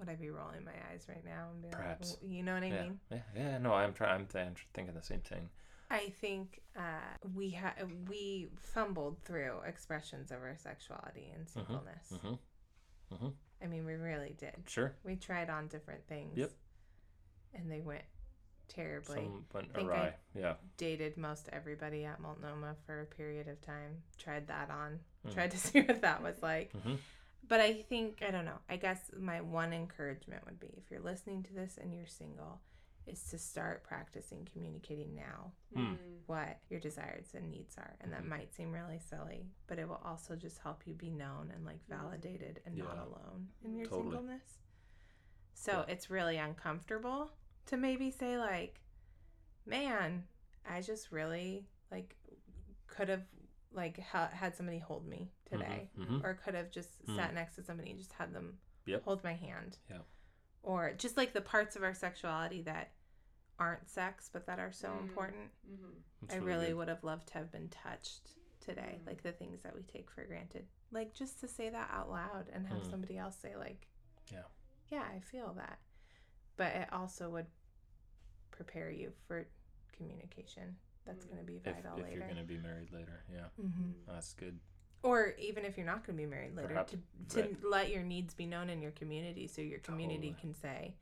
would 0.00 0.08
I 0.08 0.16
be 0.16 0.30
rolling 0.30 0.64
my 0.64 0.72
eyes 0.90 1.04
right 1.08 1.24
now 1.24 1.48
and 1.52 1.62
be 1.62 1.68
Perhaps. 1.68 2.16
like, 2.22 2.30
you 2.32 2.42
know 2.42 2.54
what 2.54 2.62
I 2.64 2.66
yeah, 2.66 2.82
mean? 2.82 3.00
yeah, 3.10 3.18
yeah. 3.36 3.58
No, 3.58 3.72
I'm 3.74 3.92
trying. 3.92 4.20
I'm, 4.20 4.26
th- 4.26 4.44
I'm 4.46 4.54
thinking 4.74 4.94
the 4.94 5.02
same 5.02 5.20
thing. 5.20 5.48
I 5.90 6.12
think 6.20 6.60
uh, 6.76 6.80
we 7.34 7.50
ha- 7.50 7.74
we 8.08 8.48
fumbled 8.58 9.22
through 9.24 9.58
expressions 9.66 10.30
of 10.30 10.38
our 10.38 10.56
sexuality 10.56 11.30
and 11.36 11.48
singleness. 11.48 12.12
Mm-hmm. 12.14 13.26
I 13.62 13.66
mean, 13.66 13.84
we 13.84 13.94
really 13.94 14.34
did. 14.38 14.54
Sure. 14.66 14.94
We 15.04 15.16
tried 15.16 15.50
on 15.50 15.66
different 15.68 16.06
things. 16.06 16.38
Yep. 16.38 16.50
And 17.54 17.70
they 17.70 17.80
went 17.80 18.02
terribly. 18.68 19.16
Some 19.16 19.44
went 19.52 19.74
think 19.74 19.88
I- 19.90 19.92
awry. 19.92 20.14
yeah. 20.34 20.54
Dated 20.76 21.16
most 21.16 21.48
everybody 21.52 22.04
at 22.04 22.20
Multnomah 22.20 22.76
for 22.86 23.00
a 23.00 23.04
period 23.06 23.48
of 23.48 23.60
time. 23.60 24.02
Tried 24.16 24.46
that 24.46 24.70
on. 24.70 25.00
Mm. 25.28 25.34
Tried 25.34 25.50
to 25.50 25.58
see 25.66 25.80
what 25.80 26.02
that 26.02 26.22
was 26.22 26.40
like. 26.40 26.72
But 27.46 27.60
I 27.60 27.72
think 27.82 28.22
I 28.26 28.30
don't 28.30 28.44
know. 28.44 28.58
I 28.68 28.76
guess 28.76 29.10
my 29.18 29.40
one 29.40 29.72
encouragement 29.72 30.44
would 30.44 30.60
be 30.60 30.68
if 30.76 30.90
you're 30.90 31.00
listening 31.00 31.42
to 31.44 31.52
this 31.54 31.78
and 31.80 31.92
you're 31.94 32.06
single, 32.06 32.60
is 33.06 33.22
to 33.30 33.38
start 33.38 33.82
practicing 33.82 34.46
communicating 34.52 35.14
now 35.14 35.52
Hmm. 35.74 35.94
what 36.26 36.58
your 36.68 36.80
desires 36.80 37.28
and 37.34 37.50
needs 37.50 37.76
are. 37.78 37.96
And 38.00 38.12
that 38.12 38.22
Mhm. 38.22 38.28
might 38.28 38.54
seem 38.54 38.72
really 38.72 38.98
silly, 38.98 39.50
but 39.66 39.78
it 39.78 39.88
will 39.88 40.00
also 40.04 40.36
just 40.36 40.58
help 40.58 40.86
you 40.86 40.94
be 40.94 41.10
known 41.10 41.50
and 41.50 41.64
like 41.64 41.84
validated 41.88 42.60
and 42.66 42.76
not 42.76 42.98
alone 42.98 43.50
in 43.64 43.74
your 43.76 43.86
Totally. 43.88 44.16
singleness. 44.16 44.58
So 45.54 45.84
it's 45.88 46.10
really 46.10 46.36
uncomfortable 46.36 47.32
to 47.66 47.76
maybe 47.76 48.10
say 48.10 48.38
like, 48.38 48.80
man, 49.66 50.26
I 50.68 50.80
just 50.82 51.10
really 51.10 51.66
like 51.90 52.16
could 52.86 53.08
have 53.08 53.24
like 53.72 53.98
ha- 54.00 54.30
had 54.32 54.54
somebody 54.56 54.78
hold 54.78 55.06
me 55.06 55.30
today 55.44 55.90
Mhm. 55.96 56.24
or 56.24 56.34
could 56.34 56.54
have 56.54 56.70
just 56.70 57.04
Mm. 57.06 57.16
sat 57.16 57.34
next 57.34 57.54
to 57.56 57.62
somebody 57.62 57.90
and 57.90 57.98
just 57.98 58.12
had 58.12 58.32
them 58.32 58.58
Yep. 58.86 59.02
hold 59.04 59.22
my 59.24 59.34
hand. 59.34 59.78
Yep. 59.88 60.04
Or 60.62 60.92
just 60.94 61.16
like 61.16 61.32
the 61.32 61.40
parts 61.40 61.76
of 61.76 61.82
our 61.82 61.94
sexuality 61.94 62.62
that 62.62 62.92
aren't 63.58 63.88
sex 63.88 64.28
but 64.32 64.46
that 64.46 64.58
are 64.58 64.72
so 64.72 64.88
Mm. 64.90 65.00
important. 65.02 65.52
That's 66.22 66.34
I 66.34 66.38
really 66.38 66.68
good. 66.68 66.76
would 66.76 66.88
have 66.88 67.04
loved 67.04 67.28
to 67.28 67.34
have 67.34 67.52
been 67.52 67.68
touched 67.68 68.36
today, 68.60 68.98
Mm. 69.02 69.06
like 69.06 69.22
the 69.22 69.32
things 69.32 69.62
that 69.62 69.74
we 69.74 69.82
take 69.84 70.10
for 70.10 70.24
granted. 70.24 70.66
Like 70.90 71.14
just 71.14 71.38
to 71.40 71.48
say 71.48 71.68
that 71.70 71.90
out 71.90 72.10
loud 72.10 72.48
and 72.48 72.66
have 72.66 72.82
Mm. 72.82 72.90
somebody 72.90 73.16
else 73.18 73.36
say 73.38 73.56
like, 73.56 73.86
Yeah. 74.26 74.44
yeah, 74.88 75.02
I 75.04 75.20
feel 75.20 75.52
that. 75.54 75.78
But 76.56 76.74
it 76.74 76.92
also 76.92 77.30
would 77.30 77.46
prepare 78.50 78.90
you 78.90 79.12
for 79.26 79.46
communication. 79.92 80.78
That's 81.06 81.24
going 81.24 81.38
to 81.38 81.44
be 81.44 81.56
If, 81.64 81.74
vital 81.74 81.96
if 81.98 82.04
later. 82.04 82.16
you're 82.18 82.28
gonna 82.28 82.44
be 82.44 82.58
married 82.58 82.92
later, 82.92 83.24
yeah, 83.32 83.46
hmm 83.60 83.90
that's 84.06 84.32
good. 84.34 84.58
Or 85.02 85.34
even 85.38 85.64
if 85.64 85.76
you're 85.78 85.86
not 85.86 86.06
going 86.06 86.18
to 86.18 86.22
be 86.22 86.28
married 86.28 86.54
later, 86.54 86.68
Perhaps- 86.68 86.92
to, 86.92 87.36
to 87.36 87.40
right. 87.42 87.56
let 87.64 87.90
your 87.90 88.02
needs 88.02 88.34
be 88.34 88.44
known 88.44 88.68
in 88.68 88.82
your 88.82 88.90
community 88.90 89.46
so 89.46 89.62
your 89.62 89.78
community 89.78 90.28
Totally. 90.32 90.36
can 90.40 90.54
say, 90.54 90.94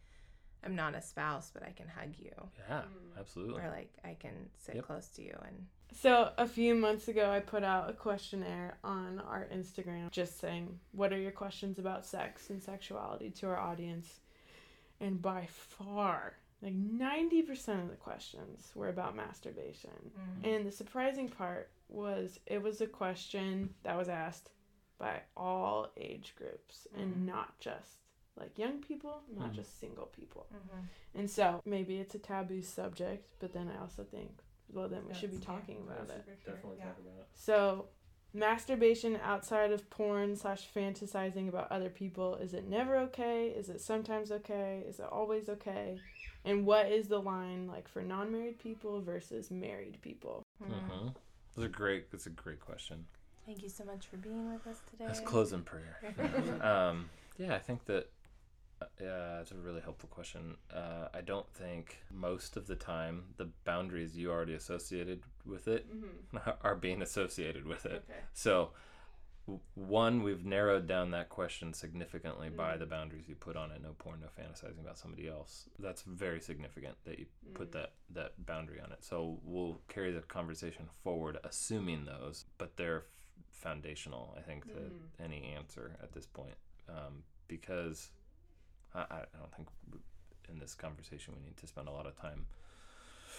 I'm 0.63 0.77
not 0.77 0.95
a 0.95 1.03
spouse, 1.03 1.51
but 1.53 1.65
I 1.65 1.73
can 1.73 1.89
hug 1.89 2.15
you. 2.17 2.31
Yeah, 2.69 2.83
Mm. 2.83 3.19
absolutely. 3.19 3.61
Or 3.61 3.69
like, 3.71 3.93
I 4.05 4.15
can 4.15 4.51
sit 4.57 4.77
Yep. 4.77 4.85
close 4.85 5.09
to 5.11 5.23
you 5.23 5.37
and 5.45 5.67
So, 5.93 6.33
a 6.39 6.47
few 6.47 6.75
months 6.77 7.09
ago, 7.09 7.29
I 7.31 7.41
put 7.41 7.65
out 7.65 7.91
a 7.91 7.93
questionnaire 7.93 8.79
on 8.85 9.19
our 9.21 9.47
Instagram 9.53 10.11
just 10.13 10.39
saying, 10.39 10.79
What 10.93 11.13
are 11.13 11.19
your 11.19 11.33
questions 11.33 11.79
about 11.81 12.05
sex 12.07 12.51
and 12.51 12.63
sexuality 12.63 13.31
to 13.31 13.49
our 13.49 13.57
audience? 13.59 14.21
And 15.01 15.21
by 15.21 15.47
far, 15.47 16.35
like 16.63 16.75
90% 16.75 17.83
of 17.83 17.89
the 17.91 17.97
questions 17.97 18.73
were 18.75 18.89
about 18.89 19.15
masturbation. 19.15 19.91
And 20.43 20.67
the 20.67 20.73
surprising 20.73 21.29
part 21.29 21.71
was 21.89 22.41
it 22.47 22.63
was 22.63 22.81
a 22.81 22.87
question 22.87 23.75
that 23.85 23.97
was 23.97 24.09
asked 24.09 24.51
by 24.99 25.21
all 25.37 25.93
age 25.97 26.35
groups 26.37 26.89
and 26.97 27.15
Mhm. 27.15 27.25
not 27.27 27.59
just 27.61 27.99
like 28.37 28.57
young 28.59 28.81
people, 28.81 29.23
not 29.29 29.51
Mhm. 29.51 29.55
just 29.55 29.79
single 29.81 30.07
people. 30.07 30.47
Mhm. 30.53 30.89
And 31.15 31.31
so 31.31 31.61
maybe 31.65 31.99
it's 31.99 32.15
a 32.15 32.19
taboo 32.21 32.63
subject, 32.63 33.29
but 33.41 33.53
then 33.53 33.69
I 33.69 33.79
also 33.81 34.05
think, 34.05 34.43
well, 34.69 34.89
then 34.89 35.07
we 35.07 35.15
should 35.15 35.31
be 35.31 35.37
That's- 35.39 35.55
yeah, 35.55 35.61
talking 35.61 35.83
about 35.83 36.11
it. 36.11 36.27
Definitely 36.27 36.77
Yeah. 36.79 36.85
talk 36.85 36.99
about 36.99 37.19
it. 37.21 37.27
So, 37.35 37.89
masturbation 38.35 39.17
outside 39.17 39.73
of 39.73 39.89
porn 39.91 40.37
slash 40.37 40.71
fantasizing 40.73 41.49
about 41.49 41.71
other 41.73 41.91
people 41.91 42.35
is 42.37 42.53
it 42.55 42.65
never 42.67 42.97
okay? 42.99 43.49
Is 43.51 43.69
it 43.69 43.81
sometimes 43.81 44.31
okay? 44.31 44.85
Is 44.87 45.01
it 45.01 45.07
always 45.07 45.49
okay? 45.49 46.01
And 46.49 46.65
what 46.67 46.91
is 46.91 47.09
the 47.09 47.21
line 47.21 47.67
like 47.67 47.89
for 47.89 48.03
non-married 48.03 48.59
people 48.59 49.01
versus 49.01 49.51
married 49.51 49.99
people? 50.03 50.43
Mhm. 50.65 50.71
Mm-hmm. 50.71 51.09
Those 51.55 51.65
are 51.67 51.69
great. 51.69 52.11
That's 52.11 52.27
a 52.27 52.31
great 52.31 52.61
question. 52.61 53.07
Thank 53.47 53.63
you 53.63 53.69
so 53.69 53.85
much 53.85 54.07
for 54.07 54.17
being 54.17 54.53
with 54.53 54.67
us 54.67 54.81
today. 54.91 55.05
Let's 55.07 55.21
close 55.21 55.53
in 55.53 55.63
prayer. 55.63 55.99
um, 56.63 57.11
yeah, 57.39 57.55
I 57.55 57.59
think 57.59 57.85
that. 57.87 58.09
Uh, 58.81 58.85
yeah, 59.03 59.41
it's 59.41 59.51
a 59.51 59.57
really 59.57 59.81
helpful 59.81 60.09
question. 60.09 60.57
Uh, 60.73 61.09
I 61.13 61.21
don't 61.21 61.51
think 61.53 61.99
most 62.13 62.57
of 62.57 62.69
the 62.69 62.77
time 62.77 63.25
the 63.37 63.49
boundaries 63.65 64.17
you 64.17 64.31
already 64.31 64.55
associated 64.55 65.23
with 65.45 65.67
it 65.67 65.85
Mm-hmm. 65.93 66.51
are 66.63 66.77
being 66.77 67.03
associated 67.03 67.67
with 67.67 67.85
it. 67.87 68.05
Okay. 68.09 68.21
So, 68.35 68.55
w- 68.55 68.73
one, 69.75 70.23
we've 70.23 70.45
narrowed 70.45 70.87
down 70.87 71.11
that 71.13 71.29
question 71.29 71.73
significantly 71.73 72.51
by 72.51 72.77
Mm. 72.77 72.79
the 72.81 72.87
boundaries 72.87 73.29
you 73.29 73.35
put 73.35 73.57
on 73.57 73.71
it. 73.71 73.81
No 73.81 73.95
porn, 73.95 74.21
no 74.21 74.29
fantasizing 74.29 74.81
about 74.81 74.99
somebody 74.99 75.29
else. 75.29 75.69
That's 75.79 76.03
very 76.03 76.41
significant 76.41 77.03
that 77.05 77.19
you 77.19 77.27
put 77.55 77.73
that 77.73 77.95
that 78.11 78.45
boundary 78.47 78.81
on 78.81 78.93
it. 78.93 79.03
So 79.05 79.41
we'll 79.43 79.81
carry 79.89 80.13
the 80.13 80.23
conversation 80.23 80.89
forward, 81.03 81.39
assuming 81.45 82.05
those, 82.05 82.45
but 82.59 82.77
they're 82.77 82.99
f- 83.01 83.05
foundational, 83.51 84.35
I 84.37 84.43
think, 84.43 84.67
to 84.69 84.75
Mhm. 84.79 85.01
any 85.21 85.45
answer 85.45 85.97
at 86.03 86.13
this 86.13 86.27
point, 86.27 86.57
um, 86.89 87.25
because 87.49 88.11
I, 88.95 89.01
I 89.01 89.25
don't 89.39 89.55
think 89.55 89.69
in 90.49 90.59
this 90.59 90.75
conversation 90.75 91.35
we 91.37 91.41
need 91.43 91.57
to 91.59 91.67
spend 91.67 91.89
a 91.89 91.91
lot 91.93 92.07
of 92.07 92.17
time 92.17 92.47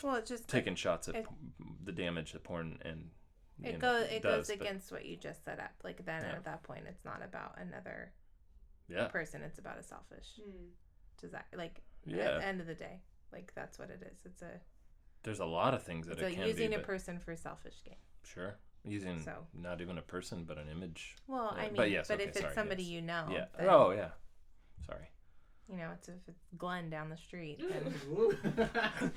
Well, 0.03 0.15
it's 0.15 0.29
just 0.29 0.47
taking 0.47 0.75
shots 0.75 1.09
at 1.09 1.15
it- 1.15 1.25
p- 1.27 1.65
the 1.83 1.91
damage 1.91 2.31
that 2.33 2.43
porn 2.43 2.79
and 2.83 3.09
it 3.63 3.73
know, 3.73 3.79
goes 3.79 4.07
it 4.09 4.21
does, 4.23 4.47
goes 4.47 4.47
but- 4.47 4.65
against 4.65 4.91
what 4.91 5.05
you 5.05 5.15
just 5.17 5.43
set 5.45 5.59
up. 5.59 5.71
Like 5.83 6.05
then 6.05 6.23
Yeah. 6.23 6.35
at 6.35 6.45
that 6.45 6.63
point, 6.63 6.85
it's 6.87 7.03
not 7.05 7.21
about 7.23 7.57
another 7.59 8.11
yeah 8.87 9.07
person. 9.07 9.41
It's 9.41 9.59
about 9.59 9.77
a 9.77 9.83
selfish 9.83 10.27
hmm. 10.43 10.67
desire. 11.19 11.43
Like 11.55 11.81
at 12.07 12.13
the 12.13 12.45
end 12.45 12.61
of 12.61 12.67
the 12.67 12.75
day, 12.75 13.01
like 13.31 13.51
that's 13.55 13.77
what 13.77 13.89
it 13.89 14.01
is. 14.11 14.19
It's 14.25 14.41
a 14.41 14.59
There's 15.23 15.39
a 15.39 15.45
lot 15.45 15.73
of 15.73 15.83
things 15.83 16.07
that 16.07 16.13
it's 16.13 16.21
it 16.21 16.25
like 16.25 16.35
can 16.35 16.47
using 16.47 16.69
be, 16.69 16.75
a 16.75 16.79
person 16.79 17.19
for 17.19 17.35
selfish 17.35 17.75
gain. 17.85 17.95
sure, 18.23 18.55
using 18.83 19.21
So- 19.21 19.45
not 19.53 19.81
even 19.81 19.97
a 19.97 20.01
person 20.01 20.43
but 20.45 20.57
an 20.57 20.69
image. 20.69 21.15
Well, 21.27 21.53
Yeah, 21.55 21.61
I 21.61 21.65
mean, 21.67 21.75
but 21.75 21.91
yes, 21.91 22.09
okay, 22.09 22.23
if 22.23 22.29
it's 22.29 22.39
sorry, 22.41 22.53
somebody 22.53 22.83
yes. 22.83 22.91
you 22.91 23.01
know, 23.01 23.25
yeah. 23.31 23.45
then, 23.57 23.67
Oh 23.69 23.91
yeah. 23.91 24.09
Sorry. 24.85 25.09
you 25.69 25.77
know, 25.77 25.89
it's 25.93 26.07
if 26.07 26.15
it's 26.27 26.45
Glenn 26.57 26.89
down 26.89 27.09
the 27.09 27.17
street. 27.17 27.61
Then 28.55 29.11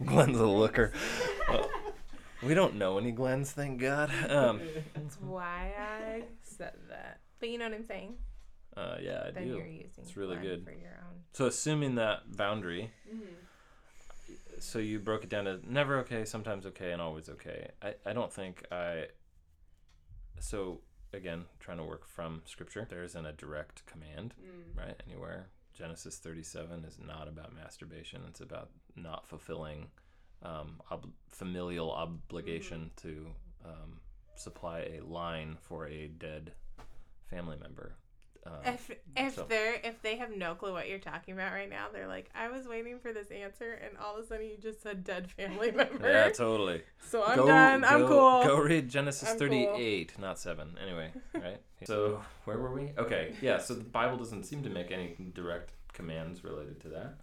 Glenn's 0.06 0.38
a 0.38 0.46
looker. 0.46 0.92
Oh. 1.50 1.66
We 2.42 2.54
don't 2.54 2.76
know 2.76 2.98
any 2.98 3.10
Glens, 3.12 3.50
thank 3.52 3.80
God. 3.80 4.10
Um, 4.28 4.60
that's 4.94 5.16
why 5.20 5.72
I 5.78 6.22
said 6.42 6.74
that. 6.88 7.20
But 7.40 7.48
you 7.50 7.58
know 7.58 7.64
what 7.66 7.74
I'm 7.74 7.86
saying? 7.86 8.14
uh, 8.76 8.96
yeah, 9.00 9.24
I 9.26 9.30
then 9.32 9.44
do. 9.48 9.56
you're 9.56 9.66
using 9.66 9.90
It's 9.98 10.16
really 10.16 10.36
good. 10.36 10.64
for 10.64 10.70
your 10.70 10.90
own. 11.08 11.16
So 11.32 11.46
assuming 11.46 11.96
that 11.96 12.36
boundary, 12.36 12.92
Mm-hmm. 13.12 13.24
so 14.60 14.78
you 14.78 14.98
broke 15.00 15.24
it 15.24 15.30
down 15.30 15.46
to 15.46 15.58
never 15.68 15.98
okay, 16.00 16.24
sometimes 16.24 16.64
okay, 16.66 16.92
and 16.92 17.02
always 17.02 17.28
okay. 17.28 17.70
I, 17.82 17.94
I 18.06 18.12
don't 18.12 18.32
think 18.32 18.64
I. 18.70 19.06
So 20.40 20.80
again, 21.12 21.46
trying 21.58 21.78
to 21.78 21.84
work 21.84 22.06
from 22.06 22.42
scripture, 22.44 22.86
there 22.88 23.02
isn't 23.02 23.26
a 23.26 23.32
direct 23.32 23.84
command, 23.86 24.34
right? 24.76 25.00
Anywhere. 25.08 25.48
Genesis 25.74 26.16
37 26.18 26.84
is 26.84 26.98
not 27.04 27.28
about 27.28 27.54
masturbation. 27.54 28.22
It's 28.28 28.40
about 28.40 28.70
not 28.96 29.26
fulfilling 29.28 29.88
um, 30.42 30.80
ob- 30.90 31.10
familial 31.28 31.90
obligation 31.92 32.90
to 32.96 33.26
um, 33.64 34.00
supply 34.36 34.80
a 34.80 35.00
line 35.04 35.56
for 35.60 35.86
a 35.88 36.08
dead 36.08 36.52
family 37.30 37.56
member. 37.60 37.94
Um, 38.46 38.52
If 38.64 38.90
if 39.16 39.34
so- 39.34 39.44
they're 39.48 39.74
if 39.84 40.00
they 40.00 40.16
have 40.16 40.30
no 40.34 40.54
clue 40.54 40.72
what 40.72 40.88
you're 40.88 41.00
talking 41.00 41.34
about 41.34 41.52
right 41.52 41.68
now, 41.68 41.86
they're 41.92 42.06
like, 42.06 42.30
I 42.34 42.48
was 42.48 42.66
waiting 42.66 42.98
for 43.00 43.12
this 43.12 43.30
answer, 43.30 43.72
and 43.84 43.98
all 43.98 44.16
of 44.16 44.24
a 44.24 44.26
sudden 44.26 44.46
you 44.46 44.56
just 44.56 44.80
said 44.80 45.04
dead 45.04 45.30
family 45.30 45.70
member. 45.80 46.08
yeah, 46.08 46.30
totally. 46.30 46.82
so 47.00 47.24
I'm 47.26 47.36
done. 47.44 47.84
I'm 47.84 48.02
go- 48.02 48.08
cool. 48.08 48.56
Go 48.56 48.62
read 48.62 48.88
Genesis 48.88 49.28
I'm 49.30 49.38
cool. 49.38 49.48
38, 49.48 50.18
not 50.18 50.38
7. 50.38 50.78
Anyway, 50.82 51.10
right? 51.34 51.60
So, 51.84 52.22
where 52.44 52.58
were 52.58 52.72
we? 52.72 52.92
Okay, 52.96 53.34
yeah, 53.42 53.58
so 53.58 53.74
the 53.74 53.84
Bible 53.84 54.16
doesn't 54.16 54.44
seem 54.44 54.62
to 54.62 54.70
make 54.70 54.92
any 54.92 55.16
direct 55.34 55.72
commands 55.92 56.42
related 56.44 56.80
to 56.82 56.88
that. 56.90 57.14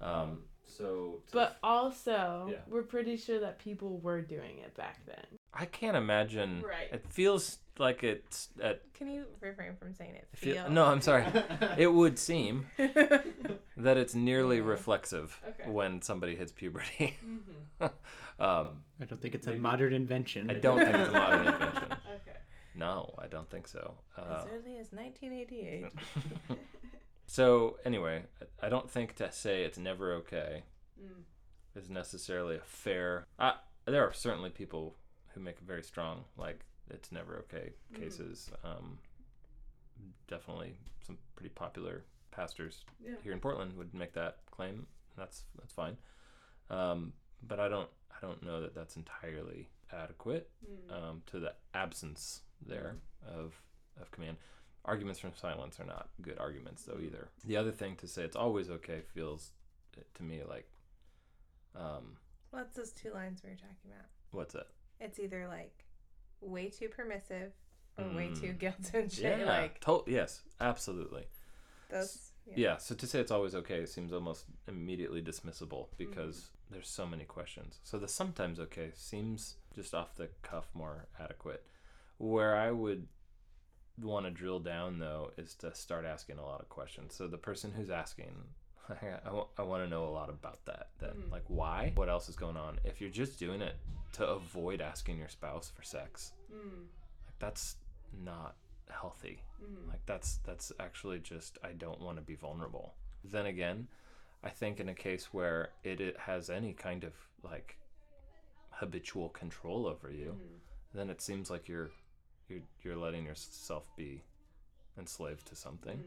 Um, 0.00 0.44
So, 0.68 1.22
to- 1.28 1.32
But 1.32 1.58
also, 1.62 2.48
Yeah. 2.50 2.58
we're 2.68 2.82
pretty 2.82 3.16
sure 3.16 3.40
that 3.40 3.58
people 3.58 3.98
were 3.98 4.20
doing 4.20 4.58
it 4.58 4.74
back 4.76 5.04
then. 5.06 5.24
I 5.52 5.64
can't 5.64 5.96
imagine. 5.96 6.62
Right. 6.62 6.92
It 6.92 7.04
feels 7.10 7.58
like 7.78 8.04
it's 8.04 8.48
at. 8.62 8.82
Can 8.94 9.08
you 9.08 9.24
refrain 9.40 9.74
from 9.76 9.94
saying 9.94 10.14
it? 10.14 10.28
Feel, 10.34 10.54
Feel. 10.54 10.70
no, 10.70 10.84
I'm 10.84 11.00
sorry. 11.00 11.24
It 11.78 11.92
would 11.92 12.18
seem 12.18 12.66
that 12.76 13.96
it's 13.96 14.14
nearly 14.14 14.58
Yeah. 14.58 14.64
reflexive 14.64 15.40
Okay. 15.48 15.70
when 15.70 16.02
somebody 16.02 16.36
hits 16.36 16.52
puberty. 16.52 17.16
Mm-hmm. 17.24 17.84
um, 18.42 18.84
I 19.00 19.04
don't 19.06 19.20
think 19.20 19.34
it's 19.34 19.46
a 19.46 19.54
modern 19.56 19.92
invention. 19.92 20.50
I 20.50 20.54
don't 20.54 20.78
think 20.78 20.94
it's 20.94 21.08
a 21.08 21.12
modern 21.12 21.46
invention. 21.46 21.92
Okay. 21.92 22.38
No, 22.74 23.14
I 23.18 23.26
don't 23.26 23.48
think 23.50 23.66
so. 23.66 23.94
Uh, 24.16 24.40
as 24.42 24.46
early 24.52 24.76
as 24.78 24.92
1988. 24.92 25.86
So 27.28 27.78
anyway, 27.84 28.24
I- 28.42 28.66
I 28.66 28.68
don't 28.68 28.90
think 28.90 29.14
to 29.16 29.30
say 29.30 29.62
it's 29.62 29.78
never 29.78 30.12
okay 30.14 30.64
Mm. 31.00 31.22
is 31.76 31.88
necessarily 31.88 32.56
a 32.56 32.60
fair. 32.64 33.26
Uh, 33.38 33.56
there 33.84 34.04
are 34.04 34.12
certainly 34.12 34.50
people 34.50 34.96
who 35.28 35.40
make 35.40 35.60
very 35.60 35.82
strong, 35.84 36.24
like 36.36 36.64
it's 36.90 37.12
never 37.12 37.36
okay 37.38 37.74
Mhm. 37.92 37.96
cases. 38.00 38.50
Um, 38.64 38.98
definitely 40.26 40.76
some 41.02 41.18
pretty 41.36 41.50
popular 41.54 42.04
pastors 42.30 42.84
Yeah. 43.00 43.16
here 43.22 43.32
in 43.32 43.40
Portland 43.40 43.76
would 43.76 43.94
make 43.94 44.12
that 44.14 44.44
claim. 44.50 44.86
That's 45.16 45.44
that's 45.56 45.72
fine. 45.72 45.96
Um, 46.70 47.12
but 47.42 47.60
I 47.60 47.68
don't 47.68 47.90
I 48.10 48.20
don't 48.20 48.42
know 48.42 48.60
that 48.62 48.74
that's 48.74 48.96
entirely 48.96 49.68
adequate 49.92 50.50
Mm. 50.64 50.90
um, 50.92 51.22
to 51.26 51.38
the 51.38 51.54
absence 51.74 52.42
there 52.60 52.96
of 53.22 53.62
of 53.96 54.10
command. 54.10 54.38
Arguments 54.88 55.20
from 55.20 55.32
silence 55.34 55.78
are 55.78 55.84
not 55.84 56.08
good 56.22 56.38
arguments 56.38 56.82
though 56.84 56.98
either. 57.00 57.28
The 57.44 57.56
other 57.58 57.70
thing 57.72 57.94
to 57.96 58.08
say 58.08 58.22
it's 58.22 58.36
always 58.36 58.70
okay 58.70 59.00
feels 59.14 59.50
uh, 59.96 60.00
to 60.14 60.22
me 60.22 60.40
like 60.48 60.66
um, 61.76 62.16
What's 62.50 62.74
those 62.74 62.92
two 62.92 63.12
lines 63.12 63.42
we 63.44 63.50
were 63.50 63.56
talking 63.56 63.90
about? 63.90 64.06
what's 64.30 64.54
it? 64.54 64.66
It's 65.00 65.18
either 65.18 65.46
like 65.46 65.84
way 66.40 66.68
too 66.70 66.88
permissive 66.88 67.52
or 67.98 68.04
way 68.16 68.28
too 68.34 68.54
Mm. 68.54 68.58
guilt 68.58 68.90
and 68.94 69.12
shit. 69.12 69.40
Yeah, 69.40 69.44
Like 69.44 69.80
to- 69.80 70.04
yes, 70.06 70.42
absolutely. 70.60 71.26
those. 71.90 72.32
Yeah. 72.56 72.78
so 72.78 72.94
to 72.94 73.06
say 73.06 73.20
it's 73.20 73.30
always 73.30 73.54
okay 73.54 73.84
seems 73.84 74.10
almost 74.12 74.46
immediately 74.66 75.20
dismissible 75.20 75.88
because 75.98 76.48
there's 76.70 76.88
so 76.88 77.06
many 77.06 77.24
questions. 77.24 77.78
So 77.84 77.98
the 77.98 78.08
sometimes 78.08 78.58
okay 78.58 78.90
seems 78.94 79.56
just 79.74 79.92
off 79.94 80.14
the 80.16 80.28
cuff 80.42 80.68
more 80.72 81.08
adequate. 81.20 81.62
Where 82.16 82.56
I 82.56 82.70
would 82.70 83.06
want 84.02 84.26
to 84.26 84.30
drill 84.30 84.60
down 84.60 84.98
though 84.98 85.32
is 85.36 85.54
to 85.56 85.74
start 85.74 86.04
asking 86.04 86.38
a 86.38 86.44
lot 86.44 86.60
of 86.60 86.68
questions. 86.68 87.14
So 87.14 87.26
the 87.26 87.38
person 87.38 87.72
who's 87.76 87.90
asking, 87.90 88.32
I, 89.58 89.62
want 89.62 89.82
to 89.84 89.88
know 89.88 90.06
a 90.06 90.10
lot 90.10 90.30
about 90.30 90.64
that. 90.66 90.88
Then, 90.98 91.10
Mhm. 91.26 91.30
like, 91.30 91.44
why? 91.48 91.92
What 91.94 92.08
else 92.08 92.28
is 92.28 92.36
going 92.36 92.56
on? 92.56 92.78
If 92.84 93.00
you're 93.00 93.10
just 93.10 93.38
doing 93.38 93.60
it 93.60 93.76
to 94.12 94.26
avoid 94.26 94.80
asking 94.80 95.18
your 95.18 95.28
spouse 95.28 95.68
for 95.70 95.82
sex, 95.82 96.32
Mm. 96.52 96.86
like, 97.26 97.38
that's 97.38 97.76
not 98.12 98.56
healthy 98.88 99.42
Mm. 99.62 99.86
like 99.88 100.00
that's 100.06 100.38
that's 100.38 100.72
actually 100.80 101.18
just 101.18 101.58
i 101.62 101.72
don't 101.72 102.00
want 102.00 102.16
to 102.16 102.22
be 102.22 102.34
vulnerable 102.34 102.94
then 103.22 103.44
again 103.44 103.86
i 104.42 104.48
think 104.48 104.80
in 104.80 104.88
a 104.88 104.94
case 104.94 105.26
where 105.34 105.72
it, 105.84 106.00
it 106.00 106.16
has 106.20 106.48
any 106.48 106.72
kind 106.72 107.04
of 107.04 107.12
like 107.42 107.76
habitual 108.70 109.28
control 109.28 109.86
over 109.86 110.10
you 110.10 110.38
Mm. 110.40 110.60
then 110.94 111.10
it 111.10 111.20
seems 111.20 111.50
like 111.50 111.68
you're 111.68 111.90
you're 112.48 112.60
you're 112.82 112.96
letting 112.96 113.24
yourself 113.26 113.88
be 113.96 114.22
enslaved 114.98 115.46
to 115.48 115.54
something 115.56 116.02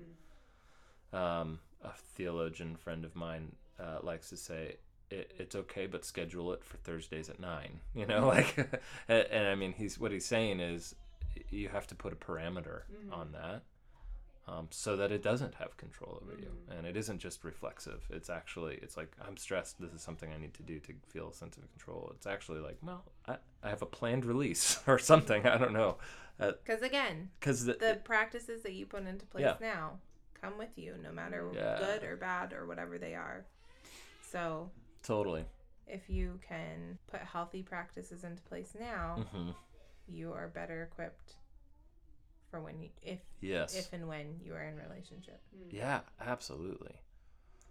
Mm. 1.14 1.18
um, 1.18 1.60
a 1.84 1.92
theologian 2.16 2.76
friend 2.76 3.04
of 3.06 3.16
mine 3.16 3.56
uh, 3.80 4.00
likes 4.04 4.30
to 4.30 4.38
say 4.38 4.76
it, 5.10 5.32
it's 5.38 5.56
okay 5.56 5.88
but 5.88 6.06
schedule 6.06 6.54
it 6.54 6.64
for 6.64 6.78
thursdays 6.78 7.30
at 7.30 7.39
nine 7.39 7.80
you 7.96 8.06
know 8.06 8.28
like 8.28 8.58
and, 9.08 9.26
and 9.32 9.48
i 9.48 9.56
mean 9.56 9.74
he's 9.74 10.00
what 10.00 10.12
he's 10.12 10.26
saying 10.26 10.60
is 10.60 10.96
you 11.50 11.70
have 11.70 11.88
to 11.88 11.96
put 11.96 12.14
a 12.14 12.16
parameter 12.16 12.82
Mhm. 13.06 13.14
on 13.14 13.32
that 13.34 13.64
um, 14.48 14.68
so 14.72 14.96
that 14.98 15.12
it 15.12 15.22
doesn't 15.22 15.56
have 15.56 15.78
control 15.78 16.20
over 16.22 16.34
you 16.39 16.50
Mhm. 16.70 16.78
and 16.78 16.88
it 16.88 16.98
isn't 16.98 17.20
just 17.20 17.44
reflexive 17.44 18.08
it's 18.10 18.30
actually 18.30 18.76
it's 18.82 18.98
like 18.98 19.16
i'm 19.26 19.38
stressed 19.38 19.80
this 19.80 19.94
is 19.94 20.02
something 20.02 20.32
i 20.34 20.38
need 20.38 20.54
to 20.54 20.64
do 20.64 20.80
to 20.80 20.94
feel 21.08 21.30
a 21.30 21.34
sense 21.34 21.58
of 21.58 21.70
control 21.72 22.12
it's 22.16 22.26
actually 22.26 22.60
like 22.60 22.78
well 22.82 23.04
i, 23.28 23.38
I 23.64 23.70
have 23.70 23.82
a 23.82 23.86
planned 23.86 24.26
release 24.26 24.80
or 24.88 24.98
something 25.00 25.46
i 25.46 25.58
don't 25.58 25.74
know 25.74 25.98
Because 26.38 26.82
again, 26.82 27.30
because 27.39 27.66
the, 27.66 27.74
the 27.74 28.00
practices 28.04 28.64
that 28.64 28.74
you 28.74 28.88
put 28.88 29.06
into 29.06 29.28
place 29.28 29.44
Yeah. 29.44 29.58
now 29.62 30.00
come 30.42 30.58
with 30.58 30.76
you, 30.76 30.96
no 31.04 31.12
matter 31.12 31.48
Yeah. 31.54 31.78
good 31.78 32.04
or 32.04 32.18
bad 32.18 32.52
or 32.52 32.66
whatever 32.66 32.98
they 32.98 33.14
are. 33.14 33.46
So 34.24 34.72
totally 35.04 35.46
if 35.86 36.10
you 36.10 36.39
can 36.48 36.98
put 37.06 37.20
healthy 37.22 37.62
practices 37.62 38.24
into 38.24 38.42
place 38.44 38.76
now, 38.80 39.28
hmm 39.32 39.52
you 40.08 40.34
are 40.34 40.48
better 40.48 40.82
equipped 40.82 41.36
for 42.52 42.62
when 42.62 42.80
you, 42.82 42.89
if 43.02 43.20
yes 43.39 43.74
if 43.76 43.91
and 43.93 44.08
when 44.08 44.39
you 44.43 44.54
are 44.54 44.62
in 44.64 44.76
relationship. 44.76 45.41
yeah 45.72 46.02
absolutely 46.20 46.93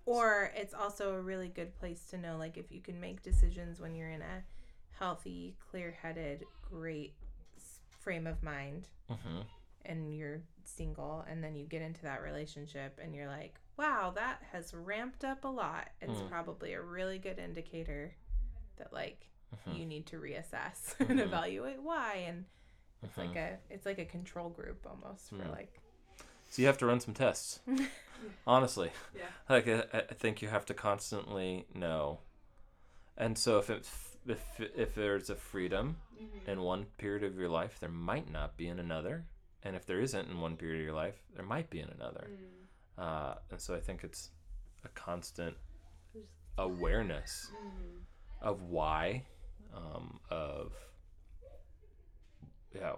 Or 0.06 0.50
it's 0.56 0.74
also 0.74 1.12
a 1.14 1.20
really 1.20 1.48
good 1.48 1.76
place 1.78 2.06
to 2.10 2.18
know 2.18 2.36
like 2.36 2.56
if 2.56 2.72
you 2.72 2.80
can 2.80 2.98
make 3.00 3.22
decisions 3.22 3.80
when 3.80 3.94
you're 3.94 4.10
in 4.10 4.22
a 4.22 4.42
healthy, 4.98 5.56
clear-headed, 5.70 6.44
great 6.62 7.14
frame 8.00 8.26
of 8.26 8.42
mind 8.42 8.88
hmm 9.08 9.40
and 9.84 10.14
you're 10.14 10.40
single 10.64 11.24
and 11.28 11.42
then 11.42 11.54
you 11.56 11.66
get 11.66 11.82
into 11.82 12.02
that 12.02 12.22
relationship 12.22 12.98
and 13.02 13.14
you're 13.14 13.26
like, 13.28 13.58
"Wow, 13.78 14.12
that 14.14 14.42
has 14.52 14.74
ramped 14.74 15.24
up 15.24 15.44
a 15.44 15.48
lot." 15.48 15.88
It's 16.00 16.20
Mm. 16.20 16.28
probably 16.28 16.72
a 16.74 16.82
really 16.82 17.18
good 17.18 17.38
indicator 17.38 18.14
that 18.76 18.92
like 18.92 19.30
Mhm. 19.66 19.78
you 19.78 19.86
need 19.86 20.06
to 20.08 20.16
reassess 20.20 20.94
Mhm. 20.98 21.10
and 21.10 21.20
evaluate 21.20 21.82
why 21.82 22.14
and 22.26 22.44
it's 23.02 23.16
Mhm. 23.16 23.26
like 23.28 23.36
a 23.36 23.58
it's 23.70 23.86
like 23.86 23.98
a 23.98 24.04
control 24.04 24.48
group 24.50 24.86
almost 24.86 25.30
for 25.30 25.36
Mm. 25.36 25.50
like 25.50 25.80
So 26.48 26.62
you 26.62 26.66
have 26.66 26.78
to 26.78 26.86
run 26.86 26.98
some 27.00 27.14
tests. 27.14 27.60
Honestly, 28.46 28.90
Yeah. 29.14 29.28
like 29.48 29.68
I, 29.68 29.84
I 30.10 30.14
think 30.14 30.42
you 30.42 30.48
have 30.48 30.64
to 30.66 30.74
constantly 30.74 31.66
know. 31.74 32.20
And 33.16 33.38
so 33.38 33.58
if 33.58 33.70
it 33.70 33.88
if 34.26 34.60
if 34.60 34.94
there's 34.94 35.30
a 35.30 35.36
freedom 35.36 35.96
Mhm. 36.20 36.48
in 36.48 36.60
one 36.62 36.86
period 36.98 37.22
of 37.24 37.36
your 37.36 37.48
life, 37.48 37.78
there 37.80 37.88
might 37.90 38.28
not 38.30 38.56
be 38.56 38.66
in 38.68 38.78
another. 38.78 39.26
And 39.62 39.76
if 39.76 39.84
there 39.86 40.00
isn't 40.00 40.28
in 40.28 40.40
one 40.40 40.56
period 40.56 40.80
of 40.80 40.84
your 40.86 40.94
life, 40.94 41.22
there 41.34 41.44
might 41.44 41.70
be 41.70 41.80
in 41.80 41.88
another. 41.90 42.28
Mm. 42.30 42.66
Uh, 42.98 43.34
and 43.50 43.60
so 43.60 43.74
I 43.74 43.80
think 43.80 44.04
it's 44.04 44.30
a 44.84 44.88
constant 44.90 45.56
awareness 46.58 47.50
Mm. 47.52 48.04
of 48.40 48.62
why, 48.62 49.24
um, 49.72 50.20
of 50.30 50.72
yeah, 52.74 52.92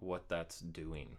what 0.00 0.28
that's 0.28 0.60
doing 0.60 1.16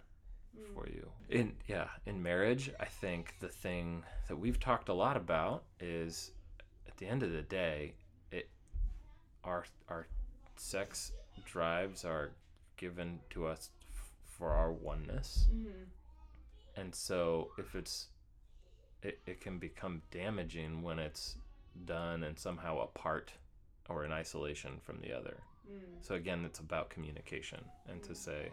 Mm. 0.57 0.73
for 0.73 0.87
you. 0.87 1.11
In 1.29 1.55
yeah, 1.67 1.89
in 2.07 2.23
marriage, 2.23 2.71
I 2.79 2.85
think 2.85 3.35
the 3.39 3.49
thing 3.49 4.03
that 4.27 4.35
we've 4.35 4.59
talked 4.59 4.89
a 4.89 4.93
lot 4.93 5.15
about 5.15 5.63
is 5.79 6.31
at 6.87 6.97
the 6.97 7.05
end 7.05 7.21
of 7.21 7.31
the 7.31 7.43
day, 7.43 7.93
it 8.31 8.49
our 9.43 9.65
our 9.87 10.07
sex 10.55 11.11
drives 11.45 12.03
are 12.03 12.31
given 12.77 13.19
to 13.29 13.45
us 13.45 13.69
f- 13.91 14.11
for 14.25 14.51
our 14.53 14.71
oneness. 14.71 15.47
Mhm. 15.53 15.85
And 16.75 16.95
so 16.95 17.51
if 17.59 17.75
it's 17.75 18.07
it, 19.03 19.19
it 19.27 19.39
can 19.41 19.59
become 19.59 20.01
damaging 20.11 20.81
when 20.81 20.97
it's 20.97 21.37
done 21.85 22.23
and 22.23 22.37
somehow 22.39 22.79
apart 22.79 23.33
or 23.87 24.03
in 24.03 24.11
isolation 24.11 24.79
from 24.79 24.99
the 24.99 25.13
other. 25.13 25.43
Mm. 25.69 26.01
So 26.01 26.15
again, 26.15 26.45
it's 26.45 26.59
about 26.59 26.89
communication 26.89 27.63
and 27.87 28.01
to 28.03 28.15
say, 28.15 28.49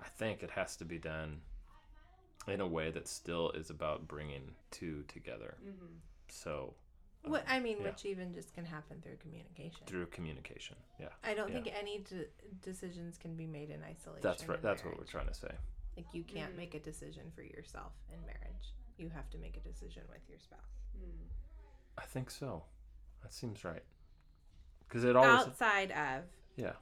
I 0.00 0.08
think 0.08 0.42
it 0.42 0.50
has 0.50 0.76
to 0.76 0.84
be 0.84 0.98
done 0.98 1.40
in 2.48 2.60
a 2.60 2.66
way 2.66 2.90
that 2.90 3.06
still 3.06 3.50
is 3.50 3.70
about 3.70 4.08
bringing 4.08 4.54
two 4.70 5.04
together. 5.08 5.56
Mhm. 5.64 5.98
So 6.28 6.74
what 7.24 7.44
I 7.46 7.60
mean, 7.60 7.76
yeah. 7.78 7.84
which 7.84 8.04
even 8.04 8.34
just 8.34 8.52
can 8.52 8.64
happen 8.64 9.00
through 9.00 9.16
communication. 9.18 9.86
through 9.86 10.06
communication, 10.06 10.76
yeah, 10.98 11.10
I 11.22 11.34
don't 11.34 11.48
yeah. 11.52 11.62
think 11.62 11.72
any 11.78 11.98
de- 11.98 12.26
decisions 12.60 13.16
can 13.16 13.36
be 13.36 13.46
made 13.46 13.70
in 13.70 13.82
isolation. 13.84 14.22
that's 14.22 14.48
right. 14.48 14.58
in 14.58 14.62
That's 14.64 14.84
what 14.84 14.98
we're 14.98 15.04
trying 15.04 15.28
to 15.28 15.34
say. 15.34 15.54
Like 15.96 16.12
you 16.12 16.24
can't 16.24 16.52
Mhm. 16.54 16.56
make 16.56 16.74
a 16.74 16.80
decision 16.80 17.30
for 17.30 17.42
yourself 17.42 17.92
in 18.12 18.18
marriage. 18.26 18.74
You 18.96 19.08
have 19.10 19.28
to 19.30 19.38
make 19.38 19.56
a 19.56 19.60
decision 19.60 20.02
with 20.08 20.28
your 20.28 20.38
spouse. 20.40 20.60
Mm. 20.98 21.28
I 21.98 22.02
think 22.06 22.30
so. 22.30 22.64
That 23.22 23.32
seems 23.32 23.64
right. 23.64 23.84
Because 24.92 25.04
it 25.04 25.16
always, 25.16 25.46
Outside 25.46 25.90
of 25.92 26.24
yeah, 26.56 26.72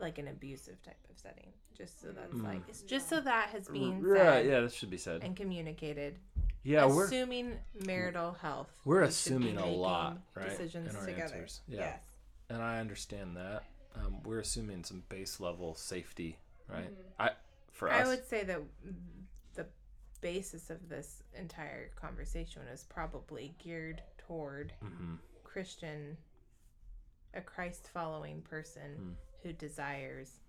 like 0.00 0.18
an 0.18 0.28
abusive 0.28 0.80
type 0.84 0.96
of 1.10 1.18
setting, 1.18 1.48
just 1.76 2.00
so 2.00 2.12
that's 2.12 2.32
Mm. 2.34 2.44
like 2.44 2.62
it's 2.68 2.82
just 2.82 3.08
so 3.08 3.20
that 3.20 3.48
has 3.48 3.66
been 3.68 4.00
right. 4.00 4.18
said 4.20 4.46
Yeah, 4.46 4.60
this 4.60 4.74
should 4.74 4.90
be 4.90 4.96
said. 4.96 5.24
and 5.24 5.36
communicated. 5.36 6.18
Yeah, 6.62 6.86
we're 6.86 7.06
assuming 7.06 7.58
marital 7.84 8.32
health. 8.34 8.70
we're 8.84 9.00
we 9.02 9.08
assuming 9.08 9.58
a 9.58 9.66
lot, 9.66 10.18
right, 10.36 10.48
Decisions 10.48 10.90
in 10.90 10.96
our 10.96 11.04
together. 11.04 11.22
answers. 11.34 11.60
Yeah. 11.66 11.78
Yes. 11.80 12.04
and 12.48 12.62
I 12.62 12.78
understand 12.78 13.36
that. 13.38 13.64
Um, 13.96 14.22
we're 14.22 14.38
assuming 14.40 14.84
some 14.84 15.02
base 15.08 15.40
level 15.40 15.74
safety, 15.74 16.38
right? 16.68 16.90
Mhm. 16.92 17.04
I 17.18 17.30
for 17.72 17.90
I 17.90 18.06
would 18.06 18.24
say 18.24 18.44
that 18.44 18.60
the 19.54 19.66
basis 20.20 20.70
of 20.70 20.88
this 20.88 21.24
entire 21.34 21.88
conversation 21.96 22.62
is 22.68 22.84
probably 22.84 23.54
geared 23.58 24.00
toward 24.16 24.72
hmm 24.80 25.16
Christian, 25.42 26.16
a 27.34 27.40
Christ 27.40 27.88
following 27.92 28.42
person 28.42 29.16
Mm. 29.16 29.42
who 29.42 29.52
desires 29.52 30.40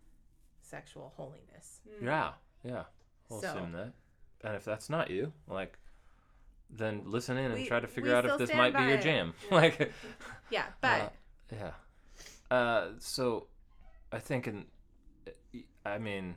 sexual 0.62 1.14
holiness. 1.16 1.82
Yeah, 2.02 2.34
yeah. 2.64 2.86
We'll 3.30 3.42
So- 3.42 3.50
assume 3.56 3.72
that. 3.74 3.94
And 4.44 4.56
if 4.56 4.64
that's 4.66 4.90
not 4.90 5.10
you, 5.10 5.34
like, 5.48 5.78
then 6.70 7.04
listen 7.06 7.38
in 7.38 7.46
and 7.52 7.54
We- 7.62 7.68
try 7.68 7.80
to 7.80 7.88
figure 7.88 8.14
out 8.16 8.26
if 8.26 8.38
this 8.38 8.54
might 8.54 8.76
be 8.76 8.82
your 8.84 8.98
it. 8.98 9.02
jam. 9.04 9.34
like, 9.52 9.92
Yeah, 10.50 10.72
but 10.82 11.02
Uh, 11.02 11.10
yeah. 11.52 11.74
Uh, 12.52 12.92
so, 13.00 13.48
I 14.12 14.20
think 14.20 14.48
in, 14.48 14.68
I 15.86 15.98
mean, 15.98 16.36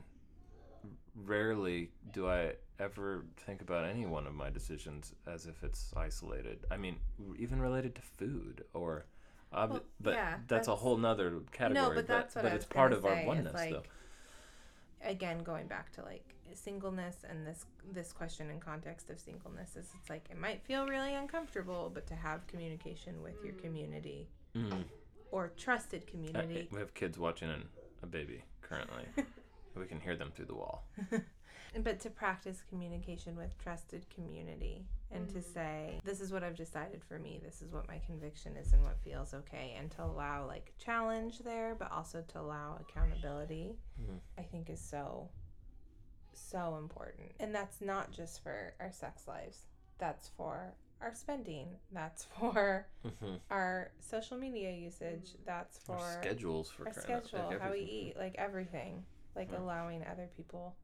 rarely 1.15 1.91
do 2.11 2.27
I 2.27 2.55
ever 2.79 3.25
think 3.37 3.61
about 3.61 3.85
any 3.85 4.05
one 4.05 4.25
of 4.25 4.33
my 4.33 4.49
decisions 4.49 5.13
as 5.27 5.45
if 5.45 5.63
it's 5.63 5.93
isolated. 5.95 6.65
I 6.71 6.77
mean, 6.77 6.99
even 7.37 7.59
related 7.61 7.95
to 7.95 8.01
food 8.01 8.65
or, 8.73 9.05
ob- 9.53 9.71
Well, 9.71 9.81
but 9.99 10.13
yeah, 10.13 10.37
that's, 10.47 10.67
a 10.67 10.75
whole 10.75 10.97
nother 10.97 11.39
category. 11.51 11.87
No, 11.87 11.93
but 11.93 12.07
that's 12.07 12.35
what 12.35 12.43
but 12.43 12.51
I 12.51 12.55
it's 12.55 12.65
was 12.65 12.73
part 12.73 12.91
gonna 12.91 12.99
of 12.99 13.05
our 13.05 13.15
say, 13.15 13.21
is, 13.21 13.27
oneness, 13.27 13.53
like, 13.53 13.71
though. 13.71 13.83
again 15.09 15.39
going 15.39 15.67
back 15.67 15.91
to 15.93 16.01
like 16.03 16.35
singleness 16.53 17.17
and 17.29 17.45
this 17.45 17.65
this 17.91 18.11
question 18.11 18.49
in 18.49 18.59
context 18.59 19.09
of 19.11 19.19
singleness 19.19 19.75
is 19.75 19.87
it's 19.99 20.09
like 20.09 20.25
it 20.31 20.37
might 20.39 20.63
feel 20.63 20.87
really 20.87 21.13
uncomfortable 21.13 21.91
but 21.93 22.07
to 22.07 22.15
have 22.15 22.45
communication 22.47 23.21
with 23.21 23.35
your 23.43 23.53
community 23.53 24.27
Mm. 24.55 24.83
or 25.31 25.51
trusted 25.57 26.07
community 26.07 26.67
we 26.71 26.79
have 26.79 26.93
kids 26.95 27.19
watching 27.19 27.49
an, 27.51 27.63
a 28.01 28.07
baby 28.07 28.43
currently. 28.63 29.03
we 29.75 29.85
can 29.85 29.99
hear 29.99 30.15
them 30.15 30.31
through 30.35 30.45
the 30.45 30.55
wall. 30.55 30.85
but 31.83 31.99
to 31.99 32.09
practice 32.09 32.63
communication 32.67 33.35
with 33.35 33.55
trusted 33.59 34.05
community 34.09 34.85
and 35.11 35.27
to 35.29 35.41
say 35.41 35.99
this 36.03 36.21
is 36.21 36.31
what 36.31 36.43
i've 36.43 36.55
decided 36.55 37.03
for 37.03 37.17
me. 37.19 37.39
This 37.43 37.61
is 37.61 37.71
what 37.73 37.87
my 37.87 37.99
conviction 38.05 38.55
is 38.57 38.73
and 38.73 38.83
what 38.83 38.97
feels 39.03 39.33
okay. 39.33 39.75
And 39.79 39.89
to 39.91 40.03
allow 40.03 40.45
like 40.45 40.73
challenge 40.77 41.39
there 41.39 41.75
but 41.77 41.91
also 41.91 42.23
to 42.27 42.39
allow 42.39 42.77
accountability 42.79 43.75
Mhm. 44.01 44.19
i 44.37 44.43
think 44.43 44.69
is 44.69 44.79
so 44.81 45.29
so 46.33 46.77
important. 46.77 47.31
And 47.39 47.53
that's 47.53 47.81
not 47.81 48.11
just 48.11 48.41
for 48.43 48.73
our 48.79 48.91
sex 48.91 49.27
lives. 49.27 49.65
That's 49.97 50.29
for 50.29 50.73
our 51.01 51.13
spending. 51.13 51.67
That's 51.91 52.23
for 52.39 52.87
Mm-hmm. 53.05 53.35
our 53.49 53.91
social 53.99 54.37
media 54.37 54.71
usage. 54.71 55.31
That's 55.45 55.77
for 55.79 55.95
Our 55.97 56.21
schedules 56.21 56.69
for 56.69 56.87
our 56.87 56.93
crying 56.93 57.11
out- 57.13 57.25
schedule, 57.25 57.47
like 57.49 57.61
how 57.61 57.71
we 57.71 57.79
eat, 57.81 58.15
like 58.17 58.35
everything, 58.37 59.05
like 59.35 59.51
Yeah. 59.51 59.59
allowing 59.59 60.05
other 60.05 60.27
people 60.35 60.75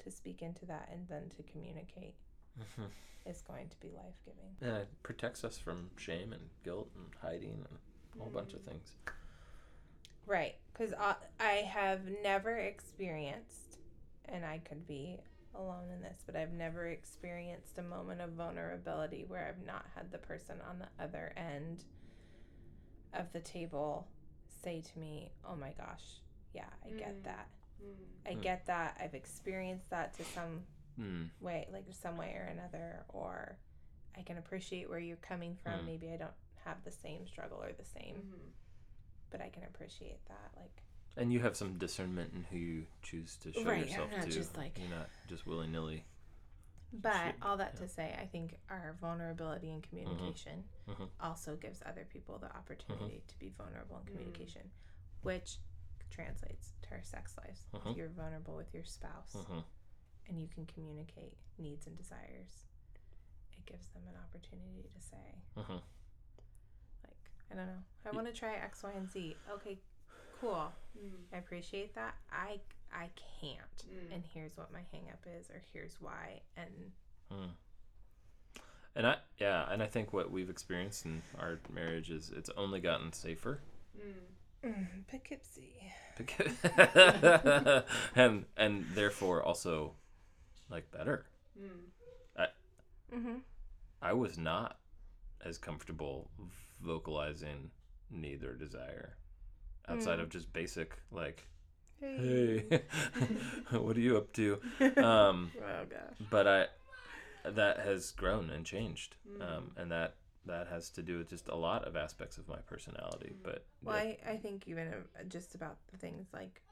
to 0.00 0.10
speak 0.10 0.42
into 0.42 0.66
that 0.66 0.88
and 0.92 1.06
then 1.08 1.28
to 1.36 1.42
communicate. 1.44 2.14
is 3.26 3.42
going 3.42 3.68
to 3.68 3.76
be 3.80 3.88
life 3.94 4.14
giving. 4.24 4.56
Yeah, 4.60 4.82
it 4.82 4.88
protects 5.02 5.44
us 5.44 5.58
from 5.58 5.90
shame 5.96 6.32
and 6.32 6.42
guilt 6.64 6.90
and 6.96 7.06
hiding 7.22 7.64
and 7.68 7.78
a 8.18 8.22
whole 8.22 8.30
bunch 8.32 8.52
of 8.54 8.62
things. 8.62 8.92
Right, 10.26 10.54
because 10.72 10.92
I, 10.94 11.14
I 11.40 11.52
have 11.68 12.00
never 12.22 12.56
experienced, 12.56 13.78
and 14.26 14.44
I 14.44 14.58
could 14.58 14.86
be 14.86 15.18
alone 15.54 15.90
in 15.92 16.00
this, 16.00 16.22
but 16.24 16.36
I've 16.36 16.52
never 16.52 16.86
experienced 16.86 17.78
a 17.78 17.82
moment 17.82 18.20
of 18.20 18.30
vulnerability 18.30 19.24
where 19.26 19.46
I've 19.48 19.66
not 19.66 19.84
had 19.94 20.10
the 20.12 20.18
person 20.18 20.56
on 20.68 20.78
the 20.78 21.02
other 21.02 21.32
end 21.36 21.84
of 23.14 23.32
the 23.32 23.40
table 23.40 24.06
say 24.62 24.80
to 24.80 24.98
me, 24.98 25.32
"Oh 25.44 25.56
my 25.56 25.72
gosh, 25.72 26.20
yeah, 26.54 26.68
I 26.86 26.90
get 26.90 27.16
Mm. 27.20 27.24
that. 27.24 27.48
I 28.24 28.34
Mm. 28.36 28.40
get 28.42 28.64
that. 28.66 28.96
I've 29.00 29.14
experienced 29.14 29.90
that 29.90 30.14
to 30.14 30.24
some 30.24 30.64
Mm. 31.00 31.30
way, 31.40 31.66
like 31.72 31.84
some 31.92 32.16
way 32.16 32.34
or 32.34 32.44
another, 32.44 33.04
or 33.08 33.58
I 34.16 34.22
can 34.22 34.36
appreciate 34.38 34.88
where 34.90 34.98
you're 34.98 35.16
coming 35.16 35.56
from. 35.62 35.80
Mm. 35.80 35.86
Maybe 35.86 36.10
I 36.12 36.16
don't 36.16 36.34
have 36.64 36.82
the 36.84 36.92
same 36.92 37.26
struggle 37.26 37.62
or 37.62 37.72
the 37.72 37.84
same, 37.84 38.22
but 39.30 39.40
I 39.40 39.48
can 39.48 39.64
appreciate 39.64 40.24
that. 40.28 40.50
Like, 40.56 40.82
And 41.16 41.32
you 41.32 41.40
have 41.40 41.56
some 41.56 41.78
discernment 41.78 42.32
in 42.34 42.44
who 42.44 42.56
you 42.58 42.86
choose 43.02 43.36
to 43.38 43.52
show 43.52 43.64
Right, 43.64 43.82
I'm 43.82 43.88
yourself 43.88 44.10
not 44.12 44.22
to. 44.22 44.30
just 44.30 44.56
like- 44.56 44.78
You're 44.78 44.88
not 44.90 45.08
just 45.28 45.46
willy 45.46 45.66
nilly. 45.66 46.04
but 46.94 47.12
Should- 47.32 47.42
all 47.42 47.56
that 47.56 47.72
yeah. 47.74 47.80
to 47.80 47.88
say, 47.88 48.16
I 48.20 48.26
think 48.26 48.58
our 48.68 48.94
vulnerability 49.00 49.72
and 49.72 49.82
communication 49.82 50.64
Mhm. 50.86 51.08
also 51.20 51.56
gives 51.56 51.82
other 51.86 52.04
people 52.04 52.38
the 52.38 52.54
opportunity 52.54 53.04
Mm-hmm. 53.16 53.26
to 53.28 53.38
be 53.38 53.48
vulnerable 53.48 53.98
in 53.98 54.04
communication, 54.04 54.70
which 55.22 55.58
translates 56.10 56.74
to 56.82 56.90
our 56.92 57.02
sex 57.02 57.34
lives. 57.38 57.64
If 57.72 57.96
you're 57.96 58.10
vulnerable 58.10 58.54
with 58.56 58.74
your 58.74 58.84
spouse 58.84 59.32
hmm 59.48 59.60
and 60.28 60.38
you 60.40 60.48
can 60.54 60.66
communicate 60.66 61.36
needs 61.58 61.86
and 61.86 61.96
desires, 61.96 62.66
it 63.56 63.66
gives 63.66 63.86
them 63.88 64.02
an 64.08 64.14
opportunity 64.24 64.88
to 64.94 65.00
say, 65.00 65.16
hmm 65.56 65.78
like 67.04 67.30
i 67.50 67.54
don't 67.54 67.66
know 67.66 67.82
i 68.06 68.10
want 68.14 68.26
to 68.26 68.32
try 68.32 68.54
x 68.54 68.82
y 68.82 68.90
and 68.96 69.10
z 69.10 69.36
okay 69.52 69.78
cool 70.40 70.72
Mm. 70.98 71.10
i 71.32 71.36
appreciate 71.38 71.94
that 71.94 72.14
i 72.30 72.58
i 72.92 73.08
can't 73.40 73.84
Mm. 73.90 74.14
and 74.14 74.24
here's 74.34 74.56
what 74.58 74.70
my 74.72 74.80
hang 74.92 75.08
up 75.10 75.24
is 75.38 75.48
or 75.50 75.62
here's 75.72 75.96
why 76.00 76.40
and 76.56 76.92
Mm. 77.30 77.50
And 78.94 79.06
I, 79.06 79.16
yeah, 79.38 79.72
and 79.72 79.82
I 79.82 79.86
think 79.86 80.12
what 80.12 80.30
we've 80.30 80.50
experienced 80.50 81.06
in 81.06 81.22
our 81.38 81.58
marriage 81.72 82.10
is 82.10 82.30
it's 82.36 82.50
only 82.58 82.78
gotten 82.80 83.10
safer. 83.14 83.60
Mm. 83.98 85.06
poughkeepsie 85.10 85.90
and 88.14 88.44
and 88.56 88.84
therefore 88.94 89.42
also 89.42 89.94
like 90.72 90.90
better. 90.90 91.26
Mm. 91.60 92.46
mm-hmm. 93.14 93.34
I 94.00 94.12
was 94.14 94.38
not 94.38 94.78
as 95.44 95.58
comfortable 95.58 96.30
vocalizing 96.80 97.70
need 98.10 98.42
or 98.42 98.54
desire 98.54 99.16
outside 99.88 100.18
Mm. 100.18 100.22
of 100.22 100.28
just 100.30 100.52
basic 100.52 100.96
like 101.10 101.46
hey, 102.00 102.64
hey 102.70 102.82
what 103.78 103.96
are 103.96 104.00
you 104.00 104.16
up 104.16 104.32
to 104.32 104.60
um 104.96 105.50
oh 105.60 105.84
gosh 105.88 106.28
but 106.30 106.46
i 106.46 106.66
that 107.44 107.78
has 107.80 108.10
grown 108.12 108.50
and 108.50 108.64
changed 108.64 109.16
Mm. 109.28 109.42
um 109.56 109.70
and 109.76 109.90
that 109.92 110.14
that 110.46 110.68
has 110.68 110.88
to 110.90 111.02
do 111.02 111.18
with 111.18 111.30
just 111.30 111.48
a 111.48 111.54
lot 111.56 111.84
of 111.84 111.96
aspects 111.96 112.38
of 112.38 112.48
my 112.48 112.58
personality 112.66 113.34
but 113.42 113.64
well 113.82 113.96
I, 113.96 114.18
I 114.26 114.36
think 114.36 114.66
even 114.66 114.88
uh, 114.88 115.24
just 115.28 115.54
about 115.54 115.76
the 115.90 115.96
things 115.98 116.28
like 116.32 116.62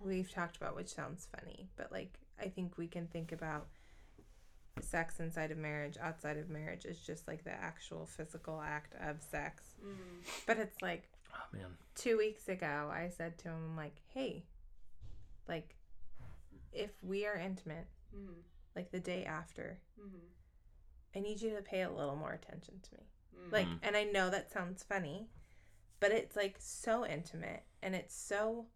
we've 0.00 0.30
talked 0.30 0.56
about 0.56 0.76
which 0.76 0.92
sounds 0.94 1.26
funny 1.38 1.68
but 1.76 1.90
like 1.92 2.18
i 2.40 2.48
think 2.48 2.76
we 2.78 2.86
can 2.86 3.06
think 3.06 3.32
about 3.32 3.66
sex 4.80 5.20
inside 5.20 5.50
of 5.50 5.56
marriage 5.58 5.96
outside 6.00 6.36
of 6.36 6.50
marriage 6.50 6.84
is 6.84 7.00
just 7.00 7.26
like 7.26 7.44
the 7.44 7.50
actual 7.52 8.04
physical 8.06 8.60
act 8.60 8.94
of 9.00 9.22
sex 9.22 9.62
Mm. 9.84 9.96
but 10.46 10.58
it's 10.58 10.80
like 10.82 11.08
oh 11.34 11.46
man 11.52 11.76
two 11.94 12.18
weeks 12.18 12.46
ago, 12.48 12.90
I 12.92 13.08
said 13.08 13.38
to 13.38 13.48
him, 13.48 13.54
I'm 13.70 13.76
like, 13.76 14.02
hey, 14.12 14.44
like, 15.48 15.76
if 16.72 16.90
we 17.02 17.24
are 17.24 17.36
intimate, 17.38 17.86
Mm. 18.14 18.42
like 18.74 18.90
the 18.90 19.00
day 19.00 19.24
after, 19.24 19.80
Mm. 19.98 20.20
I 21.14 21.20
need 21.20 21.40
you 21.40 21.56
to 21.56 21.62
pay 21.62 21.80
a 21.82 21.90
little 21.90 22.16
more 22.16 22.32
attention 22.32 22.80
to 22.80 22.94
me. 22.96 23.06
Mm. 23.34 23.52
Like, 23.52 23.66
Mhm. 23.66 23.78
and 23.82 23.96
I 23.96 24.04
know 24.04 24.28
that 24.28 24.50
sounds 24.50 24.82
funny, 24.82 25.30
but 26.00 26.12
it's 26.12 26.36
like 26.36 26.56
so 26.60 27.06
intimate 27.06 27.64
and 27.82 27.94
it's 27.94 28.14
so 28.14 28.68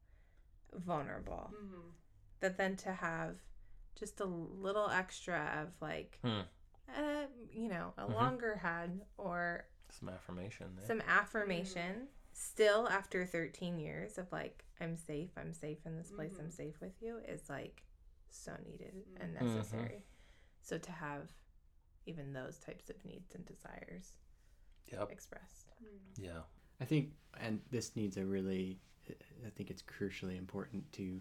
vulnerable 0.72 1.52
Mm. 1.54 1.92
that 2.40 2.56
then 2.56 2.76
to 2.76 2.92
have 2.94 3.38
just 4.01 4.20
a 4.20 4.24
little 4.24 4.88
extra 4.90 5.62
of 5.62 5.68
like, 5.80 6.18
Hmm. 6.22 6.40
uh, 6.88 7.26
you 7.53 7.68
know, 7.68 7.92
a 7.98 8.07
Mhm. 8.07 8.14
longer 8.14 8.57
head 8.57 9.03
or 9.18 9.66
some 9.90 10.09
affirmation 10.09 10.74
there. 10.76 10.86
some 10.86 11.03
affirmation 11.07 12.09
still 12.32 12.88
after 12.88 13.26
13 13.26 13.78
years 13.78 14.16
of 14.18 14.30
like 14.30 14.64
i'm 14.80 14.96
safe 14.96 15.30
i'm 15.36 15.53
safe 15.53 15.78
in 15.84 15.96
this 15.98 16.12
place 16.12 16.34
i'm 16.38 16.46
Mhm. 16.46 16.53
safe 16.53 16.80
with 16.80 16.92
you 17.03 17.18
is 17.26 17.51
like 17.51 17.82
so 18.30 18.53
needed 18.64 18.94
and 19.18 19.34
Mhm. 19.34 19.42
necessary 19.42 20.05
so 20.62 20.78
to 20.78 20.92
have 20.92 21.32
even 22.07 22.32
those 22.32 22.59
types 22.61 22.88
of 22.88 23.05
needs 23.05 23.34
and 23.34 23.44
desires 23.44 24.14
yep 24.92 25.11
expressed 25.11 25.72
yeah 26.16 26.42
I 26.80 26.86
think, 26.86 27.12
and 27.38 27.61
this 27.70 27.94
needs 27.94 28.16
a 28.16 28.24
really, 28.24 28.80
I 29.46 29.51
think 29.55 29.68
it's 29.70 29.82
crucially 29.82 30.38
important 30.38 30.90
to 30.92 31.20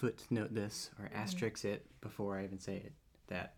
footnote 0.00 0.54
this 0.54 0.90
or 0.98 1.08
asterisk 1.14 1.64
it 1.64 1.86
before 2.00 2.38
I 2.38 2.44
even 2.44 2.58
say 2.58 2.76
it 2.76 2.92
that 3.28 3.54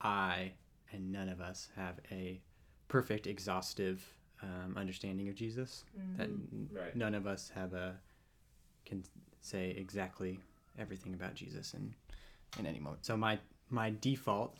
I 0.00 0.52
and 0.92 1.10
none 1.12 1.28
of 1.28 1.40
us 1.40 1.68
have 1.76 1.96
a 2.10 2.40
perfect, 2.88 3.26
exhaustive 3.26 4.04
um, 4.42 4.74
understanding 4.76 5.28
of 5.28 5.34
Jesus. 5.34 5.84
That 6.16 6.24
n- 6.28 6.70
Right. 6.72 6.94
none 6.94 7.14
of 7.14 7.26
us 7.26 7.50
have 7.54 7.74
a 7.74 7.96
can 8.86 9.02
say 9.40 9.70
exactly 9.70 10.38
everything 10.78 11.12
about 11.14 11.34
Jesus 11.34 11.74
in 11.74 11.94
in 12.58 12.64
any 12.66 12.78
moment. 12.78 13.04
So 13.04 13.16
my 13.16 13.38
my 13.68 13.92
default, 14.00 14.54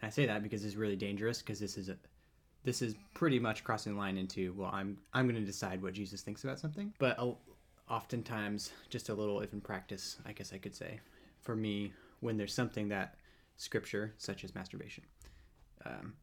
and 0.00 0.06
I 0.08 0.10
say 0.10 0.26
that 0.26 0.42
because 0.42 0.64
it's 0.64 0.76
really 0.76 0.96
dangerous 0.96 1.38
because 1.40 1.58
this 1.58 1.76
is 1.78 1.88
a 1.88 1.96
this 2.64 2.82
is 2.82 2.94
pretty 3.14 3.38
much 3.40 3.64
crossing 3.64 3.94
the 3.94 3.98
line 3.98 4.16
into 4.16 4.52
well 4.52 4.70
i'm 4.72 4.96
i'm 5.14 5.26
going 5.26 5.34
to 5.40 5.44
decide 5.44 5.82
what 5.82 5.92
jesus 5.94 6.22
thinks 6.22 6.44
about 6.44 6.60
something 6.60 6.92
but 7.00 7.16
a, 7.18 7.32
oftentimes 7.90 8.72
just 8.88 9.08
a 9.08 9.14
little 9.14 9.40
if 9.40 9.52
in 9.52 9.60
practice 9.60 10.16
i 10.24 10.32
guess 10.32 10.52
i 10.52 10.58
could 10.58 10.74
say 10.74 11.00
for 11.40 11.56
me 11.56 11.92
when 12.20 12.36
there's 12.36 12.54
something 12.54 12.88
that 12.88 13.16
scripture 13.56 14.12
such 14.16 14.44
as 14.44 14.54
masturbation 14.54 15.04
um, 15.84 16.14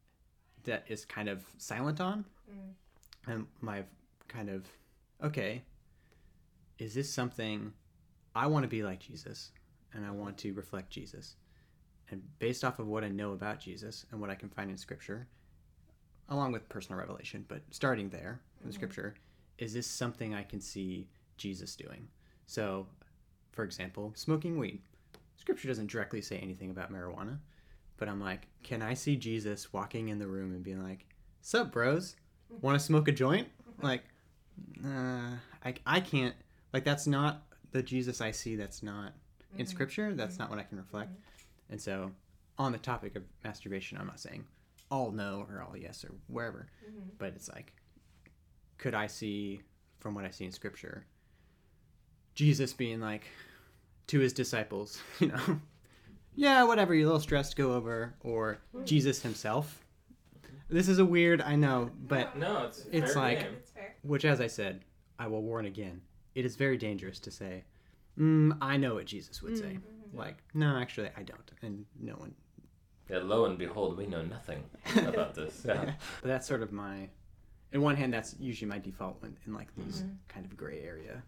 that 0.64 0.84
is 0.88 1.04
kind 1.04 1.28
of 1.28 1.44
silent 1.58 2.00
on. 2.00 2.24
Mm. 2.50 3.32
And 3.32 3.46
my 3.60 3.84
kind 4.28 4.48
of, 4.48 4.66
okay, 5.22 5.62
is 6.78 6.94
this 6.94 7.12
something 7.12 7.72
I 8.34 8.46
want 8.46 8.64
to 8.64 8.68
be 8.68 8.82
like 8.82 9.00
Jesus 9.00 9.52
and 9.92 10.04
I 10.04 10.10
want 10.10 10.38
to 10.38 10.52
reflect 10.52 10.90
Jesus? 10.90 11.36
And 12.10 12.22
based 12.38 12.64
off 12.64 12.78
of 12.78 12.88
what 12.88 13.04
I 13.04 13.08
know 13.08 13.32
about 13.32 13.60
Jesus 13.60 14.06
and 14.10 14.20
what 14.20 14.30
I 14.30 14.34
can 14.34 14.48
find 14.48 14.70
in 14.70 14.76
Scripture, 14.76 15.28
along 16.28 16.52
with 16.52 16.68
personal 16.68 16.98
revelation, 16.98 17.44
but 17.46 17.62
starting 17.70 18.08
there 18.08 18.40
in 18.64 18.72
Scripture, 18.72 19.14
is 19.58 19.74
this 19.74 19.86
something 19.86 20.34
I 20.34 20.42
can 20.42 20.60
see 20.60 21.08
Jesus 21.40 21.74
doing? 21.74 22.06
So, 22.46 22.86
for 23.50 23.64
example, 23.64 24.12
smoking 24.14 24.58
weed. 24.58 24.80
Scripture 25.36 25.68
doesn't 25.68 25.90
directly 25.90 26.20
say 26.20 26.38
anything 26.38 26.70
about 26.70 26.92
marijuana, 26.92 27.38
but 27.96 28.08
I'm 28.08 28.20
like, 28.20 28.46
can 28.62 28.82
I 28.82 28.94
see 28.94 29.16
Jesus 29.16 29.72
walking 29.72 30.08
in 30.08 30.18
the 30.18 30.26
room 30.26 30.52
and 30.52 30.62
being 30.62 30.82
like, 30.82 31.06
"Sup, 31.40 31.72
bros? 31.72 32.14
Want 32.60 32.78
to 32.78 32.84
smoke 32.84 33.08
a 33.08 33.12
joint?" 33.12 33.48
Like, 33.82 34.04
uh, 34.84 35.36
I 35.64 35.74
I 35.86 36.00
can't. 36.00 36.34
Like, 36.72 36.84
that's 36.84 37.06
not 37.06 37.42
the 37.72 37.82
Jesus 37.82 38.20
I 38.20 38.30
see. 38.30 38.54
That's 38.54 38.82
not 38.82 39.14
in 39.56 39.64
mm-hmm. 39.64 39.70
Scripture. 39.70 40.14
That's 40.14 40.34
mm-hmm. 40.34 40.42
not 40.42 40.50
what 40.50 40.58
I 40.58 40.64
can 40.64 40.78
reflect. 40.78 41.10
Mm-hmm. 41.10 41.72
And 41.72 41.80
so, 41.80 42.10
on 42.58 42.72
the 42.72 42.78
topic 42.78 43.16
of 43.16 43.22
masturbation, 43.42 43.96
I'm 43.98 44.06
not 44.06 44.20
saying 44.20 44.44
all 44.90 45.10
no 45.10 45.46
or 45.48 45.62
all 45.62 45.76
yes 45.76 46.04
or 46.04 46.12
wherever, 46.26 46.68
but 47.18 47.28
it's 47.28 47.48
like, 47.48 47.72
could 48.76 48.94
I 48.94 49.06
see 49.06 49.62
from 50.00 50.14
what 50.14 50.24
I 50.24 50.30
see 50.30 50.44
in 50.44 50.52
Scripture, 50.52 51.06
Jesus 52.34 52.72
being 52.72 53.00
like 53.00 53.24
to 54.08 54.18
his 54.20 54.32
disciples, 54.32 55.00
you 55.20 55.28
know, 55.28 55.60
yeah, 56.34 56.62
whatever, 56.64 56.94
you're 56.94 57.04
a 57.04 57.06
little 57.06 57.20
stressed, 57.20 57.56
go 57.56 57.72
over, 57.72 58.14
or 58.20 58.58
Jesus 58.84 59.22
himself. 59.22 59.84
This 60.68 60.88
is 60.88 60.98
a 61.00 61.04
weird, 61.04 61.40
I 61.42 61.56
know, 61.56 61.90
but 62.06 62.36
No, 62.36 62.64
it's 62.66 62.86
It's 62.92 63.12
fair 63.14 63.22
like- 63.22 63.38
It's 63.42 63.72
which, 64.02 64.24
as 64.24 64.40
I 64.40 64.46
said, 64.46 64.84
I 65.18 65.26
will 65.26 65.42
warn 65.42 65.66
again, 65.66 66.00
it 66.34 66.44
is 66.44 66.56
very 66.56 66.76
dangerous 66.78 67.18
to 67.20 67.30
say, 67.30 67.64
mm, 68.18 68.56
I 68.62 68.76
know 68.76 68.94
what 68.94 69.04
Jesus 69.06 69.42
would 69.42 69.58
say. 69.58 69.78
Like, 70.14 70.38
no, 70.54 70.76
actually, 70.76 71.10
I 71.16 71.22
don't. 71.22 71.50
And 71.62 71.84
no 72.00 72.14
one. 72.14 72.34
Yeah, 73.10 73.18
lo 73.18 73.44
and 73.44 73.58
behold, 73.58 73.96
we 73.98 74.06
know 74.06 74.22
nothing 74.22 74.62
about 74.96 75.34
this. 75.34 75.62
Yeah. 75.68 75.92
But 76.22 76.28
that's 76.28 76.46
sort 76.48 76.62
of 76.62 76.72
my. 76.72 77.08
In 77.72 77.82
one 77.82 77.94
hand, 77.96 78.12
that's 78.14 78.34
usually 78.40 78.68
my 78.68 78.78
default 78.78 79.20
when, 79.22 79.36
in 79.46 79.52
like 79.54 79.68
these 79.76 80.04
kind 80.28 80.44
of 80.46 80.56
gray 80.56 80.80
area 80.82 81.22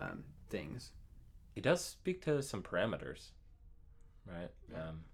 um, 0.00 0.24
things. 0.48 0.92
He 1.54 1.60
does 1.60 1.84
speak 1.84 2.22
to 2.24 2.42
some 2.42 2.62
parameters, 2.62 3.28
right? 4.26 4.50
Um, 4.74 5.04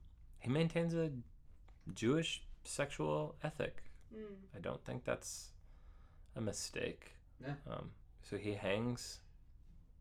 he 0.40 0.50
maintains 0.50 0.94
a 0.94 1.10
Jewish 1.94 2.42
sexual 2.64 3.36
ethic. 3.42 3.84
I 4.56 4.60
don't 4.60 4.84
think 4.84 5.04
that's 5.04 5.50
a 6.36 6.40
mistake. 6.40 7.12
Yeah. 7.40 7.54
Um, 7.70 7.90
so 8.22 8.36
he 8.36 8.54
hangs 8.54 9.20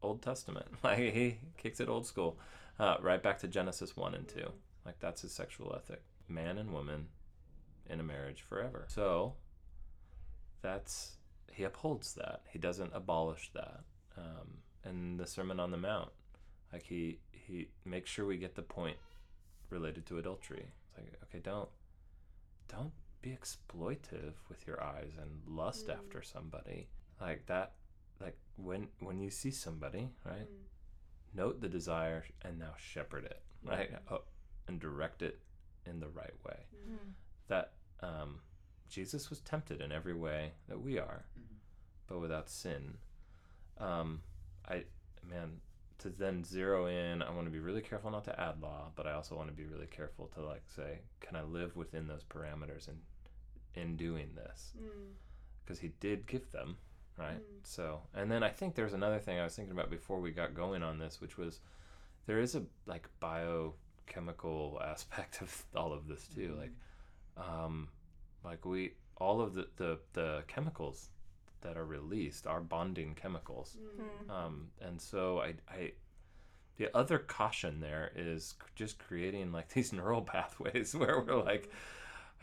Old 0.02 0.22
Testament. 0.22 0.68
Like 0.84 0.98
he 0.98 1.38
kicks 1.58 1.80
it 1.80 1.90
old 1.90 2.06
school, 2.06 2.40
uh, 2.80 2.98
right 3.02 3.22
back 3.22 3.38
to 3.40 3.48
Genesis 3.48 3.96
one 3.96 4.16
and 4.16 4.28
two. 4.28 4.52
Like 4.86 5.00
that's 5.00 5.22
his 5.22 5.32
sexual 5.32 5.74
ethic: 5.76 6.02
man 6.28 6.58
and 6.58 6.72
woman 6.72 7.08
in 7.90 8.00
a 8.00 8.04
marriage 8.04 8.42
forever. 8.42 8.86
So 8.88 9.36
that's 10.62 11.18
he 11.52 11.64
upholds 11.64 12.14
that. 12.16 12.42
He 12.50 12.60
doesn't 12.60 12.92
abolish 12.94 13.52
that. 13.54 13.82
Um, 14.18 14.58
and 14.84 15.20
the 15.20 15.28
Sermon 15.28 15.60
on 15.60 15.72
the 15.72 15.78
Mount, 15.78 16.10
like 16.72 16.84
he 16.84 17.20
he 17.32 17.70
makes 17.86 18.10
sure 18.10 18.26
we 18.26 18.38
get 18.38 18.56
the 18.56 18.62
point 18.62 18.98
related 19.70 20.06
to 20.08 20.18
adultery. 20.18 20.66
It's 20.88 20.98
like 20.98 21.22
okay, 21.24 21.40
don't 21.40 21.70
don't 22.68 22.92
be 23.22 23.30
exploitive 23.30 24.34
with 24.50 24.66
your 24.66 24.82
eyes 24.82 25.12
and 25.20 25.42
lust 25.48 25.88
mm. 25.88 25.94
after 25.94 26.22
somebody 26.22 26.88
like 27.20 27.46
that. 27.48 27.74
Like 28.20 28.38
when 28.58 28.88
when 29.00 29.20
you 29.20 29.30
see 29.30 29.52
somebody, 29.52 30.10
right? 30.26 30.50
Mm. 30.50 31.34
Note 31.34 31.62
the 31.62 31.70
desire 31.70 32.26
and 32.44 32.60
now 32.60 32.74
shepherd 32.78 33.26
it, 33.26 33.42
mm. 33.66 33.72
right? 33.72 33.90
Oh, 34.10 34.22
and 34.68 34.80
direct 34.80 35.22
it 35.22 35.40
in 35.86 36.00
the 36.00 36.10
right 36.10 36.34
way. 36.46 36.58
Mm-hmm. 36.76 37.10
That 37.48 37.74
um, 38.02 38.40
Jesus 38.90 39.30
was 39.30 39.40
tempted 39.40 39.82
in 39.82 39.92
every 39.92 40.14
way 40.14 40.52
that 40.68 40.82
we 40.82 40.98
are, 40.98 41.26
mm-hmm. 41.38 41.56
but 42.08 42.20
without 42.20 42.50
sin. 42.50 42.98
Um, 43.80 44.22
I 44.68 44.84
man, 45.30 45.60
to 46.00 46.10
then 46.10 46.44
zero 46.44 46.88
in, 46.88 47.22
I 47.22 47.30
want 47.32 47.46
to 47.46 47.52
be 47.52 47.60
really 47.60 47.82
careful 47.82 48.12
not 48.12 48.24
to 48.26 48.40
add 48.40 48.62
law, 48.62 48.92
but 48.96 49.06
I 49.06 49.14
also 49.14 49.36
want 49.36 49.50
to 49.50 49.56
be 49.56 49.66
really 49.66 49.88
careful 49.88 50.28
to 50.36 50.42
like 50.42 50.64
say, 50.76 51.00
can 51.20 51.36
I 51.36 51.44
live 51.44 51.76
within 51.76 52.08
those 52.08 52.24
parameters 52.24 52.88
in 52.88 52.96
in 53.82 53.96
doing 53.96 54.30
this? 54.36 54.74
Mm. 54.78 55.14
Because 55.64 55.80
he 55.80 55.92
did 56.00 56.28
give 56.28 56.52
them, 56.52 56.78
right? 57.18 57.38
Mm. 57.38 57.64
So, 57.64 58.02
and 58.16 58.32
then 58.32 58.44
I 58.44 58.50
think 58.50 58.76
there's 58.76 58.94
another 58.94 59.20
thing 59.20 59.40
I 59.40 59.44
was 59.44 59.56
thinking 59.56 59.74
about 59.74 59.90
before 59.90 60.20
we 60.20 60.32
got 60.32 60.56
going 60.56 60.84
on 60.84 60.98
this, 60.98 61.22
which 61.22 61.38
was 61.38 61.60
there 62.26 62.40
is 62.40 62.56
a 62.56 62.64
like 62.86 63.08
biochemical 63.20 64.82
aspect 64.86 65.42
of 65.42 65.66
all 65.76 65.94
of 65.94 66.08
this 66.08 66.28
too, 66.34 66.56
like 66.60 66.72
mm. 67.38 67.66
um, 67.66 67.88
like 68.44 68.66
we 68.66 68.94
all 69.18 69.40
of 69.40 69.54
the, 69.54 69.68
the 69.78 70.00
the 70.14 70.44
chemicals 70.48 71.10
that 71.62 71.78
are 71.78 71.86
released 71.86 72.48
are 72.48 72.62
bonding 72.62 73.16
chemicals 73.16 73.78
mm-hmm. 73.80 74.02
Mm-hmm. 74.02 74.32
um, 74.32 74.68
and 74.82 75.02
so 75.02 75.40
I, 75.40 75.54
I 75.70 75.92
the 76.78 76.96
other 76.96 77.20
caution 77.20 77.80
there 77.80 78.12
is 78.16 78.56
just 78.76 79.00
creating 79.00 79.52
like 79.52 79.70
these 79.74 79.94
neural 79.94 80.22
pathways 80.22 80.96
where 80.98 81.20
we're 81.20 81.42
like 81.42 81.68
mm-hmm. 81.68 81.78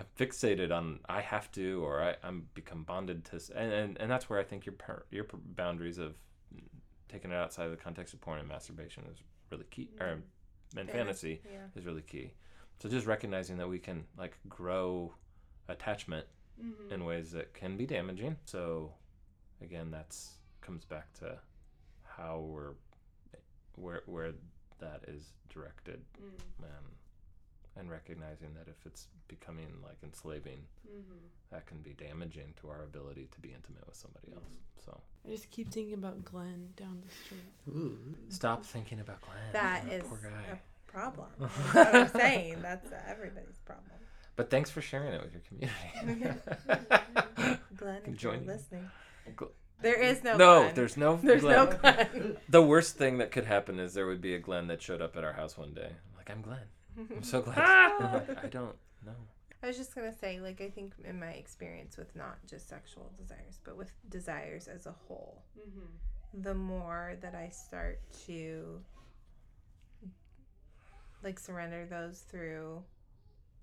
I'm 0.00 0.06
fixated 0.16 0.70
on 0.70 1.00
I 1.08 1.20
have 1.20 1.50
to 1.52 1.84
or 1.84 2.02
I, 2.02 2.14
I'm 2.22 2.46
become 2.54 2.84
bonded 2.84 3.24
to 3.26 3.40
and, 3.56 3.72
and, 3.72 3.96
and 3.98 4.10
that's 4.10 4.30
where 4.30 4.38
I 4.38 4.44
think 4.44 4.64
your 4.64 4.74
your 5.10 5.26
boundaries 5.32 5.98
of 5.98 6.14
taking 7.08 7.30
it 7.30 7.34
outside 7.34 7.64
of 7.64 7.70
the 7.70 7.76
context 7.76 8.14
of 8.14 8.20
porn 8.20 8.38
and 8.38 8.48
masturbation 8.48 9.04
is 9.10 9.22
really 9.50 9.64
key 9.70 9.88
or 10.00 10.18
and 10.76 10.90
fantasy 10.90 11.40
Yeah. 11.44 11.66
is 11.74 11.86
really 11.86 12.02
key. 12.02 12.34
So 12.80 12.88
just 12.88 13.06
recognizing 13.06 13.56
that 13.56 13.68
we 13.68 13.78
can 13.78 14.04
like 14.16 14.38
grow 14.48 15.14
attachment 15.68 16.26
in 16.90 17.04
ways 17.04 17.30
that 17.32 17.54
can 17.54 17.76
be 17.76 17.86
damaging. 17.86 18.36
So 18.44 18.92
again, 19.62 19.90
that's 19.90 20.32
comes 20.60 20.84
back 20.84 21.12
to 21.20 21.38
how 22.04 22.40
we're 22.40 22.72
where 23.76 24.02
where 24.06 24.32
that 24.80 25.02
is 25.08 25.32
directed, 25.48 26.00
mm. 26.20 26.60
man, 26.60 26.70
and 27.76 27.90
recognizing 27.90 28.54
that 28.54 28.68
if 28.68 28.86
it's 28.86 29.06
becoming 29.28 29.68
like 29.82 29.96
enslaving, 30.02 30.60
mm-hmm. 30.86 31.18
that 31.50 31.66
can 31.66 31.78
be 31.78 31.94
damaging 31.94 32.54
to 32.60 32.68
our 32.68 32.84
ability 32.84 33.28
to 33.32 33.40
be 33.40 33.48
intimate 33.48 33.86
with 33.86 33.96
somebody 33.96 34.28
else. 34.32 34.44
Mm-hmm. 34.44 34.84
So 34.84 35.00
I 35.26 35.30
just 35.30 35.50
keep 35.50 35.70
thinking 35.70 35.94
about 35.94 36.24
Glenn 36.24 36.68
down 36.76 37.02
the 37.04 37.14
street. 37.14 37.76
Ooh. 37.76 37.98
stop 38.28 38.64
thinking 38.64 39.00
about 39.00 39.20
Glenn. 39.20 39.36
That 39.52 39.84
That 39.86 39.92
is 39.92 40.02
poor 40.04 40.18
guy. 40.22 40.58
a 40.58 40.90
problem. 40.90 41.28
That's 41.38 41.74
what 41.74 41.94
I'm 41.94 42.08
saying. 42.08 42.62
That's 42.62 42.88
everybody's 43.08 43.58
problem. 43.64 43.86
But 44.36 44.50
thanks 44.50 44.70
for 44.70 44.80
sharing 44.80 45.14
it 45.14 45.20
with 45.20 45.32
your 45.32 45.42
community. 45.48 46.40
Glenn, 47.76 48.02
Can 48.02 48.12
if 48.14 48.18
join 48.18 48.34
you're 48.34 48.42
you. 48.42 48.46
listening. 48.46 48.90
Gl- 49.36 49.50
There 49.80 50.00
is 50.00 50.24
no 50.24 50.36
no, 50.36 50.60
Glenn. 50.62 50.74
there's 50.74 50.96
no 50.96 51.16
There's 51.22 51.40
Glenn. 51.42 51.56
no 51.56 51.66
Glenn. 51.76 52.36
The 52.48 52.62
worst 52.62 52.96
thing 52.96 53.18
that 53.18 53.30
could 53.30 53.44
happen 53.44 53.78
is 53.78 53.94
there 53.94 54.06
would 54.06 54.20
be 54.20 54.34
a 54.34 54.38
Glenn 54.38 54.66
that 54.68 54.82
showed 54.82 55.00
up 55.02 55.16
at 55.16 55.24
our 55.24 55.32
house 55.34 55.56
one 55.56 55.74
day. 55.74 55.90
Like, 56.16 56.30
I'm 56.30 56.42
Glenn. 56.42 56.66
I'm 56.98 57.22
so 57.22 57.40
glad. 57.42 57.58
I'm 58.00 58.12
like, 58.12 58.44
I 58.44 58.48
don't 58.48 58.76
know. 59.06 59.12
I 59.62 59.66
was 59.66 59.76
just 59.76 59.94
gonna 59.94 60.12
say, 60.16 60.40
like, 60.40 60.60
I 60.60 60.70
think 60.70 60.94
in 61.04 61.18
my 61.18 61.30
experience 61.30 61.96
with 61.96 62.14
not 62.14 62.38
just 62.48 62.68
sexual 62.68 63.12
desires, 63.18 63.58
but 63.64 63.76
with 63.76 63.90
desires 64.08 64.68
as 64.68 64.86
a 64.86 64.94
whole, 65.06 65.42
mm-hmm. 65.58 66.42
the 66.42 66.54
more 66.54 67.16
that 67.20 67.34
I 67.34 67.48
start 67.50 68.00
to 68.26 68.80
like 71.22 71.38
surrender 71.38 71.86
those 71.86 72.20
through 72.30 72.82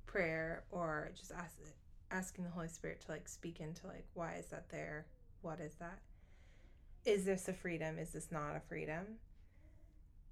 prayer 0.06 0.64
or 0.72 1.12
just 1.16 1.32
ask, 1.32 1.58
asking 2.12 2.44
the 2.44 2.50
Holy 2.50 2.68
Spirit 2.68 3.02
to 3.06 3.12
like 3.12 3.28
speak 3.28 3.60
into 3.60 3.88
like 3.88 4.06
why 4.14 4.36
is 4.40 4.48
that 4.48 4.70
there? 4.70 5.06
What 5.46 5.60
is 5.60 5.76
that? 5.76 6.00
Is 7.06 7.24
this 7.24 7.48
a 7.48 7.54
freedom? 7.54 8.00
Is 8.00 8.10
this 8.10 8.32
not 8.32 8.56
a 8.56 8.60
freedom? 8.60 9.20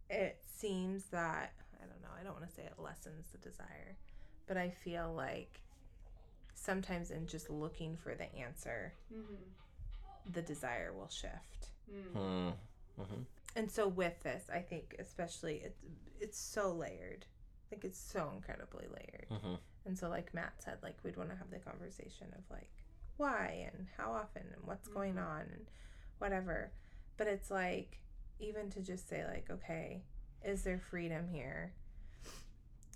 It 0.09 0.39
seems 0.57 1.03
that 1.11 1.53
I 1.80 1.86
don't 1.86 2.01
know. 2.01 2.07
I 2.20 2.24
don't 2.24 2.34
want 2.34 2.49
to 2.49 2.55
say 2.55 2.64
it 2.64 2.82
lessens 2.82 3.28
the 3.32 3.38
desire, 3.38 3.95
but 4.47 4.57
I 4.57 4.72
feel 4.72 5.14
like 5.16 5.61
sometimes 6.55 7.11
in 7.11 7.28
just 7.28 7.51
looking 7.51 7.95
for 7.95 8.16
the 8.16 8.34
answer, 8.36 8.93
the 10.32 10.41
desire 10.41 10.91
will 10.91 11.09
shift. 11.09 11.68
Hmm. 12.11 12.49
hmm 12.97 13.22
And 13.55 13.70
so 13.70 13.88
with 13.88 14.20
this, 14.24 14.45
I 14.51 14.61
think 14.61 14.95
especially 14.97 15.61
it's 15.64 15.80
it's 16.20 16.39
so 16.39 16.72
layered. 16.74 17.28
Like 17.72 17.86
it's 17.86 17.99
so 17.99 18.32
incredibly 18.36 18.88
layered. 18.88 19.28
hmm 19.30 19.55
And 19.86 19.95
so 19.95 20.09
like 20.09 20.34
Matt 20.34 20.53
said, 20.57 20.80
like 20.82 20.97
we'd 21.03 21.18
want 21.18 21.30
to 21.30 21.36
have 21.36 21.51
the 21.51 21.59
conversation 21.59 22.30
of 22.36 22.43
like 22.49 22.82
why 23.18 23.70
and 23.74 23.88
how 23.97 24.11
often 24.11 24.43
and 24.53 24.64
what's 24.66 24.88
going 24.88 25.18
on 25.18 25.41
and 25.41 25.66
whatever. 26.20 26.72
But 27.18 27.28
it's 27.28 27.49
like 27.51 27.99
even 28.39 28.70
to 28.72 28.82
just 28.82 29.07
say 29.07 29.24
like, 29.26 29.47
okay, 29.49 30.03
is 30.43 30.64
there 30.64 30.80
freedom 30.80 31.28
here? 31.28 31.74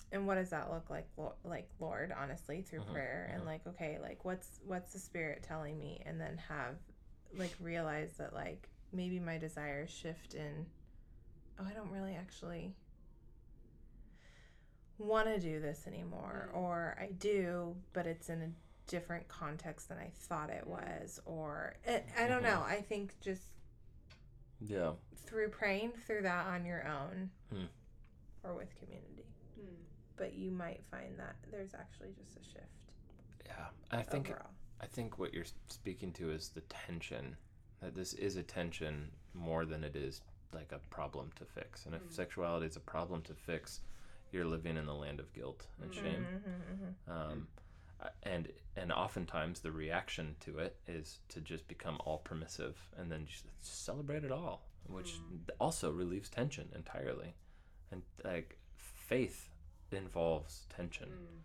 and 0.10 0.26
what 0.26 0.36
does 0.36 0.52
that 0.52 0.72
look 0.72 0.90
like 0.90 1.06
Lo- 1.18 1.36
like 1.44 1.68
lord 1.82 2.14
honestly 2.18 2.62
through 2.62 2.80
Mhm, 2.80 2.94
prayer 2.94 3.30
and 3.34 3.44
mhm. 3.44 3.46
like 3.46 3.68
okay 3.68 3.98
like 4.02 4.24
what's 4.24 4.62
what's 4.66 4.94
the 4.94 5.00
spirit 5.00 5.44
telling 5.44 5.78
me 5.78 6.02
and 6.06 6.18
then 6.18 6.38
have 6.48 6.76
like 7.38 7.54
realize 7.60 8.14
that 8.18 8.34
like 8.34 8.70
maybe 8.94 9.20
my 9.20 9.38
desires 9.38 9.90
shift 9.90 10.34
in 10.34 10.66
oh 11.60 11.66
i 11.70 11.74
don't 11.74 11.92
really 11.92 12.16
actually 12.16 12.74
want 14.98 15.28
to 15.28 15.40
do 15.40 15.60
this 15.60 15.86
anymore 15.88 16.50
Mm. 16.54 16.58
or 16.58 16.98
i 17.00 17.08
do 17.12 17.76
but 17.92 18.08
it's 18.08 18.30
in 18.30 18.42
a 18.42 18.50
different 18.88 19.28
context 19.28 19.90
than 19.90 19.98
i 19.98 20.10
thought 20.14 20.50
it 20.50 20.66
was 20.66 21.20
or 21.26 21.76
it, 21.84 22.06
i 22.18 22.28
don't 22.28 22.42
Mhm. 22.42 22.46
know 22.46 22.62
i 22.66 22.82
think 22.82 23.20
just 23.22 23.44
Yeah. 24.60 24.94
through 25.26 25.50
praying 25.50 25.92
through 26.06 26.24
that 26.24 26.48
on 26.48 26.66
your 26.66 26.88
own 26.88 27.30
Hmm. 27.52 27.66
or 28.44 28.54
with 28.56 28.74
community 28.76 29.26
but 30.16 30.34
you 30.34 30.52
might 30.52 30.84
find 30.90 31.18
that 31.20 31.36
there's 31.52 31.74
actually 31.74 32.14
just 32.14 32.38
a 32.38 32.44
shift 32.44 32.66
Yeah. 33.46 33.68
I 33.92 34.02
think 34.02 34.30
overall 34.30 34.52
I 34.80 34.86
think 34.88 35.18
what 35.20 35.34
you're 35.34 35.46
speaking 35.70 36.12
to 36.14 36.30
is 36.32 36.50
the 36.50 36.62
tension. 36.62 37.36
That 37.82 37.96
this 37.96 38.14
is 38.14 38.36
a 38.36 38.44
tension 38.44 39.12
more 39.34 39.66
than 39.66 39.84
it 39.84 39.96
is 39.96 40.22
like 40.54 40.72
a 40.72 40.78
problem 40.92 41.32
to 41.38 41.46
fix. 41.46 41.86
And 41.88 41.96
if 41.96 42.04
Mm. 42.04 42.12
sexuality 42.12 42.68
is 42.68 42.76
a 42.76 42.80
problem 42.80 43.22
to 43.24 43.34
fix, 43.34 43.82
you're 44.32 44.46
living 44.46 44.78
in 44.78 44.86
the 44.86 44.94
land 44.94 45.20
of 45.20 45.34
guilt 45.34 45.66
and 45.82 45.92
shame. 45.94 46.28
Mhm, 46.28 46.62
mhm, 47.08 47.12
Um, 47.12 47.48
uh, 47.58 47.62
and 48.24 48.50
and 48.76 48.92
oftentimes 48.92 49.62
the 49.62 49.72
reaction 49.72 50.36
to 50.42 50.60
it 50.60 50.76
is 50.88 51.20
to 51.30 51.42
just 51.42 51.68
become 51.68 51.98
all 52.06 52.20
permissive 52.20 52.78
and 52.98 53.12
then 53.12 53.26
just 53.26 53.46
celebrate 53.62 54.24
it 54.24 54.32
all, 54.32 54.68
which 54.88 55.14
mm. 55.14 55.50
also 55.60 55.92
relieves 55.92 56.30
tension 56.30 56.70
entirely. 56.76 57.34
And 57.92 58.04
like 58.24 58.58
faith 58.76 59.50
involves 59.92 60.66
tension. 60.70 61.08
Mm. 61.08 61.42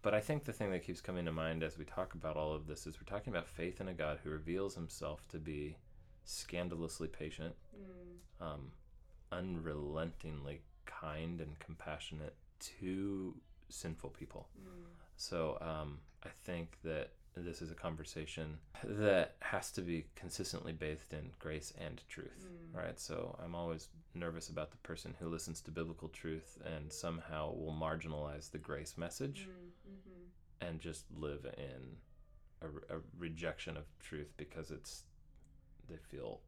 But 0.00 0.14
I 0.14 0.20
think 0.20 0.44
the 0.44 0.52
thing 0.52 0.70
that 0.70 0.84
keeps 0.84 1.00
coming 1.00 1.24
to 1.24 1.32
mind 1.32 1.62
as 1.62 1.78
we 1.78 1.84
talk 1.84 2.14
about 2.14 2.36
all 2.36 2.52
of 2.54 2.66
this 2.66 2.86
is 2.86 2.96
we're 2.98 3.16
talking 3.16 3.32
about 3.32 3.48
faith 3.48 3.80
in 3.80 3.88
a 3.88 3.94
God 3.94 4.18
who 4.22 4.30
reveals 4.30 4.74
himself 4.74 5.26
to 5.28 5.38
be 5.38 5.76
scandalously 6.24 7.08
patient, 7.08 7.54
mm. 7.74 8.46
um, 8.46 8.70
unrelentingly 9.32 10.60
kind 10.86 11.40
and 11.40 11.58
compassionate 11.58 12.34
to 12.60 13.34
sinful 13.68 14.10
people. 14.10 14.48
So 15.16 15.58
um, 15.60 15.98
I 16.24 16.30
think 16.44 16.78
that 16.84 17.10
this 17.36 17.62
is 17.62 17.70
a 17.70 17.74
conversation 17.74 18.58
that 18.84 19.34
has 19.40 19.72
to 19.72 19.82
be 19.82 20.06
consistently 20.14 20.72
bathed 20.72 21.12
in 21.12 21.30
grace 21.38 21.72
and 21.78 22.00
truth, 22.08 22.46
mm. 22.46 22.76
right? 22.78 22.98
So 22.98 23.36
I'm 23.42 23.54
always 23.54 23.88
nervous 24.14 24.48
about 24.48 24.70
the 24.70 24.76
person 24.78 25.14
who 25.18 25.28
listens 25.28 25.60
to 25.62 25.70
biblical 25.70 26.08
truth 26.08 26.58
and 26.64 26.92
somehow 26.92 27.52
will 27.52 27.74
marginalize 27.74 28.50
the 28.50 28.58
grace 28.58 28.96
message 28.96 29.48
mm, 29.48 29.90
mm-hmm. 29.90 30.66
and 30.68 30.80
just 30.80 31.04
live 31.16 31.44
in 31.58 31.96
a, 32.62 32.96
a 32.96 33.00
rejection 33.18 33.76
of 33.76 33.84
truth 33.98 34.32
because 34.36 34.70
it's 34.70 35.02
they 35.88 35.96
feel 35.96 36.40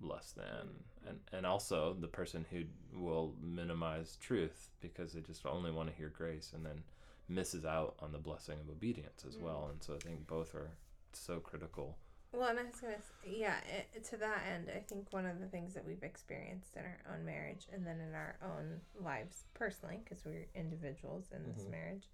less 0.00 0.32
than. 0.32 0.44
Mm-hmm. 0.44 1.08
And 1.08 1.18
and 1.32 1.46
also 1.46 1.96
the 1.98 2.08
person 2.08 2.44
who 2.50 2.64
will 2.98 3.34
minimize 3.40 4.18
truth 4.20 4.70
because 4.80 5.12
they 5.12 5.20
just 5.20 5.46
only 5.46 5.70
want 5.70 5.88
to 5.88 5.94
hear 5.94 6.08
grace 6.08 6.52
and 6.54 6.66
then 6.66 6.82
misses 7.28 7.64
out 7.64 7.94
on 8.00 8.12
the 8.12 8.18
blessing 8.18 8.58
of 8.60 8.68
obedience 8.70 9.24
as 9.26 9.36
well 9.36 9.68
and 9.70 9.82
so 9.82 9.94
i 9.94 9.98
think 9.98 10.26
both 10.26 10.54
are 10.54 10.70
so 11.12 11.38
critical 11.40 11.96
Well, 12.32 12.48
and 12.50 12.58
I 12.58 12.64
was 12.64 12.80
gonna, 12.80 12.96
yeah. 13.24 13.56
It, 13.94 14.04
to 14.10 14.16
that 14.18 14.42
end, 14.52 14.68
I 14.68 14.80
think 14.80 15.10
one 15.12 15.24
of 15.24 15.40
the 15.40 15.46
things 15.46 15.72
that 15.74 15.84
we've 15.86 16.02
experienced 16.02 16.76
in 16.76 16.82
our 16.82 17.00
own 17.14 17.24
marriage, 17.24 17.66
and 17.72 17.86
then 17.86 17.98
in 18.00 18.14
our 18.14 18.36
own 18.42 18.80
lives 19.02 19.44
personally, 19.54 20.00
because 20.04 20.22
we're 20.26 20.44
individuals 20.54 21.30
in 21.32 21.42
this 21.50 21.64
Mhm. 21.64 21.70
marriage, 21.70 22.10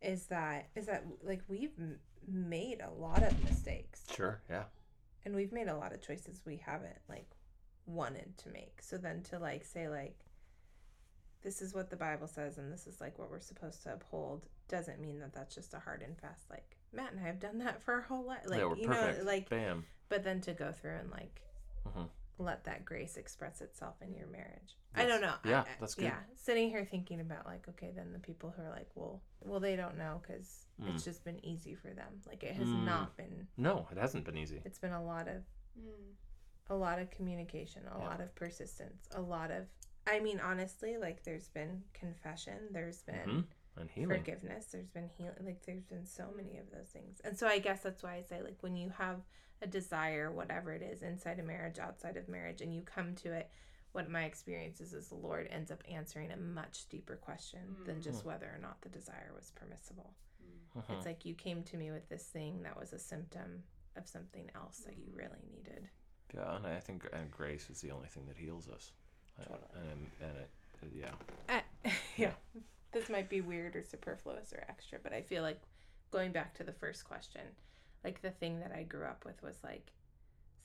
is 0.00 0.26
that 0.28 0.68
is 0.74 0.86
that 0.86 1.04
like 1.22 1.42
we've 1.48 1.74
m- 1.78 2.00
made 2.26 2.80
a 2.80 2.90
lot 2.90 3.22
of 3.22 3.32
mistakes, 3.44 4.04
sure 4.10 4.40
yeah 4.48 4.64
and 5.26 5.34
we've 5.34 5.52
made 5.52 5.68
a 5.68 5.76
lot 5.76 5.92
of 5.92 6.00
choices 6.00 6.40
we 6.46 6.56
haven't 6.56 6.96
like 7.08 7.30
wanted 7.84 8.38
to 8.38 8.48
make. 8.48 8.80
So 8.80 8.96
then 8.96 9.22
to 9.24 9.38
like 9.38 9.64
say 9.66 9.88
like, 9.88 10.16
this 11.42 11.62
is 11.62 11.74
what 11.74 11.90
the 11.90 11.96
Bible 11.96 12.26
says, 12.26 12.58
and 12.58 12.72
this 12.72 12.86
is 12.86 13.00
like 13.00 13.18
what 13.18 13.30
we're 13.30 13.40
supposed 13.40 13.82
to 13.84 13.94
uphold, 13.94 14.46
doesn't 14.68 15.00
mean 15.00 15.18
that 15.20 15.32
that's 15.32 15.54
just 15.54 15.74
a 15.74 15.78
hard 15.78 16.02
and 16.02 16.16
fast 16.18 16.48
like 16.50 16.76
Matt 16.92 17.12
and 17.12 17.20
I 17.20 17.26
have 17.26 17.40
done 17.40 17.58
that 17.58 17.82
for 17.82 17.94
our 17.94 18.00
whole 18.02 18.24
life. 18.24 18.40
Like 18.46 18.58
yeah 18.60 18.66
we're 18.66 18.76
you 18.76 18.86
perfect 18.88 19.18
know, 19.20 19.24
like 19.24 19.48
bam 19.48 19.84
but 20.08 20.22
then 20.24 20.40
to 20.42 20.52
go 20.52 20.70
through 20.72 20.96
and 20.96 21.10
like 21.10 21.40
Mhm. 21.86 22.08
let 22.38 22.64
that 22.64 22.84
grace 22.84 23.16
express 23.16 23.60
itself 23.60 23.94
in 24.02 24.12
your 24.14 24.26
marriage 24.26 24.76
i 24.94 25.04
don't 25.06 25.20
know 25.20 25.34
Yeah, 25.44 25.60
I- 25.60 25.62
I- 25.62 25.76
that's 25.80 25.94
good. 25.94 26.04
yeah 26.04 26.18
sitting 26.36 26.68
here 26.68 26.84
thinking 26.84 27.20
about 27.20 27.46
like 27.46 27.68
okay 27.68 27.90
then 27.94 28.12
the 28.12 28.18
people 28.18 28.50
who 28.50 28.62
are 28.62 28.70
like 28.70 28.88
well 28.94 29.20
well 29.40 29.60
they 29.60 29.76
don't 29.76 29.96
know 29.98 30.20
because 30.22 30.66
it's 30.86 31.02
Mm. 31.02 31.04
just 31.04 31.24
been 31.24 31.44
easy 31.44 31.74
for 31.74 31.88
them 31.94 32.20
like 32.26 32.42
it 32.42 32.54
has 32.56 32.66
Mm. 32.68 32.84
not 32.84 33.16
been 33.16 33.46
no 33.56 33.86
it 33.92 33.98
hasn't 33.98 34.24
been 34.24 34.36
easy 34.36 34.60
it's 34.64 34.78
been 34.78 34.92
a 34.92 35.02
lot 35.02 35.26
of 35.28 35.42
a 36.68 36.74
lot 36.74 36.98
of 36.98 37.10
communication 37.10 37.82
a 37.88 37.98
Yeah. 37.98 38.04
lot 38.04 38.20
of 38.20 38.34
persistence 38.34 39.08
a 39.14 39.20
lot 39.20 39.50
of 39.50 39.66
i 40.06 40.20
mean 40.20 40.40
honestly 40.40 40.96
like 40.96 41.22
there's 41.24 41.48
been 41.48 41.82
confession 41.92 42.58
there's 42.72 43.02
been 43.02 43.28
Mhm. 43.28 43.44
and 43.76 43.90
healing 43.90 44.18
forgiveness 44.18 44.66
there's 44.66 44.88
been 44.90 45.08
healing 45.08 45.34
like 45.44 45.62
there's 45.64 45.84
been 45.84 46.06
so 46.06 46.30
many 46.36 46.58
of 46.58 46.70
those 46.70 46.88
things 46.88 47.20
and 47.24 47.38
so 47.38 47.46
i 47.46 47.58
guess 47.58 47.82
that's 47.82 48.02
why 48.02 48.14
i 48.14 48.22
say 48.22 48.42
like 48.42 48.56
when 48.62 48.76
you 48.76 48.88
have 48.90 49.20
a 49.62 49.66
desire 49.66 50.30
whatever 50.30 50.72
it 50.72 50.82
is 50.82 51.02
inside 51.02 51.38
a 51.38 51.42
marriage 51.42 51.78
outside 51.78 52.16
of 52.16 52.28
marriage 52.28 52.60
and 52.62 52.74
you 52.74 52.82
come 52.82 53.14
to 53.14 53.32
it 53.32 53.50
what 53.92 54.08
my 54.08 54.24
experience 54.24 54.80
is 54.80 54.92
is 54.92 55.08
the 55.08 55.14
lord 55.14 55.46
ends 55.50 55.70
up 55.70 55.82
answering 55.90 56.30
a 56.30 56.36
much 56.36 56.88
deeper 56.88 57.16
question 57.16 57.76
than 57.84 58.00
just 58.00 58.24
whether 58.24 58.46
or 58.46 58.58
not 58.60 58.80
the 58.82 58.88
desire 58.88 59.32
was 59.34 59.50
permissible 59.54 60.14
Mhm. 60.76 60.96
it's 60.96 61.06
like 61.06 61.24
you 61.24 61.34
came 61.34 61.62
to 61.64 61.76
me 61.76 61.90
with 61.90 62.08
this 62.08 62.26
thing 62.28 62.62
that 62.62 62.78
was 62.78 62.92
a 62.92 62.98
symptom 62.98 63.64
of 63.96 64.08
something 64.08 64.48
else 64.54 64.78
that 64.86 64.96
you 64.96 65.10
really 65.12 65.42
needed 65.52 65.88
yeah 66.32 66.56
and 66.56 66.66
i 66.66 66.78
think 66.80 67.06
and 67.12 67.30
grace 67.30 67.68
is 67.70 67.80
the 67.80 67.90
only 67.90 68.08
thing 68.08 68.24
that 68.26 68.36
heals 68.36 68.68
us. 68.68 68.92
And 69.74 70.06
and 70.20 70.36
it 70.38 70.50
yeah 70.94 71.10
Uh, 71.84 71.90
yeah. 72.16 72.32
This 72.92 73.08
might 73.08 73.28
be 73.28 73.40
weird 73.40 73.76
or 73.76 73.82
superfluous 73.84 74.52
or 74.52 74.64
extra, 74.68 74.98
but 75.02 75.12
I 75.12 75.22
feel 75.22 75.42
like 75.42 75.60
going 76.10 76.32
back 76.32 76.54
to 76.54 76.64
the 76.64 76.72
first 76.72 77.04
question, 77.04 77.42
like 78.02 78.20
the 78.20 78.30
thing 78.30 78.58
that 78.60 78.72
I 78.72 78.82
grew 78.82 79.04
up 79.04 79.24
with 79.24 79.40
was 79.42 79.58
like 79.62 79.92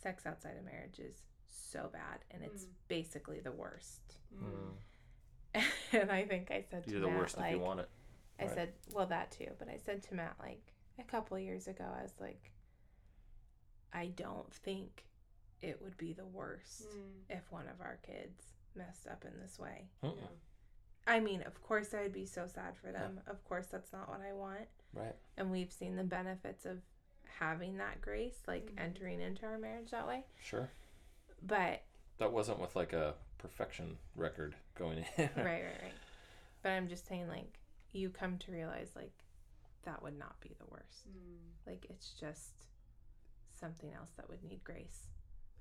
sex 0.02 0.26
outside 0.26 0.56
of 0.58 0.66
marriage 0.66 1.00
is 1.00 1.22
so 1.48 1.90
bad 1.92 2.20
and 2.32 2.44
it's 2.44 2.66
basically 2.88 3.40
the 3.42 3.52
worst. 3.52 4.18
Mm. 4.36 5.62
and 5.94 6.12
I 6.12 6.24
think 6.26 6.50
I 6.52 6.64
said 6.70 6.86
to 6.86 6.92
you're 6.92 7.02
the 7.02 7.08
Matt, 7.08 7.20
worst 7.20 7.38
like, 7.38 7.54
if 7.54 7.60
you 7.60 7.64
want 7.64 7.80
it 7.82 7.90
I 8.40 8.46
right. 8.46 8.54
said, 8.54 8.74
well, 8.94 9.06
that 9.08 9.32
too, 9.32 9.48
but 9.60 9.70
I 9.70 9.78
said 9.78 10.04
to 10.04 10.16
Matt 10.16 10.36
like 10.40 10.74
a 11.00 11.04
couple 11.04 11.38
years 11.40 11.68
ago, 11.68 11.86
I 11.98 12.04
was 12.04 12.14
like, 12.20 12.52
I 13.94 14.08
don't 14.08 14.54
think 14.54 15.06
it 15.62 15.80
would 15.82 15.98
be 15.98 16.12
the 16.14 16.26
worst 16.26 16.86
if 17.30 17.50
one 17.52 17.68
of 17.68 17.80
our 17.82 17.98
kids 18.06 18.55
messed 18.76 19.08
up 19.08 19.26
in 19.26 19.40
this 19.42 19.60
way. 19.60 19.86
Mm-mm. 20.04 20.14
I 21.08 21.20
mean, 21.20 21.44
of 21.44 21.62
course, 21.62 21.94
I 21.94 22.02
would 22.02 22.14
be 22.14 22.26
so 22.26 22.48
sad 22.48 22.76
for 22.82 22.92
them. 22.92 23.20
Of 23.28 23.44
course, 23.46 23.68
that's 23.68 23.94
not 23.94 24.10
what 24.10 24.22
I 24.28 24.34
want. 24.34 24.68
right 24.94 25.16
And 25.38 25.52
we've 25.52 25.72
seen 25.72 25.96
the 25.96 26.04
benefits 26.04 26.66
of 26.66 26.80
having 27.40 27.78
that 27.78 28.02
grace, 28.02 28.38
like 28.48 28.66
mm-hmm. 28.68 28.80
entering 28.80 29.22
into 29.22 29.46
our 29.46 29.58
marriage 29.58 29.92
that 29.92 30.08
way. 30.08 30.24
sure 30.42 30.70
But, 31.46 31.84
that 32.18 32.32
wasn't 32.32 32.60
with 32.60 32.76
like 32.76 32.94
a 32.94 33.14
perfection 33.38 33.98
record 34.16 34.56
going 34.78 35.00
in 35.00 35.06
right, 35.18 35.30
right, 35.38 35.64
right. 35.84 35.94
But 36.64 36.72
I'm 36.72 36.88
just 36.88 37.08
saying, 37.08 37.28
like, 37.28 37.60
you 37.92 38.10
come 38.10 38.40
to 38.40 38.52
realize, 38.52 38.90
like, 38.96 39.12
that 39.84 40.02
would 40.02 40.18
not 40.18 40.40
be 40.42 40.50
the 40.58 40.66
worst. 40.72 41.08
Mm. 41.08 41.68
Like, 41.68 41.86
it's 41.92 42.10
just 42.20 42.54
something 43.60 43.94
else 43.94 44.10
that 44.18 44.28
would 44.30 44.44
need 44.44 44.64
grace, 44.64 45.10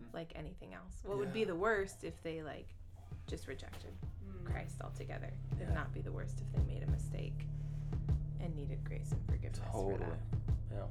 mm. 0.02 0.14
like 0.14 0.32
anything 0.34 0.72
else. 0.72 0.94
What 1.04 1.18
would 1.18 1.34
be 1.34 1.44
the 1.44 1.54
worst 1.54 2.04
if 2.04 2.22
they, 2.22 2.42
like, 2.42 2.68
just 3.26 3.46
rejected 3.48 3.92
mm. 4.26 4.44
Christ 4.50 4.76
altogether? 4.82 5.32
It'd 5.56 5.68
Yeah. 5.68 5.74
not 5.74 5.92
be 5.92 6.00
the 6.00 6.12
worst 6.12 6.40
if 6.40 6.52
they 6.52 6.72
made 6.72 6.82
a 6.82 6.90
mistake 6.90 7.46
and 8.40 8.54
needed 8.54 8.82
grace 8.84 9.12
and 9.12 9.24
forgiveness 9.26 9.60
for 9.72 9.92
Totally. 9.92 10.10
that. 10.10 10.18
Yeah. 10.76 10.86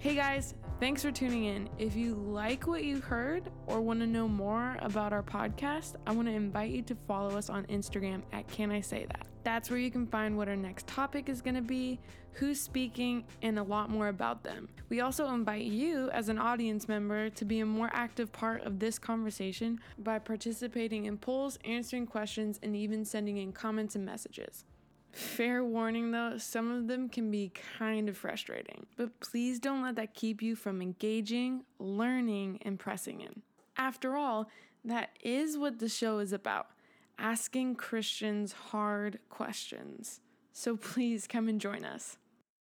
Hey 0.00 0.14
guys, 0.16 0.54
thanks 0.80 1.02
for 1.02 1.10
tuning 1.10 1.44
in. 1.44 1.68
If 1.78 1.96
you 1.96 2.14
like 2.14 2.66
what 2.66 2.84
you 2.84 3.00
heard 3.00 3.50
or 3.66 3.80
want 3.80 4.00
to 4.00 4.06
know 4.06 4.28
more 4.28 4.76
about 4.80 5.12
our 5.14 5.22
podcast, 5.22 5.94
I 6.06 6.12
want 6.12 6.28
to 6.28 6.34
invite 6.34 6.70
you 6.72 6.82
to 6.82 6.94
follow 7.08 7.36
us 7.38 7.48
on 7.48 7.64
Instagram 7.66 8.22
at 8.32 8.46
Can 8.48 8.70
I 8.70 8.80
Say 8.82 9.06
That. 9.06 9.26
That's 9.44 9.68
where 9.68 9.78
you 9.78 9.90
can 9.90 10.06
find 10.06 10.38
what 10.38 10.48
our 10.48 10.56
next 10.56 10.86
topic 10.86 11.28
is 11.28 11.42
going 11.42 11.54
to 11.54 11.62
be, 11.62 12.00
who's 12.32 12.58
speaking, 12.58 13.24
and 13.42 13.58
a 13.58 13.62
lot 13.62 13.90
more 13.90 14.08
about 14.08 14.42
them. 14.42 14.70
We 14.88 15.02
also 15.02 15.28
invite 15.28 15.64
you, 15.66 16.08
as 16.10 16.30
an 16.30 16.38
audience 16.38 16.88
member, 16.88 17.28
to 17.28 17.44
be 17.44 17.60
a 17.60 17.66
more 17.66 17.90
active 17.92 18.32
part 18.32 18.62
of 18.62 18.78
this 18.78 18.98
conversation 18.98 19.80
by 19.98 20.18
participating 20.18 21.04
in 21.04 21.18
polls, 21.18 21.58
answering 21.64 22.06
questions, 22.06 22.58
and 22.62 22.74
even 22.74 23.04
sending 23.04 23.36
in 23.36 23.52
comments 23.52 23.94
and 23.94 24.06
messages. 24.06 24.64
Fair 25.12 25.62
warning 25.62 26.10
though, 26.10 26.38
some 26.38 26.72
of 26.72 26.88
them 26.88 27.08
can 27.08 27.30
be 27.30 27.52
kind 27.78 28.08
of 28.08 28.16
frustrating, 28.16 28.84
but 28.96 29.20
please 29.20 29.60
don't 29.60 29.82
let 29.82 29.94
that 29.94 30.12
keep 30.12 30.42
you 30.42 30.56
from 30.56 30.82
engaging, 30.82 31.62
learning, 31.78 32.58
and 32.62 32.80
pressing 32.80 33.20
in. 33.20 33.42
After 33.76 34.16
all, 34.16 34.48
that 34.84 35.10
is 35.22 35.56
what 35.56 35.78
the 35.78 35.88
show 35.88 36.18
is 36.18 36.32
about 36.32 36.66
asking 37.18 37.76
Christians 37.76 38.52
hard 38.52 39.18
questions. 39.28 40.20
So 40.52 40.76
please 40.76 41.26
come 41.26 41.48
and 41.48 41.60
join 41.60 41.84
us. 41.84 42.16